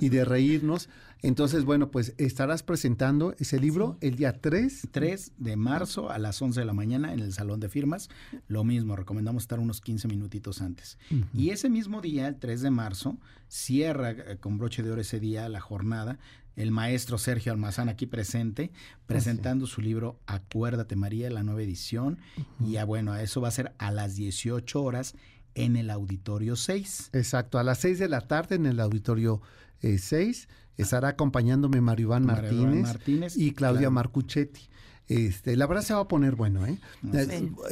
y 0.00 0.08
de 0.08 0.24
reírnos. 0.24 0.88
Entonces, 1.22 1.64
bueno, 1.64 1.90
pues 1.90 2.12
estarás 2.18 2.62
presentando 2.62 3.34
ese 3.38 3.58
libro 3.58 3.96
el 4.02 4.16
día 4.16 4.40
3. 4.40 4.88
3 4.90 5.32
de 5.38 5.56
marzo 5.56 6.10
a 6.10 6.18
las 6.18 6.40
11 6.42 6.60
de 6.60 6.66
la 6.66 6.74
mañana 6.74 7.14
en 7.14 7.20
el 7.20 7.32
Salón 7.32 7.60
de 7.60 7.68
Firmas. 7.70 8.10
Lo 8.46 8.62
mismo, 8.62 8.94
recomendamos 8.94 9.44
estar 9.44 9.58
unos 9.58 9.80
15 9.80 10.08
minutitos 10.08 10.60
antes. 10.60 10.98
Y 11.32 11.50
ese 11.50 11.70
mismo 11.70 12.02
día, 12.02 12.28
el 12.28 12.36
3 12.36 12.60
de 12.60 12.70
marzo, 12.70 13.16
cierra 13.54 14.10
eh, 14.10 14.36
con 14.40 14.58
broche 14.58 14.82
de 14.82 14.90
oro 14.90 15.00
ese 15.00 15.20
día 15.20 15.48
la 15.48 15.60
jornada 15.60 16.18
el 16.56 16.70
maestro 16.70 17.18
Sergio 17.18 17.50
Almazán 17.50 17.88
aquí 17.88 18.06
presente, 18.06 18.70
presentando 19.06 19.66
su 19.66 19.80
libro 19.80 20.20
Acuérdate 20.26 20.94
María, 20.94 21.28
la 21.28 21.42
nueva 21.42 21.62
edición. 21.62 22.18
Y 22.64 22.72
ya 22.72 22.84
bueno, 22.84 23.16
eso 23.16 23.40
va 23.40 23.48
a 23.48 23.50
ser 23.50 23.72
a 23.78 23.90
las 23.90 24.14
18 24.14 24.80
horas 24.80 25.16
en 25.56 25.74
el 25.74 25.90
auditorio 25.90 26.54
6. 26.54 27.10
Exacto, 27.12 27.58
a 27.58 27.64
las 27.64 27.78
6 27.78 27.98
de 27.98 28.08
la 28.08 28.20
tarde 28.20 28.54
en 28.54 28.66
el 28.66 28.78
auditorio 28.78 29.42
6 29.80 30.12
eh, 30.22 30.54
estará 30.76 31.08
acompañándome 31.08 31.80
Mario 31.80 32.06
Iván 32.06 32.24
Martínez, 32.24 33.36
y 33.36 33.50
Claudia 33.50 33.90
Marcuchetti. 33.90 34.68
Este, 35.08 35.56
la 35.56 35.66
verdad 35.66 35.82
se 35.82 35.92
va 35.92 36.00
a 36.00 36.08
poner 36.08 36.36
bueno, 36.36 36.64
¿eh? 36.66 36.78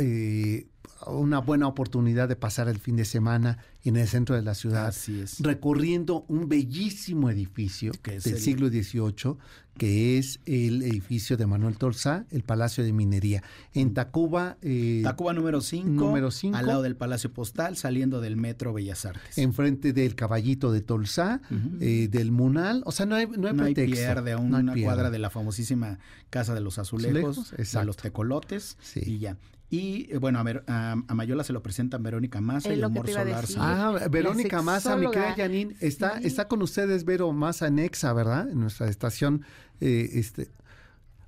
eh 0.00 0.66
una 1.06 1.38
buena 1.38 1.66
oportunidad 1.66 2.28
de 2.28 2.36
pasar 2.36 2.68
el 2.68 2.78
fin 2.78 2.96
de 2.96 3.04
semana 3.04 3.58
en 3.84 3.96
el 3.96 4.06
centro 4.06 4.36
de 4.36 4.42
la 4.42 4.54
ciudad, 4.54 4.86
Así 4.86 5.20
es. 5.20 5.40
recorriendo 5.40 6.24
un 6.28 6.48
bellísimo 6.48 7.30
edificio 7.30 7.92
del 8.04 8.38
siglo 8.38 8.68
XVIII, 8.68 9.36
que 9.76 10.18
es 10.18 10.38
el 10.46 10.82
edificio 10.82 11.36
de 11.36 11.46
Manuel 11.46 11.76
Tolsá, 11.78 12.26
el 12.30 12.42
Palacio 12.42 12.84
de 12.84 12.92
Minería, 12.92 13.42
en 13.74 13.88
mm. 13.88 13.94
Tacuba. 13.94 14.58
Eh, 14.62 15.00
Tacuba 15.02 15.32
número 15.32 15.60
5, 15.60 15.88
número 15.88 16.28
al 16.52 16.66
lado 16.66 16.82
del 16.82 16.94
Palacio 16.94 17.32
Postal, 17.32 17.76
saliendo 17.76 18.20
del 18.20 18.36
Metro 18.36 18.72
Bellas 18.72 19.04
Artes. 19.04 19.38
Enfrente 19.38 19.92
del 19.92 20.14
Caballito 20.14 20.72
de 20.72 20.82
Tolsá, 20.82 21.40
eh, 21.80 22.08
del 22.10 22.30
Munal, 22.30 22.82
o 22.86 22.92
sea, 22.92 23.06
no 23.06 23.16
hay, 23.16 23.26
no 23.26 23.48
hay 23.48 23.54
no 23.54 23.64
Hay 23.64 23.74
pierde, 23.74 24.32
a 24.32 24.38
una 24.38 24.74
cuadra 24.74 25.10
de 25.10 25.18
la 25.18 25.30
famosísima 25.30 25.98
Casa 26.30 26.54
de 26.54 26.60
los 26.60 26.78
Azulejos, 26.78 27.52
de 27.56 27.84
los 27.84 27.96
Tecolotes, 27.96 28.76
y 28.94 29.18
ya. 29.18 29.36
Y 29.72 30.06
eh, 30.12 30.18
bueno, 30.18 30.38
a 30.38 30.42
ver, 30.42 30.64
a, 30.66 30.96
Mayola 31.14 31.44
se 31.44 31.54
lo 31.54 31.62
presentan 31.62 32.02
Verónica 32.02 32.42
Massa 32.42 32.74
y 32.74 32.82
Amor 32.82 33.08
Solar. 33.08 33.42
Ah, 33.56 34.06
Verónica 34.10 34.60
Massa, 34.60 34.98
mi 34.98 35.10
querida 35.10 35.34
Janine, 35.34 35.74
está, 35.80 36.18
está 36.18 36.46
con 36.46 36.60
ustedes 36.60 37.06
Vero 37.06 37.32
Massa 37.32 37.70
Nexa, 37.70 38.12
¿verdad? 38.12 38.50
En 38.50 38.60
nuestra 38.60 38.90
estación, 38.90 39.46
eh, 39.80 40.10
este, 40.12 40.50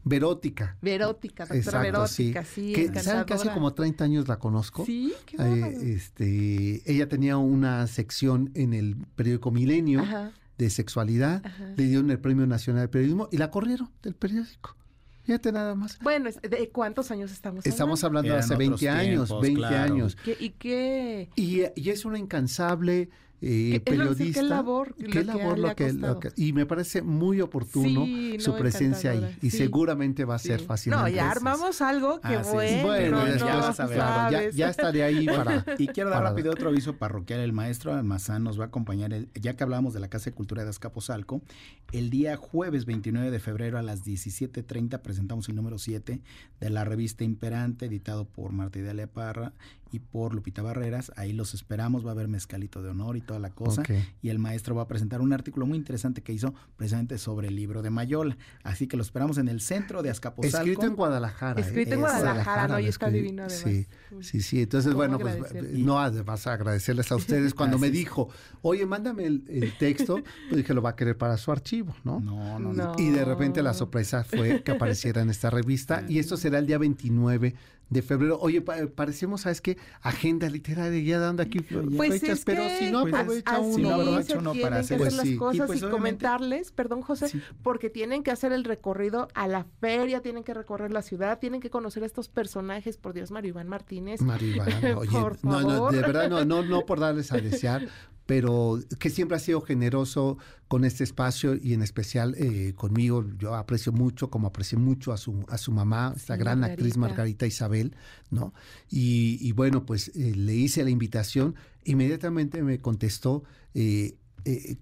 Verótica. 0.05 0.77
Verótica, 0.83 1.47
doctora 1.47 1.81
Verótica, 1.81 2.45
sí. 2.45 2.75
que, 2.75 3.01
¿Saben 3.01 3.25
que 3.25 3.33
hace 3.33 3.51
como 3.51 3.73
30 3.73 4.05
años 4.05 4.29
la 4.29 4.39
conozco? 4.39 4.85
Sí, 4.85 5.15
qué 5.25 5.39
eh, 5.41 5.95
este, 5.95 6.83
Ella 6.85 7.09
tenía 7.09 7.39
una 7.39 7.87
sección 7.87 8.51
en 8.55 8.75
el 8.75 8.97
periódico 9.17 9.53
Milenio 9.53 10.05
de 10.59 10.69
sexualidad, 10.69 11.43
le 11.79 11.87
dieron 11.87 12.11
el 12.11 12.19
Premio 12.19 12.47
Nacional 12.47 12.83
de 12.83 12.89
Periodismo 12.89 13.31
y 13.33 13.39
la 13.39 13.51
corrieron 13.51 13.89
del 14.03 14.15
periódico. 14.15 14.77
Fíjate 15.25 15.53
nada 15.53 15.75
más. 15.75 15.99
Bueno, 16.01 16.31
¿de 16.31 16.69
cuántos 16.71 17.11
años 17.11 17.33
estamos 17.33 17.61
hablando? 17.61 17.71
Estamos 17.71 18.05
hablando 18.05 18.33
de 18.33 18.39
hace 18.39 18.57
20 18.57 18.89
años, 18.89 19.41
20 19.41 19.65
años. 19.65 20.17
¿Y 20.39 20.51
qué? 20.51 21.31
Y, 21.35 21.63
y, 21.75 21.91
es 21.91 22.05
una 22.05 22.19
incansable 22.19 23.09
eh, 23.47 23.81
periodista. 23.81 24.41
¿Qué 24.41 24.47
labor? 24.47 24.95
¿Qué 24.95 25.23
labor 25.23 25.59
lo 25.59 25.75
que, 25.75 26.33
Y 26.37 26.53
me 26.53 26.65
parece 26.65 27.03
muy 27.03 27.41
oportuno 27.41 28.07
su 28.39 28.57
presencia 28.57 29.11
ahí. 29.11 29.37
Y 29.43 29.51
seguramente 29.51 30.25
va 30.25 30.37
a 30.37 30.39
ser 30.39 30.61
fácil. 30.61 30.93
No, 30.93 31.07
ya 31.09 31.31
armamos 31.31 31.81
algo 31.83 32.21
que 32.21 32.39
bueno. 32.39 32.87
Bueno, 32.87 33.27
ya, 33.37 34.51
ya, 34.51 34.69
estaré 34.71 35.03
ahí 35.03 35.27
para. 35.27 35.65
Y 35.79 35.89
quiero 35.89 36.11
dar 36.11 36.23
rápido 36.23 36.53
otro 36.53 36.71
aviso 36.71 36.97
parroquial. 36.97 37.41
El 37.41 37.53
maestro 37.53 37.93
Almazán 37.93 38.45
nos 38.45 38.59
va 38.59 38.65
a 38.65 38.67
acompañar, 38.69 39.13
ya 39.35 39.57
que 39.57 39.65
hablamos 39.65 39.93
de 39.93 40.01
la 40.01 40.09
Casa 40.09 40.27
de 40.27 40.33
Cultura 40.33 40.65
de 40.65 40.71
Azcapotzalco. 40.71 41.43
El 41.93 42.11
día 42.11 42.37
jueves 42.37 42.87
29 42.87 43.31
de 43.31 43.41
febrero 43.41 43.79
a 43.79 43.83
las 43.83 44.05
17.30 44.05 45.01
presentamos 45.01 45.49
el 45.49 45.57
número 45.57 45.79
7 45.79 46.21
de 46.61 46.71
la 46.71 46.85
revista 46.85 47.25
Imperante, 47.25 47.87
editado 47.87 48.25
por 48.25 48.53
Marta 48.53 48.79
Idalia 48.79 49.07
Parra 49.07 49.53
y 49.95 50.01
por 50.01 50.35
Lupita 50.35 50.61
Barreras. 50.61 51.13
Ahí 51.15 51.33
los 51.33 51.55
esperamos, 51.55 52.05
va 52.05 52.11
a 52.11 52.13
haber 52.13 52.27
mezcalito 52.27 52.83
de 52.83 52.91
honor 52.91 53.17
y 53.17 53.21
toda 53.21 53.39
la 53.39 53.51
cosa. 53.51 53.83
Y 54.23 54.29
el 54.29 54.41
maestro 54.41 54.75
va 54.75 54.83
a 54.83 54.89
presentar 54.89 55.21
un 55.21 55.33
artículo 55.33 55.67
muy 55.67 55.79
interesante 55.79 56.23
que 56.23 56.33
hizo 56.33 56.53
precisamente 56.77 57.17
sobre 57.19 57.49
el 57.49 57.57
libro 57.57 57.81
de 57.81 57.91
Mayola. 57.91 58.37
Así 58.65 58.89
que 58.89 58.97
lo 58.97 59.03
esperamos 59.03 59.39
en 59.39 59.49
el 59.49 59.61
centro 59.61 60.03
de 60.03 60.11
Azcapotzalco. 60.11 60.59
Escrito 60.59 60.87
en 60.87 60.97
Guadalajara. 60.97 61.61
¿eh? 61.61 61.65
Escrito 61.65 61.95
en 61.95 62.01
Guadalajara, 62.01 62.69
¿no? 62.69 62.81
Y 62.81 62.87
está 62.87 63.09
divino 63.09 63.45
además. 63.45 63.63
Sí, 63.63 63.87
sí, 64.21 64.41
sí. 64.41 64.63
Entonces, 64.63 64.95
bueno, 64.95 65.19
pues 65.19 65.55
no 65.73 65.95
vas 66.25 66.47
a 66.47 66.53
agradecerles 66.53 67.13
a 67.13 67.17
ustedes 67.17 67.55
cuando 67.55 67.79
me 67.79 67.91
dijo, 67.91 68.29
oye, 68.63 68.85
mándame 68.87 69.27
el, 69.27 69.73
texto, 69.79 70.17
pues 70.49 70.57
dije, 70.57 70.75
lo 70.75 70.83
va 70.83 70.91
a 70.91 70.97
querer 70.97 71.17
para 71.17 71.37
su 71.37 71.53
archivo, 71.53 71.95
¿no? 72.03 72.19
No, 72.19 72.59
no, 72.59 72.73
no. 72.73 72.95
Y 72.99 73.11
de 73.11 73.25
repente 73.25 73.63
la 73.63 73.75
sorpresa 73.75 74.25
fue 74.25 74.63
que 74.63 74.73
apareciera 74.73 75.23
en 75.23 75.31
esta 75.31 75.51
revista 75.51 76.05
y 76.09 76.19
esto 76.19 76.37
será 76.37 76.59
el 76.59 76.67
día 76.67 76.79
29 76.79 77.55
de 77.95 78.03
febrero. 78.03 78.39
Oye, 78.41 78.61
parecemos, 78.61 79.43
¿sabes 79.43 79.61
qué? 79.61 79.79
Agenda 80.03 80.51
literaria 80.51 81.01
ya 81.01 81.19
dando 81.21 81.43
aquí 81.43 81.61
pues 81.61 82.21
fechas, 82.21 82.43
pero 82.45 82.69
si 82.79 82.91
no 82.91 83.03
pues, 83.03 83.15
aprovecha 83.15 83.61
uno, 83.61 83.75
si 83.75 83.83
no 83.83 83.95
aprovecha 83.95 84.39
uno 84.39 84.53
para 84.61 84.79
hacer, 84.81 84.99
pues 84.99 85.15
las 85.15 85.31
cosas 85.31 85.65
y, 85.65 85.67
pues 85.67 85.85
comentarles, 85.85 86.73
perdón 86.73 87.03
José, 87.03 87.31
porque 87.63 87.91
tienen 87.91 88.25
que 88.25 88.33
hacer 88.33 88.53
el 88.53 88.65
recorrido 88.65 89.29
a 89.35 89.47
la 89.47 89.65
feria, 89.81 90.21
tienen 90.21 90.43
que 90.43 90.53
recorrer 90.55 90.91
la 90.91 91.03
ciudad, 91.03 91.39
tienen 91.39 91.61
que 91.61 91.71
conocer 91.71 92.03
a 92.03 92.07
estos 92.07 92.29
personajes, 92.29 92.97
por 92.97 93.15
Dios, 93.15 93.31
Mario 93.31 93.51
Iván 93.51 93.69
Martínez. 93.69 94.21
Mario 94.21 94.57
Iván, 94.57 94.85
oye, 94.97 95.19
no, 95.43 95.61
no, 95.61 95.91
de 95.91 96.01
verdad 96.01 96.29
no, 96.29 96.45
no, 96.45 96.63
no 96.63 96.85
por 96.85 96.99
darles 96.99 97.31
a 97.31 97.37
desear, 97.37 97.87
pero 98.27 98.81
que 98.99 99.11
siempre 99.11 99.37
ha 99.37 99.41
sido 99.41 99.61
generoso 99.61 100.39
con 100.69 100.85
este 100.85 101.05
espacio 101.05 101.55
y 101.55 101.75
en 101.75 101.83
especial 101.83 102.35
eh, 102.39 102.73
conmigo. 102.75 103.25
Yo 103.39 103.55
aprecio 103.55 103.93
mucho, 103.93 104.31
como 104.31 104.49
aprecio 104.49 104.79
mucho 104.79 105.13
a 105.13 105.17
su, 105.17 105.45
a 105.49 105.59
su 105.59 105.73
mamá, 105.73 106.15
esta 106.17 106.37
gran 106.37 106.65
actriz 106.65 106.97
Margarita 106.97 107.47
Isabel, 107.47 107.95
¿no? 108.31 108.55
Y, 108.91 109.53
bueno, 109.53 109.85
pues 109.85 110.09
eh, 110.15 110.35
le 110.35 110.55
hice 110.55 110.85
la 110.85 110.91
invitación, 110.91 111.55
inmediatamente 111.85 112.63
me 112.63 112.81
contestó. 112.81 113.45
Eh, 113.75 114.17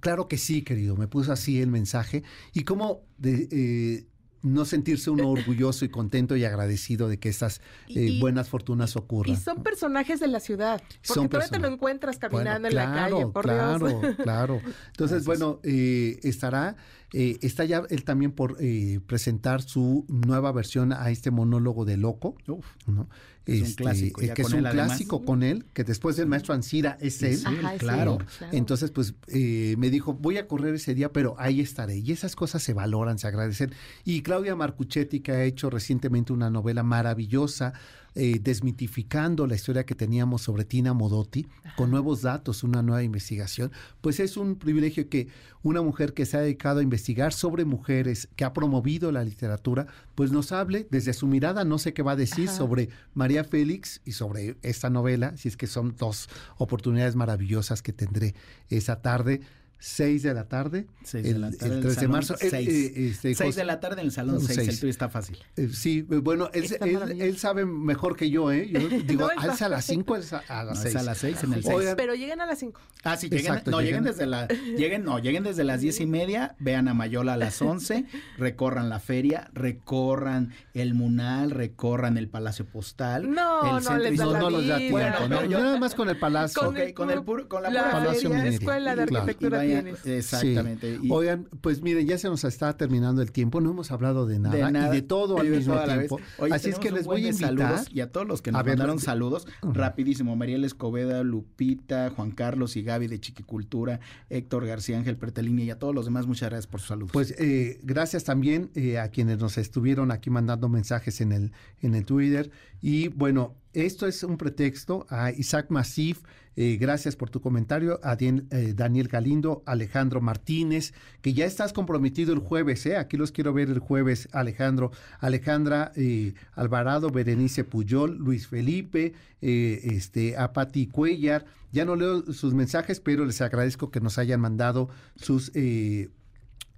claro 0.01 0.29
que 0.29 0.39
sí, 0.39 0.63
querido, 0.63 0.97
me 0.97 1.09
puso 1.09 1.33
así 1.33 1.61
el 1.61 1.71
mensaje. 1.71 2.23
Y 2.53 2.63
como 2.65 3.03
de, 3.19 4.07
no 4.43 4.65
sentirse 4.65 5.11
uno 5.11 5.31
orgulloso 5.31 5.85
y 5.85 5.89
contento 5.89 6.37
y 6.37 6.45
agradecido 6.45 7.09
de 7.09 7.19
que 7.19 7.29
estas 7.29 7.61
eh, 7.89 8.19
buenas 8.21 8.49
fortunas 8.49 8.97
ocurran. 8.97 9.35
Y 9.35 9.37
son 9.37 9.63
personajes 9.63 10.21
de 10.21 10.27
la 10.27 10.41
ciudad, 10.41 10.83
porque 11.07 11.29
todavía 11.29 11.51
te 11.51 11.59
lo 11.59 11.69
encuentras 11.69 12.19
caminando 12.19 12.69
en 12.69 12.75
la 12.75 12.93
calle, 12.93 13.27
por 13.27 13.45
claro, 13.45 13.87
Claro, 14.01 14.17
claro. 14.17 14.61
Entonces, 14.89 15.25
bueno, 15.25 15.61
eh, 15.63 16.19
estará, 16.23 16.77
eh, 17.13 17.39
está 17.43 17.65
ya 17.65 17.83
él 17.89 18.05
también 18.05 18.33
por 18.33 18.59
presentar 19.07 19.63
su 19.63 20.05
nueva 20.09 20.53
versión 20.53 20.93
a 20.93 21.11
este 21.11 21.31
monólogo 21.31 21.85
de 21.85 21.97
Loco, 21.97 22.37
¿no? 22.47 23.09
Es 23.47 23.61
un 23.61 23.67
este, 23.67 23.83
clásico. 23.83 24.21
que 24.21 24.43
es 24.43 24.53
un 24.53 24.63
clásico 24.63 25.25
con 25.25 25.43
él, 25.43 25.65
que 25.73 25.85
después 25.85 26.17
del 26.17 26.27
maestro 26.27 26.55
Ansira 26.55 26.97
es 27.01 27.23
él. 27.23 27.41
claro. 27.79 28.19
Entonces, 28.53 28.91
pues 28.91 29.15
eh, 29.29 29.75
me 29.79 29.91
dijo, 29.91 30.15
voy 30.15 30.39
a 30.39 30.47
correr 30.47 30.75
ese 30.75 30.95
día, 30.95 31.13
pero 31.13 31.35
ahí 31.39 31.61
estaré. 31.61 31.97
Y 31.97 32.13
esas 32.13 32.37
cosas 32.37 32.63
se 32.63 32.73
valoran, 32.73 33.19
se 33.19 33.27
agradecen. 33.27 33.73
Y 34.05 34.23
Claudia 34.23 34.55
Marcuchetti, 34.55 35.21
que 35.21 35.33
ha 35.33 35.45
hecho 35.45 35.71
recientemente 35.71 36.33
una 36.33 36.51
novela 36.51 36.83
maravillosa, 36.83 37.73
eh, 38.15 38.39
desmitificando 38.43 39.47
la 39.47 39.55
historia 39.55 39.87
que 39.87 39.95
teníamos 39.95 40.43
sobre 40.43 40.65
Tina 40.65 40.93
Modotti, 40.93 41.47
con 41.77 41.91
nuevos 41.91 42.23
datos, 42.23 42.63
una 42.63 42.83
nueva 42.83 43.03
investigación, 43.03 43.73
pues 44.01 44.21
es 44.21 44.37
un 44.37 44.57
privilegio 44.57 45.09
que 45.09 45.29
una 45.63 45.81
mujer 45.81 46.13
que 46.13 46.27
se 46.27 46.37
ha 46.37 46.41
dedicado 46.41 46.81
a 46.81 46.83
investigar 46.83 47.33
sobre 47.33 47.65
mujeres, 47.65 48.29
que 48.37 48.45
ha 48.45 48.53
promovido 48.53 49.13
la 49.13 49.25
literatura, 49.25 49.87
pues 50.15 50.31
nos 50.33 50.53
hable 50.53 50.87
desde 50.91 51.13
su 51.13 51.27
mirada, 51.27 51.65
no 51.65 51.79
sé 51.79 51.95
qué 51.95 52.03
va 52.03 52.13
a 52.13 52.17
decir 52.17 52.49
sobre 52.49 52.91
María 53.15 53.45
Félix 53.45 54.01
y 54.05 54.13
sobre 54.13 54.57
esta 54.63 54.91
novela, 54.91 55.37
si 55.37 55.49
es 55.49 55.57
que 55.57 55.67
son 55.67 55.97
dos 55.97 56.29
oportunidades 56.59 57.17
maravillosas 57.17 57.83
que 57.83 57.93
tendré 57.93 58.35
esa 58.69 59.01
tarde. 59.01 59.41
6 59.83 60.23
de 60.23 60.33
la 60.33 60.45
tarde. 60.45 60.87
6 61.03 61.25
de 61.25 61.39
la 61.41 61.51
tarde. 61.51 61.75
El 61.75 61.81
3 61.81 61.97
de 61.97 62.09
marzo. 62.09 62.37
6 62.39 62.53
eh, 62.55 63.17
este, 63.21 63.53
de 63.53 63.65
la 63.65 63.81
tarde 63.81 64.01
en 64.01 64.07
el 64.07 64.13
salón 64.13 64.41
6. 64.41 64.57
El 64.69 64.79
tuyo 64.79 64.91
está 64.91 65.09
fácil. 65.09 65.39
Eh, 65.57 65.71
sí, 65.73 66.03
bueno, 66.03 66.51
él, 66.55 66.67
él, 66.81 67.21
él, 67.21 67.37
sabe 67.37 67.65
mejor 67.65 68.15
que 68.17 68.31
yo, 68.31 68.53
¿eh? 68.53 68.69
Yo 68.71 68.79
digo, 69.07 69.29
no, 69.35 69.41
alza 69.43 69.67
a 69.67 69.69
las 69.69 69.85
5, 69.87 70.15
alza 70.15 70.43
a 70.47 70.63
las 70.63 70.83
6. 70.83 70.95
No, 70.95 71.01
a 71.01 71.03
las 71.03 71.19
6 71.19 71.45
en 71.45 71.53
el 71.55 71.65
6. 71.65 71.95
Pero 71.97 72.15
lleguen 72.15 72.41
a 72.41 72.47
las 72.47 72.61
5. 72.61 72.81
Ah, 73.03 73.17
sí, 73.17 73.29
lleguen, 73.29 73.47
Exacto, 73.47 73.73
no, 73.73 73.81
lleguen, 73.81 74.05
desde 74.05 74.25
la, 74.25 74.47
lleguen, 74.47 75.03
no, 75.03 75.19
lleguen 75.19 75.43
desde 75.43 75.65
las 75.65 75.81
10 75.81 76.01
y 76.03 76.07
media, 76.07 76.55
vean 76.61 76.87
a 76.87 76.95
Mayola 76.95 77.33
a 77.33 77.37
las 77.37 77.61
11, 77.61 78.05
recorran 78.39 78.89
la 78.89 79.01
feria, 79.01 79.51
recorran 79.53 80.55
el 80.75 80.95
Munal, 80.95 81.51
recorran 81.51 82.19
el 82.19 82.29
Palacio 82.29 82.67
Postal. 82.67 83.33
No, 83.33 83.79
el 83.79 83.85
no, 83.85 83.99
les 83.99 84.17
da 84.17 84.27
no, 84.27 84.39
no 84.39 84.51
los 84.51 84.65
da 84.65 84.79
tiempo. 84.79 84.99
Bueno, 84.99 85.29
no, 85.29 85.45
yo 85.45 85.59
nada 85.59 85.77
más 85.81 85.97
con 85.97 86.09
el 86.09 86.21
Palacio. 86.21 86.63
Con, 86.63 86.71
okay, 86.71 86.93
con, 86.93 87.11
el 87.11 87.25
puro, 87.25 87.49
con 87.49 87.65
la, 87.65 87.71
la 87.71 87.83
pura 87.83 87.93
Palacio 87.95 88.31
feria, 88.31 88.51
Escuela 88.51 88.95
de 88.95 89.03
Arquitectura 89.03 89.72
Exactamente. 90.05 90.99
Oigan, 91.11 91.49
pues 91.61 91.83
miren, 91.83 92.07
ya 92.07 92.19
se 92.19 92.29
nos 92.29 92.45
está 92.45 92.77
terminando 92.77 93.23
el 93.23 93.33
tiempo, 93.33 93.61
no 93.61 93.71
hemos 93.71 93.91
hablado 93.91 94.27
de 94.27 94.39
nada, 94.39 94.89
y 94.89 94.95
de 94.95 95.03
todo 95.03 95.39
al 95.39 95.49
mismo 95.49 95.79
tiempo. 95.85 96.21
Así 96.51 96.71
es 96.71 96.79
que 96.79 96.91
les 96.91 97.07
voy 97.07 97.27
a 97.27 97.31
invitar. 97.31 97.85
y 97.91 98.01
a 98.01 98.11
todos 98.11 98.27
los 98.27 98.43
que 98.43 98.53
nos 98.53 98.65
mandaron 98.65 98.99
saludos, 98.99 99.47
rapidísimo, 99.63 100.37
Mariel 100.37 100.65
Escobeda, 100.65 101.23
Lupita, 101.23 102.11
Juan 102.11 102.31
Carlos 102.31 102.77
y 102.77 102.83
Gaby 102.83 103.07
de 103.07 103.21
Chiquicultura, 103.21 104.01
Héctor 104.31 104.67
García, 104.67 104.99
Ángel 104.99 105.17
Pertelini 105.17 105.65
y 105.65 105.71
a 105.71 105.79
todos 105.79 105.95
los 105.95 106.05
demás, 106.05 106.27
muchas 106.27 106.51
gracias 106.51 106.67
por 106.67 106.81
sus 106.81 106.89
saludos. 106.89 107.13
Pues 107.13 107.35
eh, 107.39 107.81
gracias 107.83 108.25
también 108.25 108.71
eh, 108.75 108.99
a 108.99 109.09
quienes 109.09 109.39
nos 109.39 109.59
estuvieron 109.59 110.11
aquí 110.11 110.31
mandando 110.31 110.69
mensajes 110.69 111.21
en 111.21 111.33
el, 111.33 111.53
en 111.81 111.95
el 111.95 112.05
Twitter. 112.05 112.51
Y 112.81 113.09
bueno, 113.09 113.55
esto 113.73 114.07
es 114.07 114.23
un 114.23 114.37
pretexto 114.37 115.07
a 115.09 115.31
Isaac 115.31 115.67
Masif, 115.71 116.23
eh, 116.57 116.77
gracias 116.79 117.17
por 117.17 117.31
tu 117.31 117.41
comentario, 117.41 117.99
a 118.03 118.17
eh, 118.21 118.75
Daniel 118.75 119.09
Galindo, 119.09 119.63
Alejandro 119.67 120.21
Martínez, 120.21 120.93
que 121.21 121.33
ya 121.33 121.47
estás 121.47 121.73
comprometido 121.73 122.33
el 122.33 122.41
jueves, 122.41 122.85
¿eh? 122.87 122.97
aquí 122.97 123.17
los 123.17 123.33
quiero 123.33 123.53
ver 123.53 123.71
el 123.71 123.79
jueves, 123.79 124.29
Alejandro, 124.33 124.93
Alejandra 125.19 125.93
eh, 125.97 126.35
Alvarado, 126.53 127.11
Berenice 127.11 127.65
Puyol, 127.65 128.17
Luis 128.19 128.47
Felipe, 128.47 129.15
este, 129.41 130.37
a 130.37 130.53
Pati 130.53 130.87
Cuellar, 130.87 131.47
ya 131.73 131.85
no 131.85 131.97
leo 131.97 132.33
sus 132.33 132.55
mensajes, 132.55 133.01
pero 133.01 133.25
les 133.25 133.41
agradezco 133.41 133.91
que 133.91 134.01
nos 134.01 134.19
hayan 134.19 134.41
mandado 134.41 134.89
sus 135.17 135.51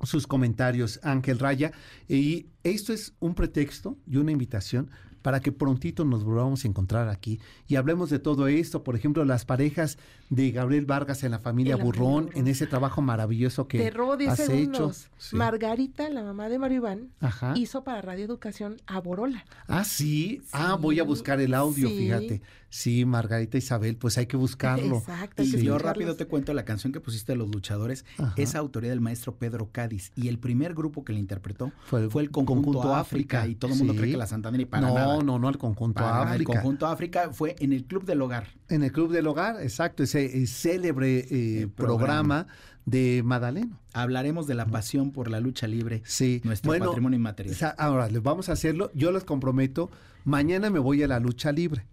sus 0.03 0.27
comentarios, 0.27 1.01
Ángel 1.03 1.39
Raya. 1.39 1.73
Y 2.09 2.47
esto 2.63 2.93
es 2.93 3.15
un 3.21 3.35
pretexto 3.35 3.97
y 4.07 4.17
una 4.17 4.33
invitación 4.33 4.91
para 5.25 5.41
que 5.41 5.53
prontito 5.53 6.05
nos 6.05 6.23
volvamos 6.23 6.65
a 6.65 6.69
encontrar 6.69 7.09
aquí 7.09 7.41
y 7.67 7.77
hablemos 7.77 8.11
de 8.11 8.19
todo 8.19 8.47
esto, 8.47 8.85
por 8.85 8.95
ejemplo, 8.95 9.25
las 9.25 9.47
parejas 9.47 9.97
de 10.35 10.51
Gabriel 10.51 10.87
Vargas 10.87 11.25
en 11.25 11.31
la 11.31 11.39
familia, 11.39 11.77
Burrón, 11.77 12.31
en 12.35 12.49
ese 12.49 12.67
trabajo 12.67 13.03
maravilloso 13.03 13.69
que 13.69 13.87
has 14.29 14.49
hecho. 14.49 14.93
Margarita, 15.33 16.09
la 16.11 16.23
mamá 16.23 16.49
de 16.49 16.59
Mario 16.59 16.79
Iván, 16.79 17.11
hizo 17.55 17.85
para 17.85 18.03
Radio 18.03 18.25
Educación 18.25 18.77
a 18.87 19.01
Borola. 19.01 19.45
Ah, 19.69 19.85
¿sí? 19.85 20.43
ah, 20.53 20.77
voy 20.81 21.01
a 21.01 21.05
buscar 21.05 21.41
el 21.41 21.55
audio, 21.55 21.89
fíjate. 21.89 22.43
Sí, 22.75 23.05
Margarita 23.05 23.57
Isabel, 23.57 23.97
pues 23.97 24.19
hay 24.19 24.27
que 24.27 24.37
buscarlo. 24.37 24.99
Exacto. 24.99 25.45
Y 25.45 25.63
yo 25.63 25.79
rápido 25.79 26.17
te 26.17 26.27
cuento 26.27 26.53
la 26.55 26.65
canción 26.65 26.93
que 26.93 26.99
pusiste 26.99 27.31
de 27.31 27.39
los 27.39 27.49
luchadores, 27.49 28.05
es 28.37 28.57
autoría 28.57 28.91
del 28.91 29.01
maestro 29.01 29.37
Pedro 29.37 29.69
Cádiz 29.71 30.11
y 30.17 30.27
el 30.27 30.41
primer 30.41 30.75
grupo 30.75 31.05
que 31.05 31.13
le 31.13 31.21
interpretó 31.21 31.71
fue 31.85 32.01
el, 32.01 32.33
conjunto, 32.33 32.93
África, 32.93 33.47
y 33.47 33.55
todo 33.55 33.73
el 33.73 33.79
mundo 33.79 33.95
cree 33.95 34.11
que 34.11 34.17
la 34.17 34.27
Santanera 34.27 34.63
y 34.63 34.67
para 34.67 34.89
nada 34.89 35.07
No, 35.07 35.23
no, 35.23 35.39
no, 35.39 35.49
el 35.49 35.57
conjunto 35.57 36.05
África. 36.05 36.35
El 36.35 36.45
conjunto 36.45 36.87
África 36.89 37.31
fue 37.31 37.55
en 37.61 37.73
el 37.73 37.85
Club 37.85 38.05
del 38.05 38.21
Hogar. 38.21 38.49
En 38.69 38.83
el 38.83 38.91
Club 38.91 39.13
del 39.13 39.29
Hogar, 39.29 39.63
exacto, 39.63 40.03
ese, 40.03 40.24
célebre 40.47 41.27
eh, 41.31 41.69
programa. 41.75 42.47
de 42.87 43.23
Madaleno. 43.25 43.81
Hablaremos 43.95 44.47
de 44.47 44.55
la 44.55 44.67
pasión 44.67 45.11
por 45.11 45.31
la 45.31 45.41
lucha 45.41 45.67
libre, 45.67 46.03
sí. 46.05 46.43
nuestro 46.45 46.71
patrimonio 46.79 47.17
inmaterial. 47.17 47.75
Ahora, 47.79 48.09
les 48.09 48.23
vamos 48.23 48.51
a 48.51 48.53
hacerlo, 48.53 48.91
yo 48.95 49.11
les 49.11 49.25
comprometo, 49.25 49.91
mañana 50.25 50.69
me 50.69 50.79
voy 50.79 51.03
a 51.03 51.09
la 51.09 51.19
lucha 51.19 51.51
libre 51.51 51.87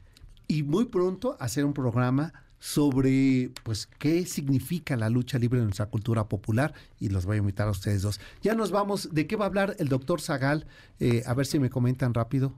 y 0.50 0.64
muy 0.64 0.86
pronto 0.86 1.38
hacer 1.40 1.64
un 1.64 1.74
programa 1.74 2.34
sobre 2.60 3.52
pues 3.64 3.88
qué 3.98 4.26
significa 4.26 4.96
la 4.96 5.10
lucha 5.10 5.40
libre 5.40 5.60
en 5.60 5.66
nuestra 5.66 5.88
cultura 5.88 6.30
popular 6.30 6.74
y 7.00 7.10
los 7.10 7.26
voy 7.26 7.38
a 7.38 7.40
invitar 7.40 7.68
a 7.68 7.72
ustedes 7.72 8.04
dos. 8.04 8.20
Ya 8.44 8.54
nos 8.54 8.70
vamos, 8.70 9.10
¿de 9.14 9.26
qué 9.28 9.36
va 9.36 9.46
a 9.46 9.48
hablar 9.48 9.76
el 9.80 9.88
doctor 9.88 10.22
Zagal? 10.22 10.68
Eh, 11.00 11.24
a 11.26 11.34
ver 11.34 11.48
si 11.48 11.58
me 11.58 11.70
comentan 11.70 12.14
rápido. 12.14 12.54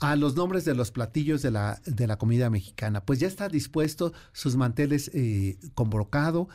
A 0.00 0.16
los 0.16 0.36
nombres 0.36 0.64
de 0.64 0.74
los 0.74 0.90
platillos 0.90 1.42
de 1.42 1.50
la, 1.50 1.80
de 1.84 2.06
la 2.06 2.16
comida 2.18 2.50
mexicana. 2.50 3.04
Pues 3.04 3.18
ya 3.18 3.26
está 3.26 3.48
dispuesto 3.48 4.12
sus 4.32 4.56
manteles 4.56 5.10
eh, 5.14 5.58
con 5.74 5.90
brocado, 5.90 6.48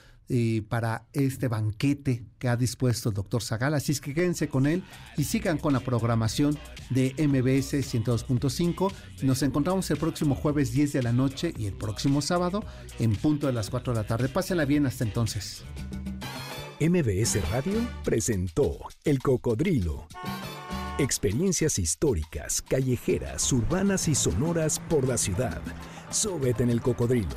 para 0.69 1.05
este 1.13 1.47
banquete 1.47 2.23
que 2.39 2.47
ha 2.47 2.55
dispuesto 2.55 3.09
el 3.09 3.15
doctor 3.15 3.43
Zagal. 3.43 3.73
Así 3.73 3.91
es 3.91 4.01
que 4.01 4.13
quédense 4.13 4.47
con 4.47 4.65
él 4.65 4.83
y 5.17 5.25
sigan 5.25 5.57
con 5.57 5.73
la 5.73 5.79
programación 5.79 6.57
de 6.89 7.13
MBS 7.17 7.73
102.5. 7.73 8.91
Nos 9.23 9.43
encontramos 9.43 9.89
el 9.91 9.97
próximo 9.97 10.35
jueves 10.35 10.71
10 10.71 10.93
de 10.93 11.03
la 11.03 11.13
noche 11.13 11.53
y 11.57 11.67
el 11.67 11.73
próximo 11.73 12.21
sábado 12.21 12.63
en 12.99 13.15
punto 13.15 13.47
de 13.47 13.53
las 13.53 13.69
4 13.69 13.93
de 13.93 13.99
la 13.99 14.07
tarde. 14.07 14.29
Pásenla 14.29 14.65
bien 14.65 14.85
hasta 14.85 15.03
entonces. 15.03 15.63
MBS 16.79 17.49
Radio 17.51 17.87
presentó 18.03 18.77
El 19.03 19.19
Cocodrilo. 19.19 20.07
Experiencias 20.99 21.79
históricas, 21.79 22.61
callejeras, 22.61 23.51
urbanas 23.51 24.07
y 24.07 24.13
sonoras 24.13 24.79
por 24.79 25.07
la 25.07 25.17
ciudad. 25.17 25.59
Súbete 26.11 26.61
en 26.61 26.69
el 26.69 26.81
cocodrilo. 26.81 27.35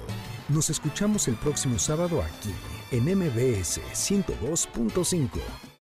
Nos 0.51 0.69
escuchamos 0.69 1.27
el 1.27 1.37
próximo 1.37 1.79
sábado 1.79 2.23
aquí 2.23 2.53
en 2.91 3.05
MBS 3.05 3.81
102.5. 3.95 5.66